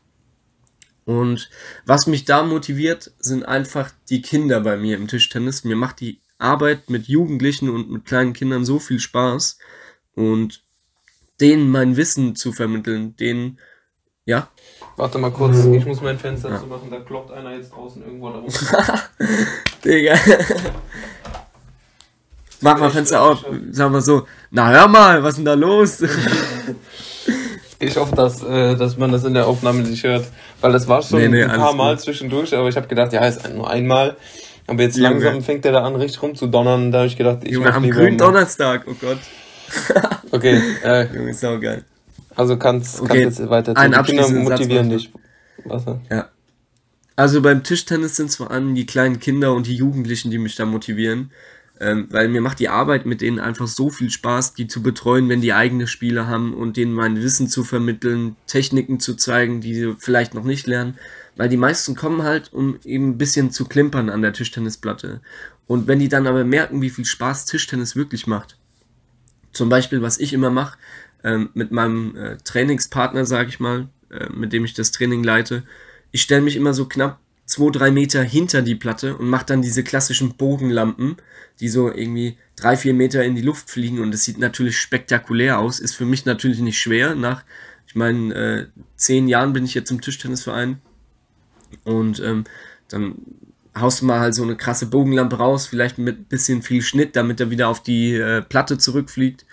Und 1.06 1.50
was 1.86 2.08
mich 2.08 2.26
da 2.26 2.44
motiviert, 2.44 3.12
sind 3.20 3.44
einfach 3.44 3.92
die 4.10 4.22
Kinder 4.22 4.60
bei 4.62 4.76
mir 4.76 4.98
im 4.98 5.08
Tischtennis. 5.08 5.64
Mir 5.64 5.76
macht 5.76 6.00
die 6.00 6.20
Arbeit 6.40 6.90
mit 6.90 7.08
Jugendlichen 7.08 7.70
und 7.70 7.92
mit 7.92 8.06
kleinen 8.06 8.34
Kindern 8.34 8.66
so 8.66 8.80
viel 8.80 9.00
Spaß 9.00 9.60
und 10.16 10.64
denen 11.40 11.70
mein 11.70 11.98
Wissen 11.98 12.36
zu 12.36 12.52
vermitteln, 12.52 13.16
denen, 13.18 13.60
ja. 14.26 14.50
Warte 14.98 15.18
mal 15.18 15.32
kurz, 15.32 15.66
ich 15.66 15.86
muss 15.86 16.02
mein 16.02 16.18
Fenster 16.18 16.50
ja. 16.50 16.60
zumachen, 16.60 16.90
da 16.90 17.00
kloppt 17.00 17.32
einer 17.32 17.56
jetzt 17.56 17.72
draußen 17.74 18.02
irgendwo 18.02 18.30
da 18.30 18.40
rum. 18.40 18.50
Digga. 19.84 20.16
Mach 22.62 22.80
mal 22.80 22.90
Fenster 22.90 23.22
auf, 23.22 23.46
sag 23.72 23.92
mal 23.92 24.02
so, 24.02 24.26
na 24.50 24.70
hör 24.70 24.88
mal, 24.88 25.22
was 25.22 25.32
ist 25.32 25.38
denn 25.38 25.46
da 25.46 25.54
los? 25.54 26.02
ich 27.80 27.98
hoffe, 27.98 28.16
dass, 28.16 28.42
äh, 28.42 28.76
dass 28.76 28.98
man 28.98 29.12
das 29.12 29.26
in 29.26 29.34
der 29.34 29.46
Aufnahme 29.48 29.84
nicht 29.84 30.04
hört, 30.04 30.26
weil 30.62 30.72
das 30.72 30.88
war 30.88 31.02
schon 31.02 31.20
nee, 31.20 31.28
nee, 31.28 31.44
ein 31.44 31.60
paar 31.60 31.76
Mal 31.76 31.96
gut. 31.96 32.04
zwischendurch, 32.04 32.56
aber 32.56 32.70
ich 32.70 32.78
habe 32.78 32.88
gedacht, 32.88 33.12
ja, 33.14 33.26
ist 33.26 33.48
nur 33.54 33.70
einmal. 33.70 34.16
Aber 34.68 34.82
jetzt 34.82 34.98
Junge. 34.98 35.10
langsam 35.10 35.44
fängt 35.44 35.66
er 35.66 35.74
da 35.74 35.84
an, 35.84 35.96
richtig 35.96 36.22
rumzudonnern, 36.24 36.92
da 36.92 37.00
habe 37.00 37.08
ich 37.08 37.18
gedacht, 37.18 37.40
ich 37.44 37.52
Junge, 37.52 37.74
am 37.74 37.88
grünen 37.90 38.18
Donnerstag, 38.18 38.86
oh 38.88 38.96
Gott. 39.00 39.20
okay, 40.32 40.62
äh, 40.84 41.14
Junge, 41.14 41.32
ist 41.32 41.44
auch 41.46 41.60
geil. 41.60 41.84
Also 42.36 42.58
kannst, 42.58 43.02
okay. 43.02 43.24
kannst 43.24 43.40
jetzt 43.40 43.50
weiter 43.50 43.76
Ein 43.78 43.94
Kinder 44.04 44.30
motivieren 44.30 44.90
dich. 44.90 45.12
Was? 45.64 45.86
Ja. 46.10 46.30
Also 47.16 47.42
beim 47.42 47.64
Tischtennis 47.64 48.18
sind 48.18 48.30
es 48.30 48.36
vor 48.36 48.52
allem 48.52 48.76
die 48.76 48.86
kleinen 48.86 49.20
Kinder 49.20 49.54
und 49.54 49.68
die 49.68 49.76
Jugendlichen, 49.76 50.32
die 50.32 50.38
mich 50.38 50.56
da 50.56 50.66
motivieren. 50.66 51.32
Ähm, 51.80 52.08
weil 52.10 52.30
mir 52.30 52.40
macht 52.40 52.60
die 52.60 52.70
Arbeit 52.70 53.06
mit 53.06 53.20
denen 53.20 53.40
einfach 53.40 53.68
so 53.68 53.90
viel 53.90 54.10
Spaß, 54.10 54.54
die 54.54 54.68
zu 54.68 54.82
betreuen, 54.82 55.28
wenn 55.28 55.42
die 55.42 55.52
eigene 55.52 55.88
Spiele 55.88 56.26
haben 56.26 56.54
und 56.54 56.78
denen 56.78 56.94
mein 56.94 57.22
Wissen 57.22 57.50
zu 57.50 57.66
vermitteln, 57.66 58.38
Techniken 58.48 59.02
zu 59.02 59.16
zeigen, 59.16 59.60
die 59.60 59.76
sie 59.76 59.96
vielleicht 59.98 60.34
noch 60.34 60.46
nicht 60.46 60.68
lernen. 60.68 60.98
Weil 61.36 61.50
die 61.50 61.58
meisten 61.58 61.96
kommen 61.96 62.24
halt, 62.24 62.54
um 62.54 62.80
eben 62.86 63.10
ein 63.10 63.18
bisschen 63.18 63.52
zu 63.52 63.66
klimpern 63.66 64.10
an 64.10 64.22
der 64.22 64.32
Tischtennisplatte. 64.32 65.20
Und 65.68 65.88
wenn 65.88 66.00
die 66.00 66.08
dann 66.08 66.28
aber 66.28 66.46
merken, 66.46 66.82
wie 66.82 66.90
viel 66.90 67.06
Spaß 67.06 67.46
Tischtennis 67.46 67.98
wirklich 67.98 68.26
macht, 68.26 68.58
zum 69.56 69.70
Beispiel, 69.70 70.02
was 70.02 70.20
ich 70.20 70.34
immer 70.34 70.50
mache, 70.50 70.78
ähm, 71.24 71.50
mit 71.54 71.72
meinem 71.72 72.16
äh, 72.16 72.38
Trainingspartner, 72.44 73.26
sage 73.26 73.50
ich 73.50 73.60
mal, 73.60 73.88
äh, 74.12 74.30
mit 74.30 74.54
dem 74.54 74.66
ich 74.66 74.74
das 74.74 74.92
Training 74.92 75.24
leite, 75.24 75.64
ich 76.12 76.22
stelle 76.22 76.42
mich 76.42 76.56
immer 76.56 76.74
so 76.74 76.86
knapp 76.86 77.20
zwei, 77.46 77.72
drei 77.72 77.92
Meter 77.92 78.24
hinter 78.24 78.62
die 78.62 78.76
Platte 78.76 79.16
und 79.18 79.30
mache 79.30 79.46
dann 79.46 79.62
diese 79.62 79.84
klassischen 79.84 80.36
Bogenlampen, 80.36 81.18
die 81.60 81.70
so 81.70 81.92
irgendwie 81.92 82.38
drei, 82.56 82.76
vier 82.76 82.94
Meter 82.94 83.24
in 83.24 83.36
die 83.36 83.42
Luft 83.42 83.70
fliegen 83.70 84.00
und 84.00 84.14
es 84.14 84.24
sieht 84.24 84.40
natürlich 84.40 84.78
spektakulär 84.78 85.60
aus. 85.60 85.80
Ist 85.80 85.96
für 85.96 86.06
mich 86.06 86.26
natürlich 86.26 86.60
nicht 86.60 86.80
schwer. 86.80 87.16
Nach, 87.16 87.44
ich 87.88 87.96
meine, 87.96 88.34
äh, 88.34 88.68
zehn 88.96 89.28
Jahren 89.28 89.54
bin 89.54 89.66
ich 89.66 89.74
jetzt 89.74 89.92
im 89.92 90.02
Tischtennisverein 90.02 90.82
und 91.84 92.20
ähm, 92.20 92.46
dann 92.88 93.16
haust 93.78 94.02
du 94.02 94.06
mal 94.06 94.20
halt 94.20 94.34
so 94.34 94.44
eine 94.44 94.56
krasse 94.56 94.88
Bogenlampe 94.88 95.38
raus, 95.38 95.68
vielleicht 95.68 95.98
mit 95.98 96.30
bisschen 96.30 96.62
viel 96.62 96.82
Schnitt, 96.82 97.16
damit 97.16 97.40
er 97.40 97.50
wieder 97.50 97.68
auf 97.68 97.84
die 97.84 98.16
äh, 98.16 98.42
Platte 98.42 98.78
zurückfliegt. 98.78 99.46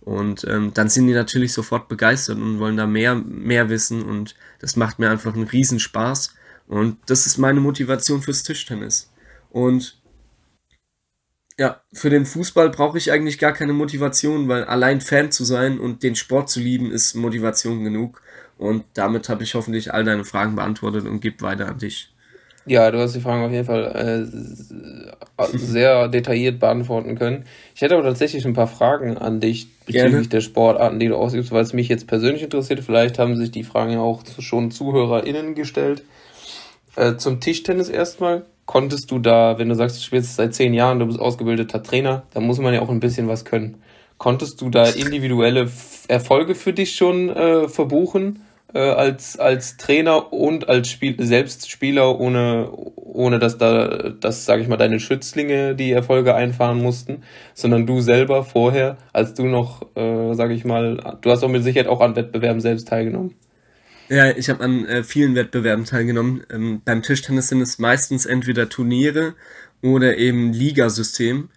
Und 0.00 0.44
ähm, 0.44 0.72
dann 0.74 0.88
sind 0.88 1.06
die 1.06 1.14
natürlich 1.14 1.52
sofort 1.52 1.88
begeistert 1.88 2.38
und 2.38 2.58
wollen 2.58 2.76
da 2.76 2.86
mehr, 2.86 3.14
mehr 3.14 3.68
wissen 3.68 4.02
und 4.02 4.34
das 4.58 4.76
macht 4.76 4.98
mir 4.98 5.10
einfach 5.10 5.34
einen 5.34 5.46
Riesenspaß. 5.46 6.34
Und 6.66 6.98
das 7.06 7.26
ist 7.26 7.38
meine 7.38 7.60
Motivation 7.60 8.22
fürs 8.22 8.42
Tischtennis. 8.42 9.12
Und 9.50 10.00
ja, 11.58 11.82
für 11.92 12.08
den 12.08 12.24
Fußball 12.24 12.70
brauche 12.70 12.96
ich 12.96 13.12
eigentlich 13.12 13.38
gar 13.38 13.52
keine 13.52 13.74
Motivation, 13.74 14.48
weil 14.48 14.64
allein 14.64 15.02
Fan 15.02 15.30
zu 15.30 15.44
sein 15.44 15.78
und 15.78 16.02
den 16.02 16.16
Sport 16.16 16.48
zu 16.48 16.60
lieben 16.60 16.90
ist 16.90 17.14
Motivation 17.14 17.84
genug. 17.84 18.22
Und 18.56 18.84
damit 18.94 19.28
habe 19.28 19.42
ich 19.42 19.54
hoffentlich 19.54 19.92
all 19.92 20.04
deine 20.04 20.24
Fragen 20.24 20.56
beantwortet 20.56 21.06
und 21.06 21.20
gebe 21.20 21.42
weiter 21.42 21.68
an 21.68 21.78
dich. 21.78 22.14
Ja, 22.66 22.90
du 22.90 22.98
hast 22.98 23.14
die 23.14 23.20
Fragen 23.20 23.44
auf 23.44 23.52
jeden 23.52 23.64
Fall 23.64 24.28
äh, 25.38 25.56
sehr 25.56 26.08
detailliert 26.08 26.60
beantworten 26.60 27.16
können. 27.16 27.44
Ich 27.74 27.80
hätte 27.80 27.94
aber 27.94 28.04
tatsächlich 28.04 28.44
ein 28.44 28.52
paar 28.52 28.66
Fragen 28.66 29.16
an 29.16 29.40
dich 29.40 29.68
bezüglich 29.86 30.12
Gerne. 30.12 30.28
der 30.28 30.40
Sportarten, 30.40 30.98
die 31.00 31.08
du 31.08 31.16
ausübst, 31.16 31.52
weil 31.52 31.62
es 31.62 31.72
mich 31.72 31.88
jetzt 31.88 32.06
persönlich 32.06 32.42
interessiert. 32.42 32.80
Vielleicht 32.80 33.18
haben 33.18 33.36
sich 33.36 33.50
die 33.50 33.64
Fragen 33.64 33.92
ja 33.92 34.00
auch 34.00 34.22
schon 34.38 34.70
ZuhörerInnen 34.70 35.54
gestellt. 35.54 36.02
Äh, 36.96 37.16
zum 37.16 37.40
Tischtennis 37.40 37.88
erstmal. 37.88 38.44
Konntest 38.66 39.10
du 39.10 39.18
da, 39.18 39.58
wenn 39.58 39.68
du 39.68 39.74
sagst, 39.74 39.96
du 39.96 40.02
spielst 40.02 40.36
seit 40.36 40.54
zehn 40.54 40.74
Jahren, 40.74 41.00
du 41.00 41.06
bist 41.06 41.18
ausgebildeter 41.18 41.82
Trainer, 41.82 42.22
da 42.32 42.40
muss 42.40 42.58
man 42.58 42.72
ja 42.72 42.82
auch 42.82 42.90
ein 42.90 43.00
bisschen 43.00 43.26
was 43.26 43.44
können. 43.44 43.82
Konntest 44.16 44.60
du 44.60 44.68
da 44.68 44.84
individuelle 44.84 45.68
Erfolge 46.06 46.54
für 46.54 46.72
dich 46.72 46.94
schon 46.94 47.30
äh, 47.30 47.68
verbuchen? 47.68 48.42
Äh, 48.74 48.78
als, 48.78 49.38
als 49.38 49.76
Trainer 49.76 50.32
und 50.32 50.68
als 50.68 50.88
Spiel, 50.88 51.16
selbst 51.18 51.70
Spieler, 51.70 52.18
ohne, 52.18 52.70
ohne 52.70 53.38
dass 53.38 53.58
da, 53.58 54.10
dass, 54.20 54.44
sage 54.44 54.62
ich 54.62 54.68
mal, 54.68 54.76
deine 54.76 55.00
Schützlinge 55.00 55.74
die 55.74 55.92
Erfolge 55.92 56.34
einfahren 56.34 56.80
mussten, 56.80 57.22
sondern 57.54 57.86
du 57.86 58.00
selber 58.00 58.44
vorher, 58.44 58.96
als 59.12 59.34
du 59.34 59.46
noch, 59.46 59.82
äh, 59.96 60.34
sage 60.34 60.54
ich 60.54 60.64
mal, 60.64 61.18
du 61.20 61.30
hast 61.30 61.42
auch 61.42 61.48
mit 61.48 61.64
Sicherheit 61.64 61.88
auch 61.88 62.00
an 62.00 62.16
Wettbewerben 62.16 62.60
selbst 62.60 62.88
teilgenommen. 62.88 63.34
Ja, 64.08 64.30
ich 64.30 64.50
habe 64.50 64.64
an 64.64 64.86
äh, 64.86 65.04
vielen 65.04 65.36
Wettbewerben 65.36 65.84
teilgenommen. 65.84 66.42
Ähm, 66.50 66.82
beim 66.84 67.02
Tischtennis 67.02 67.48
sind 67.48 67.60
es 67.60 67.78
meistens 67.78 68.26
entweder 68.26 68.68
Turniere 68.68 69.34
oder 69.82 70.16
eben 70.16 70.52
Ligasystem. 70.52 71.48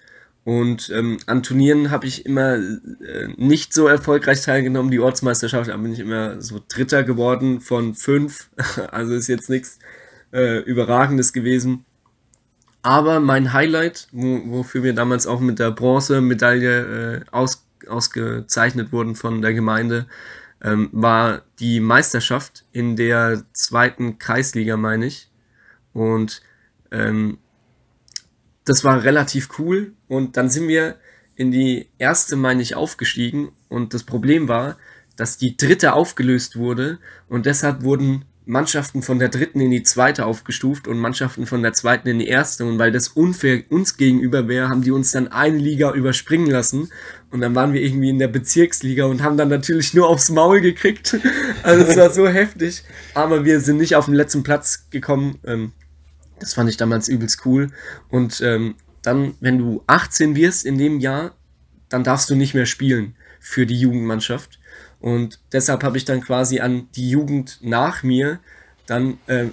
Und 0.45 0.91
ähm, 0.93 1.19
an 1.25 1.41
Turnieren 1.41 1.89
habe 1.89 2.05
ich 2.05 2.25
immer 2.25 2.55
äh, 2.55 3.27
nicht 3.37 3.73
so 3.73 3.87
erfolgreich 3.87 4.41
teilgenommen. 4.41 4.91
Die 4.91 4.99
Ortsmeisterschaft, 4.99 5.69
da 5.69 5.77
bin 5.77 5.93
ich 5.93 5.99
immer 5.99 6.41
so 6.41 6.61
Dritter 6.67 7.03
geworden 7.03 7.61
von 7.61 7.95
fünf. 7.95 8.49
also 8.91 9.13
ist 9.13 9.27
jetzt 9.27 9.49
nichts 9.49 9.79
äh, 10.33 10.59
Überragendes 10.59 11.31
gewesen. 11.31 11.85
Aber 12.81 13.21
mein 13.21 13.53
Highlight, 13.53 14.09
wo, 14.11 14.41
wofür 14.45 14.83
wir 14.83 14.93
damals 14.93 15.25
auch 15.27 15.39
mit 15.39 15.59
der 15.59 15.71
Bronzemedaille 15.71 17.21
äh, 17.21 17.21
aus, 17.31 17.65
ausgezeichnet 17.87 18.91
wurden 18.91 19.15
von 19.15 19.41
der 19.41 19.53
Gemeinde, 19.53 20.07
ähm, 20.61 20.89
war 20.91 21.43
die 21.59 21.79
Meisterschaft 21.79 22.65
in 22.73 22.97
der 22.97 23.43
zweiten 23.53 24.19
Kreisliga, 24.19 24.75
meine 24.75 25.05
ich. 25.05 25.29
Und 25.93 26.41
ähm, 26.91 27.37
das 28.65 28.83
war 28.83 29.03
relativ 29.03 29.49
cool. 29.59 29.93
Und 30.07 30.37
dann 30.37 30.49
sind 30.49 30.67
wir 30.67 30.95
in 31.35 31.51
die 31.51 31.87
erste, 31.97 32.35
meine 32.35 32.61
ich, 32.61 32.75
aufgestiegen. 32.75 33.51
Und 33.69 33.93
das 33.93 34.03
Problem 34.03 34.47
war, 34.47 34.77
dass 35.15 35.37
die 35.37 35.57
dritte 35.57 35.93
aufgelöst 35.93 36.55
wurde 36.55 36.99
und 37.27 37.45
deshalb 37.45 37.83
wurden 37.83 38.25
Mannschaften 38.45 39.01
von 39.01 39.19
der 39.19 39.29
dritten 39.29 39.61
in 39.61 39.71
die 39.71 39.83
zweite 39.83 40.25
aufgestuft 40.25 40.87
und 40.87 40.97
Mannschaften 40.99 41.45
von 41.45 41.61
der 41.61 41.73
zweiten 41.73 42.09
in 42.09 42.19
die 42.19 42.27
erste. 42.27 42.65
Und 42.65 42.77
weil 42.77 42.91
das 42.91 43.07
unfair 43.09 43.63
uns 43.69 43.95
gegenüber 43.95 44.47
wäre, 44.47 44.67
haben 44.67 44.81
die 44.81 44.91
uns 44.91 45.11
dann 45.11 45.29
eine 45.29 45.57
Liga 45.57 45.93
überspringen 45.93 46.47
lassen. 46.47 46.89
Und 47.31 47.41
dann 47.41 47.55
waren 47.55 47.73
wir 47.73 47.81
irgendwie 47.81 48.09
in 48.09 48.19
der 48.19 48.27
Bezirksliga 48.27 49.05
und 49.05 49.23
haben 49.23 49.37
dann 49.37 49.47
natürlich 49.47 49.93
nur 49.93 50.09
aufs 50.09 50.29
Maul 50.29 50.61
gekriegt. 50.61 51.17
Also 51.63 51.85
es 51.85 51.95
war 51.95 52.09
so 52.09 52.27
heftig. 52.27 52.83
Aber 53.13 53.45
wir 53.45 53.61
sind 53.61 53.77
nicht 53.77 53.95
auf 53.95 54.05
den 54.05 54.15
letzten 54.15 54.43
Platz 54.43 54.87
gekommen. 54.89 55.39
Ähm, 55.45 55.71
das 56.43 56.53
fand 56.53 56.69
ich 56.69 56.75
damals 56.75 57.07
übelst 57.07 57.45
cool. 57.45 57.69
Und 58.09 58.41
ähm, 58.41 58.75
dann, 59.01 59.35
wenn 59.39 59.57
du 59.57 59.81
18 59.87 60.35
wirst 60.35 60.65
in 60.65 60.77
dem 60.77 60.99
Jahr, 60.99 61.35
dann 61.87 62.03
darfst 62.03 62.29
du 62.29 62.35
nicht 62.35 62.53
mehr 62.53 62.65
spielen 62.65 63.15
für 63.39 63.65
die 63.65 63.79
Jugendmannschaft. 63.79 64.59
Und 64.99 65.39
deshalb 65.53 65.83
habe 65.83 65.97
ich 65.97 66.03
dann 66.03 66.19
quasi 66.19 66.59
an 66.59 66.89
die 66.95 67.09
Jugend 67.09 67.59
nach 67.61 68.03
mir 68.03 68.39
dann 68.85 69.19
äh, 69.27 69.45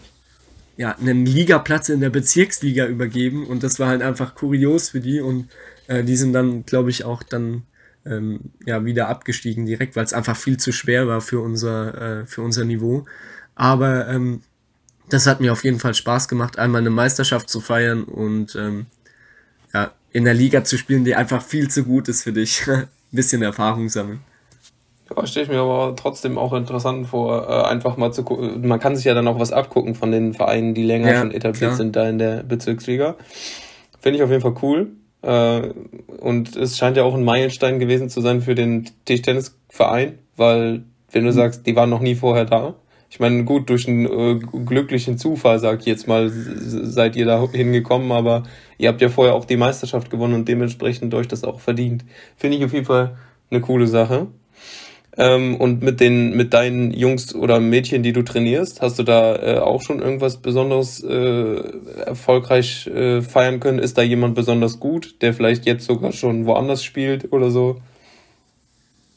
ja, 0.76 0.96
einen 0.98 1.26
Ligaplatz 1.26 1.90
in 1.90 2.00
der 2.00 2.10
Bezirksliga 2.10 2.86
übergeben. 2.86 3.46
Und 3.46 3.62
das 3.62 3.78
war 3.78 3.86
halt 3.86 4.02
einfach 4.02 4.34
kurios 4.34 4.88
für 4.90 5.00
die. 5.00 5.20
Und 5.20 5.48
äh, 5.86 6.02
die 6.02 6.16
sind 6.16 6.32
dann, 6.32 6.66
glaube 6.66 6.90
ich, 6.90 7.04
auch 7.04 7.22
dann 7.22 7.62
ähm, 8.04 8.50
ja, 8.66 8.84
wieder 8.84 9.08
abgestiegen 9.08 9.64
direkt, 9.64 9.94
weil 9.94 10.04
es 10.04 10.12
einfach 10.12 10.36
viel 10.36 10.56
zu 10.56 10.72
schwer 10.72 11.06
war 11.06 11.20
für 11.20 11.38
unser, 11.38 12.22
äh, 12.22 12.26
für 12.26 12.42
unser 12.42 12.64
Niveau. 12.64 13.04
Aber 13.54 14.08
ähm, 14.08 14.42
das 15.12 15.26
hat 15.26 15.40
mir 15.40 15.52
auf 15.52 15.64
jeden 15.64 15.78
Fall 15.78 15.94
Spaß 15.94 16.28
gemacht, 16.28 16.58
einmal 16.58 16.80
eine 16.80 16.90
Meisterschaft 16.90 17.48
zu 17.48 17.60
feiern 17.60 18.04
und 18.04 18.56
ähm, 18.56 18.86
ja, 19.74 19.92
in 20.12 20.24
der 20.24 20.34
Liga 20.34 20.64
zu 20.64 20.78
spielen, 20.78 21.04
die 21.04 21.14
einfach 21.14 21.42
viel 21.42 21.68
zu 21.68 21.84
gut 21.84 22.08
ist 22.08 22.22
für 22.22 22.32
dich. 22.32 22.66
Ein 22.68 22.88
bisschen 23.12 23.42
Erfahrung 23.42 23.88
sammeln. 23.88 24.20
Ja, 25.14 25.26
stelle 25.26 25.44
ich 25.44 25.50
mir 25.50 25.58
aber 25.58 25.96
trotzdem 25.96 26.38
auch 26.38 26.52
interessant 26.52 27.08
vor, 27.08 27.48
äh, 27.48 27.68
einfach 27.68 27.96
mal 27.96 28.12
zu 28.12 28.22
gucken. 28.22 28.66
Man 28.66 28.78
kann 28.78 28.94
sich 28.94 29.04
ja 29.04 29.14
dann 29.14 29.26
auch 29.26 29.40
was 29.40 29.52
abgucken 29.52 29.94
von 29.94 30.12
den 30.12 30.34
Vereinen, 30.34 30.74
die 30.74 30.84
länger 30.84 31.12
ja, 31.12 31.20
schon 31.20 31.32
etabliert 31.32 31.70
klar. 31.70 31.76
sind 31.76 31.96
da 31.96 32.08
in 32.08 32.18
der 32.18 32.42
Bezirksliga. 32.44 33.16
Finde 34.00 34.18
ich 34.18 34.22
auf 34.22 34.30
jeden 34.30 34.42
Fall 34.42 34.54
cool. 34.62 34.88
Äh, 35.22 35.72
und 36.18 36.56
es 36.56 36.78
scheint 36.78 36.96
ja 36.96 37.02
auch 37.02 37.14
ein 37.14 37.24
Meilenstein 37.24 37.78
gewesen 37.78 38.08
zu 38.08 38.20
sein 38.20 38.40
für 38.40 38.54
den 38.54 38.88
Tischtennisverein, 39.04 40.18
weil 40.36 40.84
wenn 41.10 41.24
du 41.24 41.30
mhm. 41.30 41.34
sagst, 41.34 41.66
die 41.66 41.76
waren 41.76 41.90
noch 41.90 42.00
nie 42.00 42.14
vorher 42.14 42.44
da. 42.44 42.74
Ich 43.10 43.18
meine, 43.18 43.44
gut, 43.44 43.68
durch 43.68 43.88
einen 43.88 44.06
äh, 44.06 44.38
glücklichen 44.38 45.18
Zufall, 45.18 45.58
sag 45.58 45.80
ich 45.80 45.86
jetzt 45.86 46.06
mal, 46.06 46.30
seid 46.30 47.16
ihr 47.16 47.26
da 47.26 47.44
hingekommen, 47.50 48.12
aber 48.12 48.44
ihr 48.78 48.88
habt 48.88 49.02
ja 49.02 49.08
vorher 49.08 49.34
auch 49.34 49.44
die 49.44 49.56
Meisterschaft 49.56 50.10
gewonnen 50.10 50.34
und 50.34 50.48
dementsprechend 50.48 51.12
euch 51.14 51.26
das 51.26 51.42
auch 51.42 51.58
verdient. 51.58 52.04
Finde 52.36 52.56
ich 52.56 52.64
auf 52.64 52.72
jeden 52.72 52.86
Fall 52.86 53.16
eine 53.50 53.60
coole 53.60 53.88
Sache. 53.88 54.28
Ähm, 55.16 55.56
und 55.56 55.82
mit 55.82 55.98
den, 55.98 56.36
mit 56.36 56.54
deinen 56.54 56.92
Jungs 56.92 57.34
oder 57.34 57.58
Mädchen, 57.58 58.04
die 58.04 58.12
du 58.12 58.22
trainierst, 58.22 58.80
hast 58.80 59.00
du 59.00 59.02
da 59.02 59.36
äh, 59.36 59.58
auch 59.58 59.82
schon 59.82 60.00
irgendwas 60.00 60.36
besonders 60.36 61.02
äh, 61.02 61.62
erfolgreich 62.06 62.86
äh, 62.86 63.22
feiern 63.22 63.58
können? 63.58 63.80
Ist 63.80 63.98
da 63.98 64.02
jemand 64.02 64.36
besonders 64.36 64.78
gut, 64.78 65.16
der 65.20 65.34
vielleicht 65.34 65.66
jetzt 65.66 65.84
sogar 65.84 66.12
schon 66.12 66.46
woanders 66.46 66.84
spielt 66.84 67.32
oder 67.32 67.50
so? 67.50 67.80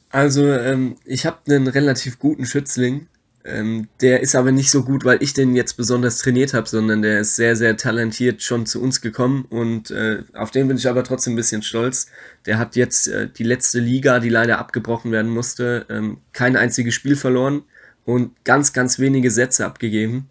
Also, 0.10 0.52
ähm, 0.52 0.96
ich 1.06 1.28
habe 1.28 1.38
einen 1.48 1.68
relativ 1.68 2.18
guten 2.18 2.46
Schützling, 2.46 3.08
ähm, 3.46 3.90
der 4.00 4.22
ist 4.22 4.36
aber 4.36 4.52
nicht 4.52 4.72
so 4.72 4.84
gut, 4.84 5.04
weil 5.04 5.22
ich 5.22 5.34
den 5.34 5.56
jetzt 5.56 5.76
besonders 5.76 6.20
trainiert 6.20 6.54
habe, 6.54 6.68
sondern 6.68 7.02
der 7.02 7.20
ist 7.20 7.36
sehr, 7.36 7.56
sehr 7.58 7.76
talentiert 7.76 8.42
schon 8.42 8.66
zu 8.66 8.82
uns 8.82 9.02
gekommen 9.02 9.46
und 9.50 9.92
äh, 9.92 10.24
auf 10.34 10.52
den 10.52 10.70
bin 10.70 10.78
ich 10.78 10.88
aber 10.88 11.04
trotzdem 11.04 11.34
ein 11.34 11.38
bisschen 11.38 11.62
stolz. 11.62 12.08
Der 12.46 12.58
hat 12.58 12.78
jetzt 12.78 13.10
äh, 13.10 13.28
die 13.30 13.44
letzte 13.44 13.80
Liga, 13.80 14.20
die 14.20 14.30
leider 14.30 14.60
abgebrochen 14.60 15.12
werden 15.12 15.30
musste, 15.30 15.86
ähm, 15.90 16.20
kein 16.32 16.56
einziges 16.56 16.94
Spiel 16.94 17.18
verloren 17.18 17.64
und 18.06 18.32
ganz, 18.46 18.72
ganz 18.72 18.98
wenige 18.98 19.30
Sätze 19.30 19.66
abgegeben. 19.66 20.30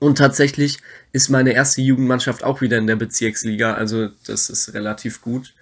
Und 0.00 0.18
tatsächlich 0.18 0.78
ist 1.12 1.28
meine 1.28 1.52
erste 1.52 1.80
Jugendmannschaft 1.80 2.42
auch 2.42 2.60
wieder 2.60 2.78
in 2.78 2.88
der 2.88 2.96
Bezirksliga, 2.96 3.74
also 3.74 4.08
das 4.26 4.50
ist 4.50 4.74
relativ 4.74 5.20
gut. 5.20 5.54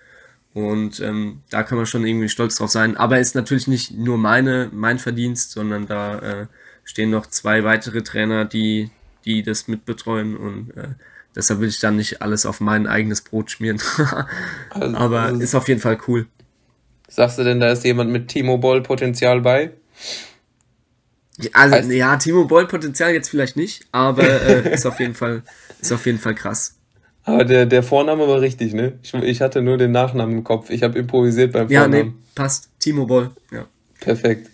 Und 0.53 0.99
ähm, 1.01 1.43
da 1.51 1.63
kann 1.63 1.77
man 1.77 1.87
schon 1.87 2.07
irgendwie 2.07 2.29
stolz 2.29 2.57
drauf 2.57 2.71
sein. 2.71 2.97
Aber 2.97 3.21
ist 3.21 3.35
natürlich 3.35 3.69
nicht 3.69 3.93
nur 3.93 4.19
meine, 4.19 4.69
mein 4.73 4.99
Verdienst, 4.99 5.53
sondern 5.53 5.87
da 5.87 6.19
äh, 6.19 6.47
stehen 6.91 7.11
noch 7.11 7.27
zwei 7.27 7.63
weitere 7.65 8.03
Trainer, 8.03 8.45
die, 8.45 8.91
die 9.25 9.43
das 9.43 9.69
mitbetreuen 9.69 10.37
und 10.37 10.77
äh, 10.77 10.89
deshalb 11.37 11.61
will 11.61 11.69
ich 11.69 11.79
dann 11.79 11.97
nicht 11.97 12.21
alles 12.21 12.45
auf 12.45 12.61
mein 12.61 12.87
eigenes 12.87 13.23
Brot 13.23 13.51
schmieren. 13.51 13.81
also, 14.71 14.97
Aber 14.97 15.21
also, 15.21 15.41
ist 15.41 15.55
auf 15.55 15.69
jeden 15.69 15.81
Fall 15.81 15.99
cool. 16.09 16.27
Sagst 17.09 17.39
du 17.39 17.45
denn, 17.45 17.61
da 17.61 17.71
ist 17.71 17.85
jemand 17.85 18.11
mit 18.11 18.29
Timo 18.29 18.59
Boll 18.59 18.83
Potenzial 18.83 19.41
bei? 19.41 19.71
Also, 21.53 21.77
heißt, 21.77 21.91
ja, 21.93 22.17
Timo 22.17 22.45
Boll 22.45 22.67
Potenzial 22.67 23.13
jetzt 23.13 23.31
vielleicht 23.31 23.57
nicht, 23.57 23.87
aber 23.93 24.25
äh, 24.25 24.75
ist 24.75 24.85
auf 24.85 24.99
jeden 24.99 25.15
Fall, 25.15 25.43
ist 25.81 25.93
auf 25.93 26.05
jeden 26.07 26.19
Fall 26.19 26.35
krass. 26.35 26.77
Aber 27.23 27.45
der, 27.45 27.67
der 27.67 27.85
Vorname 27.85 28.27
war 28.27 28.41
richtig, 28.41 28.75
ne? 28.75 28.99
Ich, 29.03 29.15
ich 29.15 29.41
hatte 29.41 29.63
nur 29.63 29.79
den 29.79 29.93
Nachnamen 29.93 30.39
im 30.39 30.45
Kopf. 30.45 30.71
Ich 30.71 30.83
habe 30.83 30.99
improvisiert 30.99 31.53
beim 31.53 31.69
Vornamen. 31.69 31.93
Ja, 31.93 32.05
nee, 32.05 32.13
passt. 32.35 32.71
Timo 32.81 33.07
Boll, 33.07 33.31
ja. 33.53 33.67
Perfekt. 34.01 34.51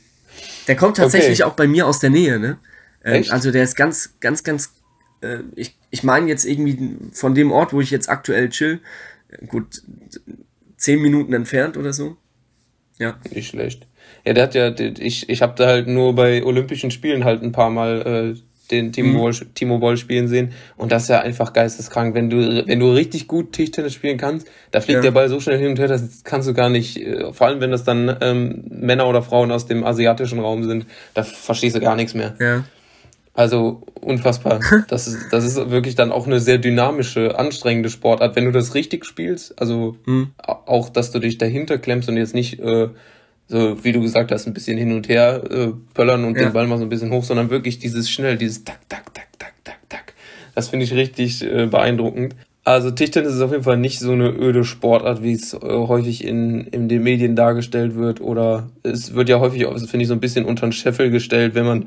Der 0.66 0.76
kommt 0.76 0.96
tatsächlich 0.96 1.42
okay. 1.42 1.50
auch 1.50 1.56
bei 1.56 1.66
mir 1.66 1.86
aus 1.86 2.00
der 2.00 2.10
Nähe, 2.10 2.38
ne? 2.38 2.58
Ähm, 3.04 3.24
also 3.30 3.50
der 3.50 3.62
ist 3.62 3.76
ganz, 3.76 4.14
ganz, 4.20 4.42
ganz. 4.42 4.74
Äh, 5.20 5.38
ich 5.54 5.76
ich 5.90 6.02
meine 6.02 6.28
jetzt 6.28 6.44
irgendwie 6.44 6.96
von 7.12 7.34
dem 7.34 7.52
Ort, 7.52 7.72
wo 7.72 7.80
ich 7.80 7.90
jetzt 7.90 8.08
aktuell 8.08 8.48
chill, 8.50 8.80
gut, 9.46 9.82
zehn 10.76 11.00
Minuten 11.00 11.32
entfernt 11.32 11.76
oder 11.76 11.92
so. 11.92 12.16
Ja. 12.98 13.18
Nicht 13.30 13.48
schlecht. 13.48 13.86
Ja, 14.24 14.32
der 14.32 14.42
hat 14.44 14.54
ja, 14.54 14.74
ich, 14.78 15.28
ich 15.28 15.42
habe 15.42 15.54
da 15.56 15.66
halt 15.66 15.88
nur 15.88 16.14
bei 16.14 16.42
Olympischen 16.44 16.90
Spielen 16.90 17.24
halt 17.24 17.42
ein 17.42 17.52
paar 17.52 17.70
Mal 17.70 18.34
äh, 18.36 18.40
den 18.70 18.92
Timo, 18.92 19.10
mhm. 19.10 19.18
Boll, 19.18 19.34
Timo 19.54 19.78
Boll 19.78 19.96
spielen 19.96 20.28
sehen. 20.28 20.52
Und 20.76 20.92
das 20.92 21.04
ist 21.04 21.08
ja 21.08 21.20
einfach 21.20 21.52
geisteskrank. 21.52 22.14
Wenn 22.14 22.30
du, 22.30 22.66
wenn 22.66 22.80
du 22.80 22.90
richtig 22.92 23.28
gut 23.28 23.52
Tischtennis 23.52 23.94
spielen 23.94 24.18
kannst, 24.18 24.46
da 24.70 24.80
fliegt 24.80 24.96
ja. 24.96 25.02
der 25.02 25.10
Ball 25.10 25.28
so 25.28 25.40
schnell 25.40 25.58
hin 25.58 25.70
und 25.70 25.78
her, 25.78 25.88
das 25.88 26.24
kannst 26.24 26.48
du 26.48 26.54
gar 26.54 26.68
nicht, 26.68 26.98
äh, 26.98 27.32
vor 27.32 27.46
allem 27.46 27.60
wenn 27.60 27.70
das 27.70 27.84
dann 27.84 28.16
ähm, 28.20 28.64
Männer 28.68 29.08
oder 29.08 29.22
Frauen 29.22 29.50
aus 29.50 29.66
dem 29.66 29.84
asiatischen 29.84 30.40
Raum 30.40 30.64
sind, 30.64 30.86
da 31.14 31.22
verstehst 31.22 31.76
du 31.76 31.80
gar 31.80 31.96
nichts 31.96 32.14
mehr. 32.14 32.34
Ja. 32.40 32.64
Also 33.36 33.82
unfassbar. 34.00 34.60
Das 34.88 35.06
ist, 35.06 35.30
das 35.30 35.44
ist 35.44 35.70
wirklich 35.70 35.94
dann 35.94 36.10
auch 36.10 36.26
eine 36.26 36.40
sehr 36.40 36.58
dynamische, 36.58 37.38
anstrengende 37.38 37.90
Sportart. 37.90 38.34
Wenn 38.34 38.46
du 38.46 38.52
das 38.52 38.74
richtig 38.74 39.04
spielst, 39.04 39.60
also 39.60 39.96
mhm. 40.06 40.32
auch, 40.38 40.88
dass 40.88 41.10
du 41.10 41.18
dich 41.18 41.36
dahinter 41.36 41.78
klemmst 41.78 42.08
und 42.08 42.16
jetzt 42.16 42.34
nicht 42.34 42.60
äh, 42.60 42.88
so 43.48 43.82
wie 43.84 43.92
du 43.92 44.00
gesagt 44.00 44.32
hast, 44.32 44.46
ein 44.46 44.54
bisschen 44.54 44.76
hin 44.76 44.92
und 44.92 45.08
her 45.08 45.42
äh, 45.50 45.72
böllern 45.94 46.24
und 46.24 46.36
ja. 46.36 46.44
den 46.44 46.52
Ball 46.52 46.66
mal 46.66 46.78
so 46.78 46.84
ein 46.84 46.88
bisschen 46.88 47.10
hoch, 47.10 47.24
sondern 47.24 47.50
wirklich 47.50 47.78
dieses 47.78 48.10
schnell, 48.10 48.36
dieses 48.36 48.64
tak, 48.64 48.80
tak, 48.88 49.14
tak, 49.14 49.28
tak, 49.38 49.54
tak, 49.64 49.78
tak. 49.88 50.14
Das 50.54 50.68
finde 50.68 50.84
ich 50.84 50.94
richtig 50.94 51.44
äh, 51.44 51.66
beeindruckend. 51.66 52.34
Also 52.64 52.90
Tischtennis 52.90 53.34
ist 53.34 53.40
auf 53.42 53.52
jeden 53.52 53.62
Fall 53.62 53.76
nicht 53.76 54.00
so 54.00 54.10
eine 54.10 54.28
öde 54.28 54.64
Sportart, 54.64 55.22
wie 55.22 55.32
es 55.32 55.54
äh, 55.54 55.58
häufig 55.60 56.24
in, 56.24 56.62
in 56.62 56.88
den 56.88 57.04
Medien 57.04 57.36
dargestellt 57.36 57.94
wird. 57.94 58.20
Oder 58.20 58.70
es 58.82 59.14
wird 59.14 59.28
ja 59.28 59.38
häufig, 59.38 59.64
finde 59.64 60.02
ich, 60.02 60.08
so 60.08 60.14
ein 60.14 60.20
bisschen 60.20 60.44
unter 60.44 60.66
den 60.66 60.72
Scheffel 60.72 61.10
gestellt, 61.10 61.54
wenn 61.54 61.64
man 61.64 61.86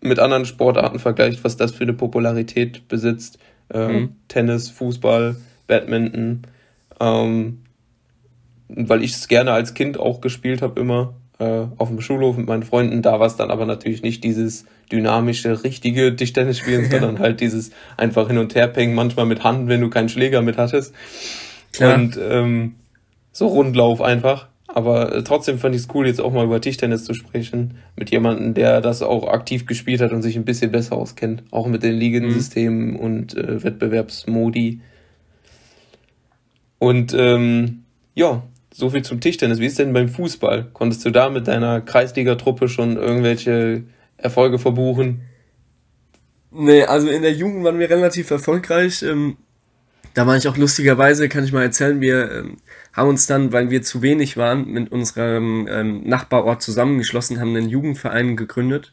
mit 0.00 0.18
anderen 0.18 0.44
Sportarten 0.44 0.98
vergleicht, 0.98 1.44
was 1.44 1.56
das 1.56 1.70
für 1.70 1.84
eine 1.84 1.92
Popularität 1.92 2.88
besitzt. 2.88 3.38
Ähm, 3.72 3.92
mhm. 3.92 4.08
Tennis, 4.26 4.68
Fußball, 4.70 5.36
Badminton. 5.68 6.42
Ähm, 6.98 7.58
weil 8.68 9.02
ich 9.02 9.12
es 9.12 9.28
gerne 9.28 9.52
als 9.52 9.74
Kind 9.74 9.98
auch 9.98 10.20
gespielt 10.20 10.62
habe, 10.62 10.80
immer 10.80 11.14
äh, 11.38 11.66
auf 11.76 11.88
dem 11.88 12.00
Schulhof 12.00 12.36
mit 12.36 12.46
meinen 12.46 12.62
Freunden. 12.62 13.02
Da 13.02 13.20
war 13.20 13.26
es 13.26 13.36
dann 13.36 13.50
aber 13.50 13.66
natürlich 13.66 14.02
nicht 14.02 14.24
dieses 14.24 14.64
dynamische, 14.90 15.64
richtige 15.64 16.14
Tischtennis 16.16 16.58
spielen, 16.58 16.84
ja. 16.90 16.90
sondern 16.90 17.18
halt 17.18 17.40
dieses 17.40 17.70
einfach 17.96 18.28
hin 18.28 18.38
und 18.38 18.54
her 18.54 18.68
pängen, 18.68 18.94
manchmal 18.94 19.26
mit 19.26 19.44
Hand, 19.44 19.68
wenn 19.68 19.80
du 19.80 19.90
keinen 19.90 20.08
Schläger 20.08 20.42
mit 20.42 20.56
hattest. 20.56 20.94
Klar. 21.72 21.94
Und 21.94 22.18
ähm, 22.22 22.74
so 23.32 23.48
Rundlauf 23.48 24.00
einfach. 24.00 24.48
Aber 24.68 25.14
äh, 25.14 25.22
trotzdem 25.22 25.58
fand 25.58 25.74
ich 25.74 25.82
es 25.82 25.88
cool, 25.94 26.06
jetzt 26.06 26.20
auch 26.20 26.32
mal 26.32 26.44
über 26.44 26.60
Tischtennis 26.60 27.04
zu 27.04 27.14
sprechen, 27.14 27.78
mit 27.96 28.10
jemandem, 28.10 28.54
der 28.54 28.80
das 28.80 29.02
auch 29.02 29.28
aktiv 29.28 29.66
gespielt 29.66 30.00
hat 30.00 30.12
und 30.12 30.22
sich 30.22 30.36
ein 30.36 30.44
bisschen 30.44 30.72
besser 30.72 30.96
auskennt. 30.96 31.44
Auch 31.50 31.66
mit 31.66 31.82
den 31.82 31.94
Ligensystemen 31.94 32.90
mhm. 32.90 32.96
und 32.96 33.36
äh, 33.36 33.62
Wettbewerbsmodi. 33.62 34.80
Und 36.78 37.14
ähm, 37.14 37.84
ja, 38.14 38.42
so 38.76 38.90
viel 38.90 39.02
zum 39.02 39.20
Tischtennis. 39.20 39.58
Wie 39.58 39.66
ist 39.66 39.78
denn 39.78 39.92
beim 39.92 40.08
Fußball? 40.08 40.70
Konntest 40.72 41.04
du 41.04 41.10
da 41.10 41.30
mit 41.30 41.48
deiner 41.48 41.80
Kreisligatruppe 41.80 42.68
schon 42.68 42.96
irgendwelche 42.96 43.84
Erfolge 44.18 44.58
verbuchen? 44.58 45.22
Nee, 46.50 46.84
also 46.84 47.08
in 47.08 47.22
der 47.22 47.32
Jugend 47.32 47.64
waren 47.64 47.78
wir 47.78 47.88
relativ 47.90 48.30
erfolgreich. 48.30 49.02
Ähm, 49.02 49.36
Da 50.14 50.26
war 50.26 50.36
ich 50.36 50.48
auch 50.48 50.56
lustigerweise, 50.56 51.28
kann 51.28 51.44
ich 51.44 51.52
mal 51.52 51.62
erzählen, 51.62 52.00
wir 52.00 52.30
ähm, 52.32 52.56
haben 52.92 53.10
uns 53.10 53.26
dann, 53.26 53.52
weil 53.52 53.70
wir 53.70 53.82
zu 53.82 54.00
wenig 54.02 54.36
waren, 54.36 54.66
mit 54.66 54.90
unserem 54.90 55.68
ähm, 55.70 56.02
Nachbarort 56.04 56.62
zusammengeschlossen, 56.62 57.40
haben 57.40 57.54
einen 57.56 57.68
Jugendverein 57.68 58.36
gegründet. 58.36 58.92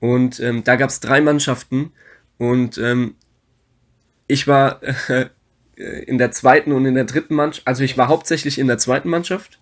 Und 0.00 0.40
da 0.40 0.76
gab 0.76 0.90
es 0.90 1.00
drei 1.00 1.20
Mannschaften. 1.20 1.90
Und 2.38 2.80
ich 4.28 4.46
war 4.46 4.80
in 5.78 6.18
der 6.18 6.32
zweiten 6.32 6.72
und 6.72 6.84
in 6.86 6.94
der 6.94 7.04
dritten 7.04 7.34
Mannschaft, 7.34 7.66
also 7.66 7.84
ich 7.84 7.96
war 7.96 8.08
hauptsächlich 8.08 8.58
in 8.58 8.66
der 8.66 8.78
zweiten 8.78 9.08
Mannschaft. 9.08 9.58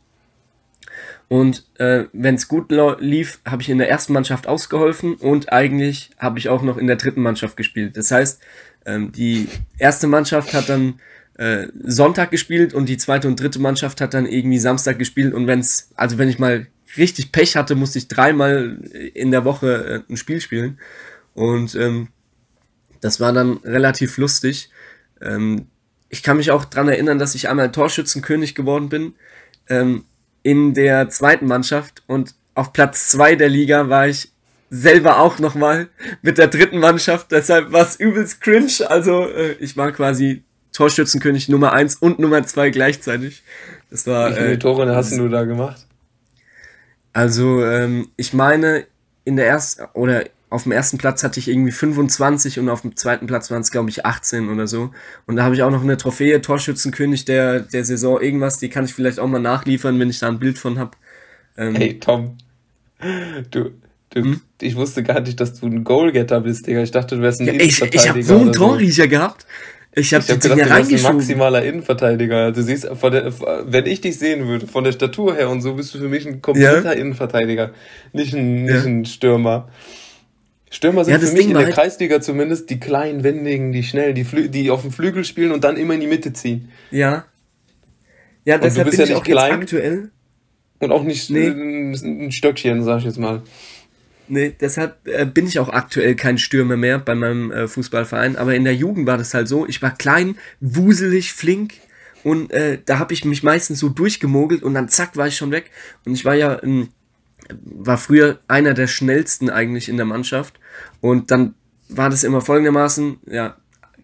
Und 1.29 1.65
äh, 1.79 2.05
wenn 2.13 2.37
es 2.37 2.47
gut 2.47 2.71
lief, 3.01 3.41
habe 3.45 3.61
ich 3.61 3.69
in 3.69 3.79
der 3.79 3.91
ersten 3.91 4.13
Mannschaft 4.13 4.47
ausgeholfen 4.47 5.15
und 5.15 5.53
eigentlich 5.53 6.11
habe 6.19 6.39
ich 6.39 6.49
auch 6.49 6.63
noch 6.63 6.77
in 6.77 6.87
der 6.87 6.97
dritten 6.97 7.21
Mannschaft 7.21 7.57
gespielt. 7.57 7.97
Das 7.97 8.11
heißt, 8.13 8.41
ähm, 8.85 9.11
die 9.11 9.49
erste 9.79 10.07
Mannschaft 10.07 10.55
hat 10.55 10.69
dann 10.69 11.01
äh, 11.37 11.67
Sonntag 11.83 12.31
gespielt 12.31 12.75
und 12.75 12.89
die 12.89 12.97
zweite 12.97 13.27
und 13.27 13.41
dritte 13.41 13.59
Mannschaft 13.59 14.01
hat 14.01 14.15
dann 14.15 14.25
irgendwie 14.25 14.59
Samstag 14.59 14.99
gespielt 14.99 15.35
und 15.35 15.49
wenn's, 15.49 15.91
also 15.97 16.17
wenn 16.17 16.29
ich 16.29 16.39
mal 16.39 16.69
richtig 16.97 17.33
Pech 17.33 17.57
hatte, 17.57 17.75
musste 17.75 17.99
ich 17.99 18.07
dreimal 18.07 18.79
in 19.13 19.33
der 19.33 19.45
Woche 19.45 20.05
äh, 20.09 20.13
ein 20.13 20.17
Spiel 20.17 20.41
spielen 20.41 20.79
und 21.35 21.75
ähm, 21.75 22.09
das 23.01 23.21
war 23.21 23.33
dann 23.33 23.59
relativ 23.59 24.17
lustig. 24.17 24.71
Ähm, 25.21 25.67
ich 26.09 26.23
kann 26.23 26.37
mich 26.37 26.51
auch 26.51 26.65
dran 26.65 26.89
erinnern, 26.89 27.19
dass 27.19 27.35
ich 27.35 27.49
einmal 27.49 27.73
Torschützenkönig 27.73 28.55
geworden 28.55 28.89
bin 28.89 29.15
ähm, 29.69 30.05
in 30.43 30.75
der 30.75 31.09
zweiten 31.09 31.47
Mannschaft 31.47 32.03
und 32.07 32.35
auf 32.55 32.73
Platz 32.73 33.09
zwei 33.09 33.35
der 33.35 33.49
Liga 33.49 33.89
war 33.89 34.09
ich 34.09 34.31
selber 34.71 35.19
auch 35.21 35.39
nochmal 35.39 35.89
mit 36.23 36.39
der 36.39 36.49
dritten 36.49 36.79
Mannschaft. 36.79 37.31
Deshalb 37.31 37.73
war 37.73 37.83
es 37.83 37.97
übelst 37.97 38.41
cringe. 38.41 38.89
Also 38.89 39.29
äh, 39.29 39.53
ich 39.61 39.77
war 39.77 39.93
quasi 39.93 40.43
Torschützenkönig 40.73 41.49
Nummer 41.49 41.73
1 41.73 41.97
und 41.97 42.19
Nummer 42.19 42.45
2 42.45 42.71
gleichzeitig. 42.71 43.43
Das 43.91 44.07
war. 44.07 44.31
Wie 44.31 44.35
viele 44.35 44.53
äh, 44.53 44.59
Tore 44.59 44.95
hast 44.95 45.17
du 45.17 45.29
da 45.29 45.45
gemacht? 45.45 45.87
Also, 47.13 47.65
ähm, 47.65 48.11
ich 48.17 48.35
meine, 48.35 48.87
in 49.25 49.37
der 49.37 49.47
ersten 49.47 49.87
oder 49.95 50.25
auf 50.57 50.65
dem 50.65 50.73
ersten 50.73 50.97
Platz 50.99 51.23
hatte 51.23 51.39
ich 51.39 51.49
irgendwie 51.49 51.71
25 51.71 52.59
und 52.59 52.69
auf 52.71 52.81
dem 52.81 52.97
zweiten 52.97 53.27
Platz 53.27 53.51
waren 53.51 53.61
es, 53.61 53.71
glaube 53.71 53.91
ich, 53.91 54.07
18 54.07 54.49
oder 54.49 54.67
so. 54.67 54.91
Und 55.27 55.37
da 55.37 55.45
habe 55.45 55.55
ich 55.55 55.63
auch 55.63 55.71
noch 55.71 55.83
eine 55.83 55.99
Trophäe, 55.99 56.41
Torschützenkönig 56.41 57.27
der, 57.27 57.61
der 57.61 57.85
Saison, 57.85 58.21
irgendwas, 58.21 58.59
die 58.59 58.71
kann 58.71 58.87
ich 58.87 58.95
vielleicht 58.95 59.21
auch 59.21 59.29
mal 59.29 59.39
nachliefern, 59.39 60.01
wenn 60.01 60.11
ich 60.11 60.19
da 60.19 60.29
ein 60.29 60.39
Bild 60.39 60.59
von 60.59 60.79
habe. 60.79 60.93
Ähm, 61.59 61.75
hey, 61.75 62.01
Tom, 62.01 62.39
du, 63.51 63.71
du 64.11 64.21
hm? 64.23 64.41
ich 64.63 64.77
wusste 64.77 65.03
gar 65.03 65.21
nicht, 65.21 65.39
dass 65.39 65.61
du 65.61 65.67
ein 65.67 65.85
Goalgetter 65.85 66.41
bist, 66.41 66.67
Digga. 66.67 66.83
Ich 66.83 66.91
dachte, 66.91 67.17
du 67.17 67.23
wärst 67.23 67.41
ein 67.43 67.49
ja, 67.49 67.53
Ich, 67.53 67.81
ich 67.83 68.09
habe 68.09 68.23
so 68.23 68.39
einen 68.39 68.53
Torriecher 68.53 69.05
so. 69.05 69.09
gehabt. 69.11 69.47
Ich 69.99 70.13
habe 70.13 70.23
hab 70.25 70.41
gedacht, 70.41 70.61
du 70.61 70.91
bist 70.91 71.07
ein 71.07 71.17
maximaler 71.17 71.65
Innenverteidiger. 71.65 72.53
Du 72.53 72.63
siehst, 72.63 72.85
der, 72.85 73.33
wenn 73.67 73.87
ich 73.87 74.03
dich 74.03 74.19
sehen 74.19 74.47
würde, 74.47 74.67
von 74.67 74.85
der 74.85 74.93
Statur 74.93 75.35
her 75.35 75.49
und 75.49 75.63
so, 75.63 75.73
bist 75.75 75.95
du 75.95 75.99
für 75.99 76.09
mich 76.09 76.27
ein 76.27 76.43
kompletter 76.43 76.93
ja. 76.95 77.01
Innenverteidiger, 77.01 77.73
nicht 78.13 78.35
ein, 78.35 78.65
nicht 78.65 78.75
ja. 78.75 78.83
ein 78.85 79.05
Stürmer. 79.07 79.69
Stürmer 80.77 81.07
sind 81.07 81.15
ja, 81.15 81.19
für 81.19 81.33
mich 81.33 81.35
Ding 81.35 81.49
in 81.49 81.55
der 81.55 81.65
halt 81.65 81.75
Kreisliga 81.75 82.21
zumindest 82.21 82.69
die 82.69 82.79
kleinen, 82.79 83.25
wendigen, 83.25 83.73
die 83.73 83.83
schnell, 83.83 84.13
die, 84.13 84.25
Flü 84.25 84.51
die 84.51 84.71
auf 84.71 84.83
dem 84.83 84.93
Flügel 84.93 85.25
spielen 85.25 85.53
und 85.53 85.65
dann 85.65 85.79
immer 85.79 85.95
in 85.95 86.01
die 86.01 86.07
Mitte 86.07 86.35
ziehen. 86.35 86.69
Ja. 86.91 87.25
Ja, 88.45 88.59
deshalb 88.59 88.91
bin 88.91 88.99
ja 88.99 89.07
ich 89.07 89.15
auch 89.15 89.25
klein 89.25 89.61
jetzt 89.61 89.73
aktuell. 89.73 90.11
Und 90.79 90.93
auch 90.93 91.03
nicht 91.03 91.31
nee. 91.31 91.47
ein 91.47 92.31
Stöckchen, 92.31 92.85
sag 92.85 92.99
ich 92.99 93.05
jetzt 93.05 93.19
mal. 93.19 93.43
Nee, 94.29 94.55
deshalb 94.61 94.99
äh, 95.09 95.25
bin 95.25 95.47
ich 95.47 95.59
auch 95.59 95.71
aktuell 95.71 96.15
kein 96.15 96.37
Stürmer 96.37 96.77
mehr 96.77 96.99
bei 96.99 97.15
meinem 97.15 97.51
äh, 97.51 97.69
Fußballverein. 97.69 98.37
Aber 98.37 98.55
in 98.55 98.65
der 98.65 98.75
Jugend 98.75 99.07
war 99.07 99.17
das 99.17 99.33
halt 99.33 99.49
so. 99.49 99.67
Ich 99.67 99.81
war 99.81 99.97
klein, 99.97 100.37
wuselig, 100.61 101.33
flink. 101.33 101.73
Und 102.23 102.51
äh, 102.51 102.79
da 102.85 102.99
habe 102.99 103.15
ich 103.15 103.25
mich 103.25 103.43
meistens 103.43 103.79
so 103.79 103.89
durchgemogelt 103.89 104.63
und 104.63 104.75
dann 104.75 104.91
zack 104.91 105.17
war 105.17 105.27
ich 105.27 105.37
schon 105.37 105.53
weg. 105.53 105.71
Und 106.05 106.13
ich 106.13 106.27
war 106.27 106.35
ja, 106.35 106.63
ähm, 106.63 106.89
war 107.65 107.97
früher 107.97 108.41
einer 108.47 108.75
der 108.75 108.89
schnellsten 108.89 109.49
eigentlich 109.49 109.89
in 109.89 109.97
der 109.97 110.07
Mannschaft. 110.07 110.61
Und 111.01 111.31
dann 111.31 111.55
war 111.89 112.11
das 112.11 112.25
immer 112.25 112.41
folgendermaßen, 112.41 113.19
ja, 113.27 113.57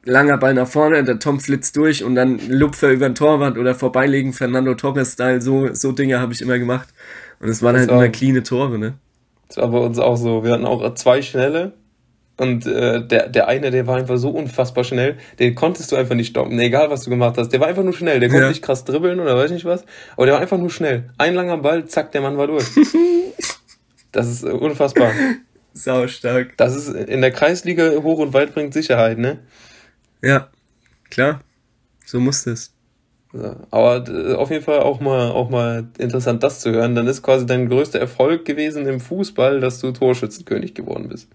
langer 0.04 0.38
Ball 0.38 0.54
nach 0.54 0.66
vorne, 0.66 1.04
der 1.04 1.18
Tom 1.18 1.40
flitzt 1.40 1.76
durch 1.76 2.04
und 2.04 2.14
dann 2.14 2.40
Lupfer 2.48 2.90
über 2.90 3.08
den 3.08 3.14
Torwart 3.14 3.56
oder 3.56 3.74
vorbeilegen, 3.74 4.32
Fernando 4.32 4.74
Torres-Style, 4.74 5.40
so, 5.40 5.72
so 5.72 5.92
Dinge 5.92 6.20
habe 6.20 6.32
ich 6.32 6.42
immer 6.42 6.58
gemacht. 6.58 6.88
Und 7.40 7.48
es 7.48 7.62
waren 7.62 7.74
das 7.74 7.82
halt 7.82 7.90
immer 7.90 8.08
cleane 8.08 8.42
Tore, 8.42 8.78
ne? 8.78 8.94
Das 9.48 9.56
war 9.58 9.68
bei 9.68 9.78
uns 9.78 9.98
auch 9.98 10.16
so. 10.16 10.44
Wir 10.44 10.52
hatten 10.52 10.64
auch 10.64 10.94
zwei 10.94 11.22
schnelle. 11.22 11.72
Und 12.38 12.66
äh, 12.66 13.06
der, 13.06 13.28
der 13.28 13.48
eine, 13.48 13.70
der 13.70 13.86
war 13.86 13.96
einfach 13.96 14.16
so 14.16 14.30
unfassbar 14.30 14.84
schnell, 14.84 15.18
den 15.38 15.54
konntest 15.54 15.92
du 15.92 15.96
einfach 15.96 16.14
nicht 16.14 16.28
stoppen, 16.28 16.58
egal 16.58 16.88
was 16.90 17.04
du 17.04 17.10
gemacht 17.10 17.36
hast. 17.36 17.50
Der 17.50 17.60
war 17.60 17.68
einfach 17.68 17.82
nur 17.82 17.92
schnell. 17.92 18.20
Der 18.20 18.30
konnte 18.30 18.44
ja. 18.44 18.48
nicht 18.48 18.62
krass 18.62 18.84
dribbeln 18.84 19.20
oder 19.20 19.36
weiß 19.36 19.50
nicht 19.50 19.64
was. 19.64 19.84
Aber 20.16 20.26
der 20.26 20.34
war 20.34 20.40
einfach 20.40 20.58
nur 20.58 20.70
schnell. 20.70 21.10
Ein 21.18 21.34
langer 21.34 21.58
Ball, 21.58 21.84
zack, 21.86 22.10
der 22.12 22.22
Mann 22.22 22.38
war 22.38 22.46
durch. 22.46 22.64
das 24.12 24.28
ist 24.28 24.44
unfassbar. 24.44 25.12
Sau 25.72 26.06
stark. 26.06 26.56
Das 26.56 26.74
ist 26.74 26.88
in 26.88 27.20
der 27.20 27.30
Kreisliga 27.30 27.90
hoch 28.02 28.18
und 28.18 28.32
weit 28.32 28.54
bringt 28.54 28.74
Sicherheit, 28.74 29.18
ne? 29.18 29.38
Ja, 30.22 30.50
klar. 31.10 31.40
So 32.04 32.20
muss 32.20 32.44
das. 32.44 32.72
Aber 33.70 34.04
äh, 34.08 34.34
auf 34.34 34.50
jeden 34.50 34.64
Fall 34.64 34.80
auch 34.80 35.00
mal, 35.00 35.30
auch 35.30 35.48
mal 35.48 35.88
interessant, 35.98 36.42
das 36.42 36.60
zu 36.60 36.70
hören. 36.70 36.94
Dann 36.94 37.06
ist 37.06 37.22
quasi 37.22 37.46
dein 37.46 37.68
größter 37.68 37.98
Erfolg 37.98 38.44
gewesen 38.44 38.86
im 38.86 39.00
Fußball, 39.00 39.60
dass 39.60 39.80
du 39.80 39.90
Torschützenkönig 39.90 40.74
geworden 40.74 41.08
bist. 41.08 41.28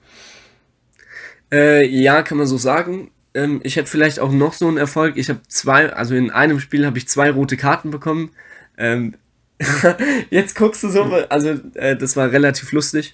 Äh, 1.52 1.88
ja, 1.88 2.22
kann 2.22 2.38
man 2.38 2.48
so 2.48 2.58
sagen. 2.58 3.10
Ähm, 3.34 3.62
ich 3.64 3.78
hätte 3.78 3.90
vielleicht 3.90 4.20
auch 4.20 4.32
noch 4.32 4.54
so 4.54 4.68
einen 4.68 4.78
Erfolg. 4.78 5.18
Ich 5.18 5.30
habe 5.30 5.40
zwei, 5.48 5.92
also 5.92 6.14
in 6.14 6.30
einem 6.30 6.60
Spiel 6.60 6.86
habe 6.86 6.98
ich 6.98 7.08
zwei 7.08 7.32
rote 7.32 7.58
Karten 7.58 7.90
bekommen. 7.90 8.32
Ähm, 8.78 9.16
jetzt 10.30 10.56
guckst 10.56 10.84
du 10.84 10.90
so, 10.90 11.04
also 11.30 11.56
äh, 11.74 11.96
das 11.96 12.16
war 12.16 12.32
relativ 12.32 12.72
lustig. 12.74 13.14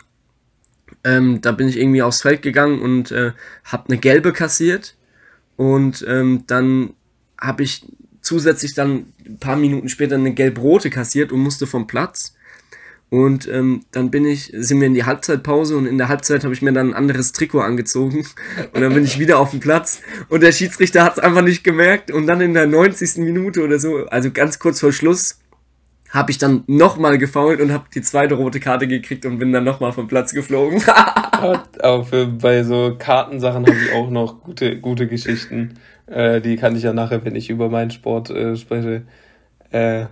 Ähm, 1.03 1.41
da 1.41 1.51
bin 1.51 1.67
ich 1.67 1.79
irgendwie 1.79 2.01
aufs 2.01 2.21
Feld 2.21 2.41
gegangen 2.41 2.81
und 2.81 3.11
äh, 3.11 3.33
habe 3.63 3.89
eine 3.89 3.97
gelbe 3.97 4.33
kassiert. 4.33 4.95
Und 5.55 6.05
ähm, 6.07 6.43
dann 6.47 6.93
habe 7.39 7.63
ich 7.63 7.85
zusätzlich 8.21 8.73
dann 8.73 9.07
ein 9.25 9.37
paar 9.37 9.57
Minuten 9.57 9.89
später 9.89 10.15
eine 10.15 10.33
gelb-rote 10.33 10.89
kassiert 10.89 11.31
und 11.31 11.41
musste 11.41 11.67
vom 11.67 11.87
Platz. 11.87 12.35
Und 13.09 13.47
ähm, 13.47 13.85
dann 13.91 14.09
bin 14.09 14.25
ich, 14.25 14.51
sind 14.55 14.79
wir 14.79 14.87
in 14.87 14.95
die 14.95 15.03
Halbzeitpause 15.03 15.77
und 15.77 15.85
in 15.85 15.99
der 15.99 16.07
Halbzeit 16.07 16.43
habe 16.43 16.53
ich 16.55 16.63
mir 16.63 16.73
dann 16.73 16.89
ein 16.89 16.93
anderes 16.95 17.31
Trikot 17.31 17.59
angezogen 17.59 18.25
und 18.73 18.81
dann 18.81 18.91
bin 18.91 19.03
ich 19.03 19.19
wieder 19.19 19.37
auf 19.37 19.51
dem 19.51 19.59
Platz 19.59 20.01
und 20.29 20.41
der 20.41 20.51
Schiedsrichter 20.51 21.03
hat 21.03 21.13
es 21.13 21.19
einfach 21.19 21.43
nicht 21.43 21.63
gemerkt 21.63 22.09
und 22.09 22.25
dann 22.25 22.41
in 22.41 22.55
der 22.55 22.65
90. 22.65 23.17
Minute 23.17 23.61
oder 23.61 23.77
so, 23.77 24.07
also 24.07 24.31
ganz 24.31 24.57
kurz 24.57 24.79
vor 24.79 24.91
Schluss, 24.91 25.37
habe 26.13 26.29
ich 26.29 26.37
dann 26.37 26.63
nochmal 26.67 27.17
gefault 27.17 27.59
und 27.59 27.73
habe 27.73 27.85
die 27.93 28.03
zweite 28.03 28.35
rote 28.35 28.59
Karte 28.59 28.87
gekriegt 28.87 29.25
und 29.25 29.39
bin 29.39 29.51
dann 29.51 29.63
nochmal 29.63 29.91
vom 29.93 30.07
Platz 30.07 30.31
geflogen. 30.31 30.81
Aber 30.87 32.05
für, 32.05 32.27
bei 32.27 32.63
so 32.63 32.95
Kartensachen 32.97 33.65
habe 33.65 33.75
ich 33.75 33.91
auch 33.93 34.11
noch 34.11 34.43
gute, 34.43 34.79
gute 34.79 35.07
Geschichten. 35.07 35.73
Äh, 36.05 36.39
die 36.39 36.55
kann 36.55 36.75
ich 36.75 36.83
ja 36.83 36.93
nachher, 36.93 37.25
wenn 37.25 37.35
ich 37.35 37.49
über 37.49 37.67
meinen 37.67 37.89
Sport 37.89 38.29
äh, 38.29 38.55
spreche, 38.55 39.01
äh, 39.71 40.05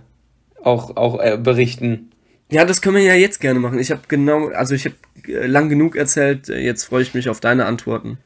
auch, 0.60 0.96
auch 0.96 1.20
äh, 1.20 1.38
berichten. 1.40 2.10
Ja, 2.50 2.64
das 2.64 2.82
können 2.82 2.96
wir 2.96 3.04
ja 3.04 3.14
jetzt 3.14 3.40
gerne 3.40 3.60
machen. 3.60 3.78
Ich 3.78 3.92
habe 3.92 4.02
genau, 4.08 4.48
also 4.48 4.74
ich 4.74 4.86
habe 4.86 4.96
äh, 5.28 5.46
lang 5.46 5.68
genug 5.68 5.94
erzählt. 5.94 6.48
Jetzt 6.48 6.82
freue 6.84 7.02
ich 7.02 7.14
mich 7.14 7.28
auf 7.28 7.38
deine 7.38 7.66
Antworten. 7.66 8.18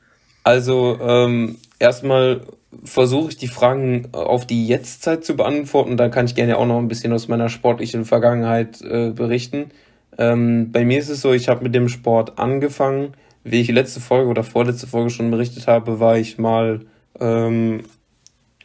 Also 0.45 0.99
ähm, 1.03 1.59
erstmal 1.79 2.43
versuche 2.85 3.31
ich 3.31 3.37
die 3.37 3.49
Fragen 3.49 4.09
auf 4.13 4.47
die 4.47 4.67
Jetztzeit 4.67 5.25
zu 5.25 5.37
beantworten. 5.37 5.97
Da 5.97 6.09
kann 6.09 6.27
ich 6.27 6.35
gerne 6.35 6.59
auch 6.59 6.67
noch 6.67 6.79
ein 6.79 6.89
bisschen 6.89 7.13
aus 7.13 7.29
meiner 7.29 7.49
sportlichen 7.49 8.05
Vergangenheit 8.05 8.83
äh, 8.83 9.11
berichten. 9.11 9.71
Ähm, 10.19 10.73
bei 10.73 10.85
mir 10.85 10.99
ist 10.99 11.09
es 11.09 11.21
so, 11.21 11.33
ich 11.33 11.49
habe 11.49 11.63
mit 11.63 11.75
dem 11.75 11.89
Sport 11.89 12.39
angefangen. 12.39 13.15
Wie 13.45 13.61
ich 13.61 13.71
letzte 13.71 14.01
Folge 14.01 14.29
oder 14.29 14.43
vorletzte 14.43 14.87
Folge 14.87 15.11
schon 15.11 15.31
berichtet 15.31 15.67
habe, 15.69 16.01
war 16.01 16.19
ich 16.19 16.39
mal 16.39 16.81
ähm, 17.21 17.83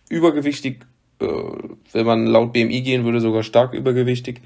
übergewichtig, 0.09 0.86
äh, 1.22 1.26
wenn 1.91 2.05
man 2.05 2.26
laut 2.26 2.53
BMI 2.53 2.82
gehen 2.82 3.05
würde, 3.05 3.22
sogar 3.22 3.43
stark 3.43 3.74
übergewichtig. 3.74 4.41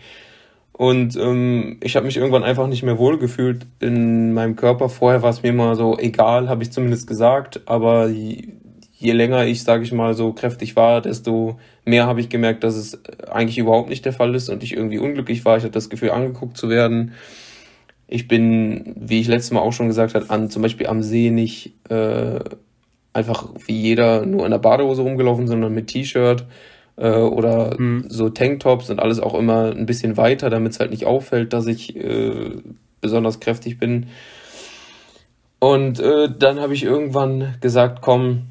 Und 0.77 1.15
ähm, 1.15 1.77
ich 1.81 1.95
habe 1.95 2.05
mich 2.05 2.17
irgendwann 2.17 2.43
einfach 2.43 2.67
nicht 2.67 2.83
mehr 2.83 2.97
wohlgefühlt 2.97 3.65
in 3.79 4.33
meinem 4.33 4.57
Körper. 4.57 4.89
Vorher 4.89 5.21
war 5.21 5.29
es 5.29 5.41
mir 5.41 5.49
immer 5.49 5.73
so 5.77 5.97
egal, 5.97 6.49
habe 6.49 6.63
ich 6.63 6.71
zumindest 6.73 7.07
gesagt. 7.07 7.61
Aber 7.65 8.09
je, 8.09 8.49
je 8.91 9.13
länger 9.13 9.45
ich, 9.45 9.63
sage 9.63 9.83
ich 9.83 9.93
mal, 9.93 10.15
so 10.15 10.33
kräftig 10.33 10.75
war, 10.75 10.99
desto 10.99 11.57
mehr 11.85 12.07
habe 12.07 12.19
ich 12.19 12.27
gemerkt, 12.27 12.65
dass 12.65 12.75
es 12.75 12.99
eigentlich 13.29 13.57
überhaupt 13.57 13.87
nicht 13.87 14.03
der 14.03 14.11
Fall 14.11 14.35
ist 14.35 14.49
und 14.49 14.63
ich 14.63 14.73
irgendwie 14.73 14.99
unglücklich 14.99 15.45
war. 15.45 15.55
Ich 15.55 15.63
hatte 15.63 15.71
das 15.71 15.89
Gefühl, 15.89 16.11
angeguckt 16.11 16.57
zu 16.57 16.67
werden. 16.67 17.13
Ich 18.07 18.27
bin, 18.27 18.95
wie 18.99 19.21
ich 19.21 19.27
letztes 19.27 19.51
Mal 19.51 19.61
auch 19.61 19.71
schon 19.71 19.87
gesagt 19.87 20.13
habe, 20.13 20.29
an 20.29 20.49
zum 20.49 20.61
Beispiel 20.61 20.87
am 20.87 21.03
See 21.03 21.29
nicht 21.29 21.71
äh, 21.89 22.41
einfach 23.13 23.47
wie 23.65 23.79
jeder 23.79 24.25
nur 24.25 24.43
in 24.43 24.51
der 24.51 24.59
Badehose 24.59 25.03
rumgelaufen, 25.03 25.47
sondern 25.47 25.73
mit 25.73 25.87
T-Shirt 25.87 26.45
äh, 26.97 27.09
oder 27.09 27.79
mhm. 27.79 28.05
so 28.09 28.29
Tanktops 28.29 28.89
und 28.89 28.99
alles 28.99 29.19
auch 29.19 29.33
immer 29.33 29.71
ein 29.71 29.85
bisschen 29.85 30.17
weiter, 30.17 30.49
damit 30.49 30.73
es 30.73 30.79
halt 30.79 30.91
nicht 30.91 31.05
auffällt, 31.05 31.53
dass 31.53 31.67
ich 31.67 31.95
äh, 31.95 32.51
besonders 33.01 33.39
kräftig 33.39 33.79
bin. 33.79 34.07
Und 35.59 35.99
äh, 35.99 36.29
dann 36.37 36.59
habe 36.59 36.73
ich 36.73 36.83
irgendwann 36.83 37.55
gesagt, 37.61 38.01
komm, 38.01 38.43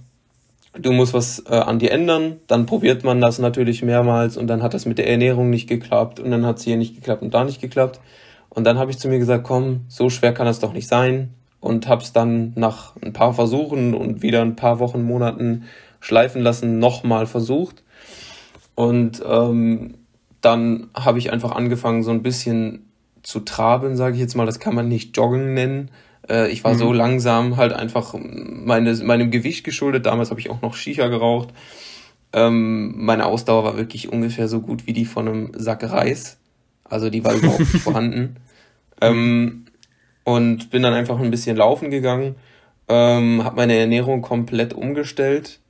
du 0.79 0.93
musst 0.93 1.15
was 1.15 1.45
äh, 1.49 1.55
an 1.55 1.79
dir 1.79 1.93
ändern, 1.93 2.41
dann 2.47 2.67
probiert 2.67 3.05
man 3.05 3.21
das 3.21 3.39
natürlich 3.39 3.83
mehrmals 3.83 4.37
und 4.37 4.49
dann 4.49 4.63
hat 4.63 4.75
das 4.75 4.87
mit 4.87 4.99
der 4.99 5.09
Ernährung 5.09 5.51
nicht 5.51 5.69
geklappt 5.69 6.19
und 6.19 6.31
dann 6.31 6.45
hat 6.45 6.59
es 6.59 6.65
hier 6.65 6.77
nicht 6.77 6.97
geklappt 6.97 7.23
und 7.23 7.33
da 7.33 7.45
nicht 7.45 7.61
geklappt. 7.61 8.01
Und 8.49 8.65
dann 8.65 8.79
habe 8.79 8.91
ich 8.91 8.99
zu 8.99 9.09
mir 9.09 9.19
gesagt, 9.19 9.45
komm, 9.45 9.81
so 9.89 10.11
schwer 10.11 10.33
kann 10.33 10.47
das 10.47 10.61
doch 10.61 10.73
nicht 10.73 10.89
sein 10.89 11.31
und 11.61 11.89
habe 11.89 12.03
es 12.03 12.13
dann 12.13 12.53
nach 12.57 12.95
ein 13.03 13.13
paar 13.13 13.33
Versuchen 13.33 13.95
und 13.95 14.23
wieder 14.23 14.43
ein 14.43 14.57
paar 14.57 14.81
Wochen, 14.81 15.03
Monaten 15.03 15.65
schleifen 16.01 16.43
lassen, 16.43 16.79
nochmal 16.79 17.27
versucht. 17.27 17.84
Und 18.75 19.23
ähm, 19.27 19.95
dann 20.41 20.89
habe 20.95 21.19
ich 21.19 21.33
einfach 21.33 21.53
angefangen, 21.53 22.03
so 22.03 22.11
ein 22.11 22.23
bisschen 22.23 22.91
zu 23.23 23.41
traben, 23.41 23.97
sage 23.97 24.15
ich 24.15 24.21
jetzt 24.21 24.35
mal. 24.35 24.47
Das 24.47 24.61
kann 24.61 24.75
man 24.75 24.89
nicht 24.89 25.17
joggen 25.17 25.55
nennen. 25.55 25.91
Äh, 26.29 26.51
ich 26.51 26.65
war 26.65 26.75
mhm. 26.75 26.79
so 26.79 26.93
langsam, 26.93 27.57
halt 27.57 27.73
einfach 27.73 28.15
meine, 28.19 28.95
meinem 28.97 29.31
Gewicht 29.31 29.65
geschuldet. 29.65 30.07
Damals 30.07 30.31
habe 30.31 30.41
ich 30.41 30.51
auch 30.51 30.63
noch 30.63 30.75
Shisha 30.75 31.09
geraucht. 31.09 31.49
Ähm, 32.33 32.95
meine 32.97 33.27
Ausdauer 33.27 33.65
war 33.65 33.77
wirklich 33.77 34.13
ungefähr 34.13 34.49
so 34.49 34.61
gut 34.61 34.87
wie 34.87 34.93
die 34.93 35.05
von 35.05 35.29
einem 35.29 35.53
Sack 35.55 35.85
Reis. 35.85 36.39
Also 36.85 37.09
die 37.11 37.25
war 37.25 37.35
überhaupt 37.35 37.61
nicht 37.61 37.77
vorhanden. 37.83 38.37
Ähm, 39.01 39.67
und 40.25 40.71
bin 40.71 40.83
dann 40.83 40.95
einfach 40.95 41.21
ein 41.21 41.31
bisschen 41.31 41.57
laufen 41.57 41.91
gegangen, 41.91 42.35
ähm, 42.89 43.45
habe 43.45 43.57
meine 43.57 43.77
Ernährung 43.77 44.23
komplett 44.23 44.73
umgestellt. 44.75 45.61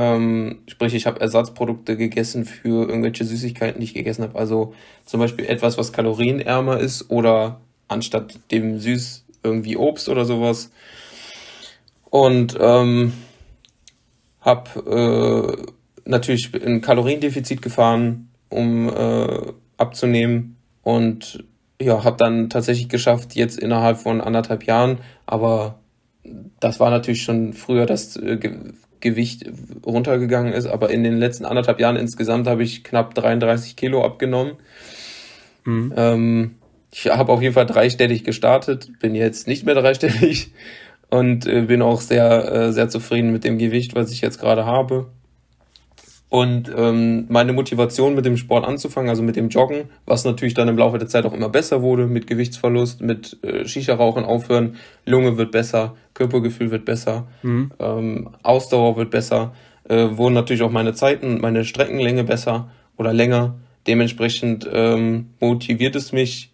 Ähm, 0.00 0.60
sprich, 0.68 0.94
ich 0.94 1.06
habe 1.06 1.20
Ersatzprodukte 1.20 1.96
gegessen 1.96 2.44
für 2.44 2.88
irgendwelche 2.88 3.24
Süßigkeiten, 3.24 3.80
die 3.80 3.84
ich 3.84 3.94
gegessen 3.94 4.22
habe. 4.22 4.38
Also 4.38 4.72
zum 5.04 5.18
Beispiel 5.18 5.46
etwas, 5.46 5.76
was 5.76 5.92
kalorienärmer 5.92 6.78
ist 6.78 7.10
oder 7.10 7.60
anstatt 7.88 8.38
dem 8.52 8.78
Süß 8.78 9.24
irgendwie 9.42 9.76
Obst 9.76 10.08
oder 10.08 10.24
sowas. 10.24 10.70
Und 12.10 12.56
ähm, 12.60 13.12
habe 14.40 15.66
äh, 15.66 16.08
natürlich 16.08 16.54
ein 16.54 16.80
Kaloriendefizit 16.80 17.60
gefahren, 17.60 18.28
um 18.50 18.88
äh, 18.88 19.52
abzunehmen 19.78 20.58
und 20.84 21.44
ja, 21.82 22.04
habe 22.04 22.16
dann 22.18 22.50
tatsächlich 22.50 22.88
geschafft, 22.88 23.34
jetzt 23.34 23.58
innerhalb 23.58 23.98
von 23.98 24.20
anderthalb 24.20 24.62
Jahren, 24.62 24.98
aber 25.26 25.80
das 26.60 26.78
war 26.78 26.90
natürlich 26.90 27.22
schon 27.22 27.52
früher, 27.52 27.84
dass 27.84 28.16
äh, 28.16 28.38
Gewicht 29.00 29.44
runtergegangen 29.84 30.52
ist, 30.52 30.66
aber 30.66 30.90
in 30.90 31.04
den 31.04 31.18
letzten 31.18 31.44
anderthalb 31.44 31.80
Jahren 31.80 31.96
insgesamt 31.96 32.46
habe 32.46 32.62
ich 32.62 32.84
knapp 32.84 33.14
33 33.14 33.76
Kilo 33.76 34.04
abgenommen. 34.04 34.54
Mhm. 35.64 35.92
Ähm, 35.96 36.54
ich 36.92 37.06
habe 37.06 37.32
auf 37.32 37.42
jeden 37.42 37.54
Fall 37.54 37.66
dreistellig 37.66 38.24
gestartet, 38.24 38.90
bin 39.00 39.14
jetzt 39.14 39.46
nicht 39.46 39.64
mehr 39.64 39.74
dreistellig 39.74 40.52
und 41.10 41.46
äh, 41.46 41.62
bin 41.62 41.82
auch 41.82 42.00
sehr, 42.00 42.52
äh, 42.52 42.72
sehr 42.72 42.88
zufrieden 42.88 43.32
mit 43.32 43.44
dem 43.44 43.58
Gewicht, 43.58 43.94
was 43.94 44.10
ich 44.10 44.20
jetzt 44.20 44.40
gerade 44.40 44.64
habe. 44.64 45.06
Und 46.30 46.70
ähm, 46.76 47.24
meine 47.28 47.54
Motivation 47.54 48.14
mit 48.14 48.26
dem 48.26 48.36
Sport 48.36 48.66
anzufangen, 48.66 49.08
also 49.08 49.22
mit 49.22 49.36
dem 49.36 49.48
Joggen, 49.48 49.84
was 50.04 50.24
natürlich 50.24 50.52
dann 50.52 50.68
im 50.68 50.76
Laufe 50.76 50.98
der 50.98 51.08
Zeit 51.08 51.24
auch 51.24 51.32
immer 51.32 51.48
besser 51.48 51.80
wurde, 51.80 52.06
mit 52.06 52.26
Gewichtsverlust, 52.26 53.00
mit 53.00 53.42
äh, 53.42 53.66
Shisha-Rauchen 53.66 54.24
aufhören, 54.24 54.76
Lunge 55.06 55.38
wird 55.38 55.52
besser, 55.52 55.96
Körpergefühl 56.12 56.70
wird 56.70 56.84
besser, 56.84 57.26
mhm. 57.42 57.72
ähm, 57.78 58.30
Ausdauer 58.42 58.96
wird 58.96 59.10
besser, 59.10 59.54
äh, 59.88 60.08
wurden 60.10 60.34
natürlich 60.34 60.62
auch 60.62 60.70
meine 60.70 60.92
Zeiten, 60.92 61.40
meine 61.40 61.64
Streckenlänge 61.64 62.24
besser 62.24 62.70
oder 62.98 63.14
länger. 63.14 63.54
Dementsprechend 63.86 64.68
ähm, 64.70 65.30
motiviert 65.40 65.96
es 65.96 66.12
mich, 66.12 66.52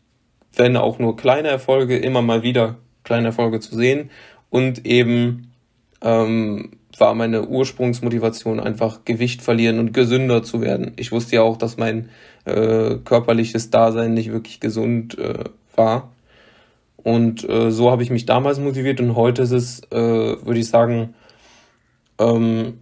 wenn 0.54 0.76
auch 0.76 1.00
nur 1.00 1.16
kleine 1.16 1.48
Erfolge, 1.48 1.96
immer 1.96 2.22
mal 2.22 2.44
wieder 2.44 2.76
kleine 3.02 3.28
Erfolge 3.28 3.58
zu 3.58 3.74
sehen 3.74 4.10
und 4.50 4.86
eben 4.86 5.52
ähm, 6.00 6.70
war 7.00 7.14
meine 7.14 7.46
Ursprungsmotivation 7.46 8.60
einfach 8.60 9.04
Gewicht 9.04 9.42
verlieren 9.42 9.78
und 9.78 9.92
gesünder 9.92 10.42
zu 10.42 10.60
werden. 10.60 10.92
Ich 10.96 11.12
wusste 11.12 11.36
ja 11.36 11.42
auch, 11.42 11.56
dass 11.56 11.76
mein 11.76 12.08
äh, 12.44 12.96
körperliches 13.04 13.70
Dasein 13.70 14.14
nicht 14.14 14.32
wirklich 14.32 14.60
gesund 14.60 15.18
äh, 15.18 15.44
war. 15.74 16.12
Und 16.96 17.48
äh, 17.48 17.70
so 17.70 17.90
habe 17.90 18.02
ich 18.02 18.10
mich 18.10 18.26
damals 18.26 18.58
motiviert 18.58 19.00
und 19.00 19.16
heute 19.16 19.42
ist 19.42 19.50
es, 19.50 19.82
äh, 19.90 19.96
würde 19.96 20.58
ich 20.58 20.68
sagen, 20.68 21.14
ähm, 22.18 22.80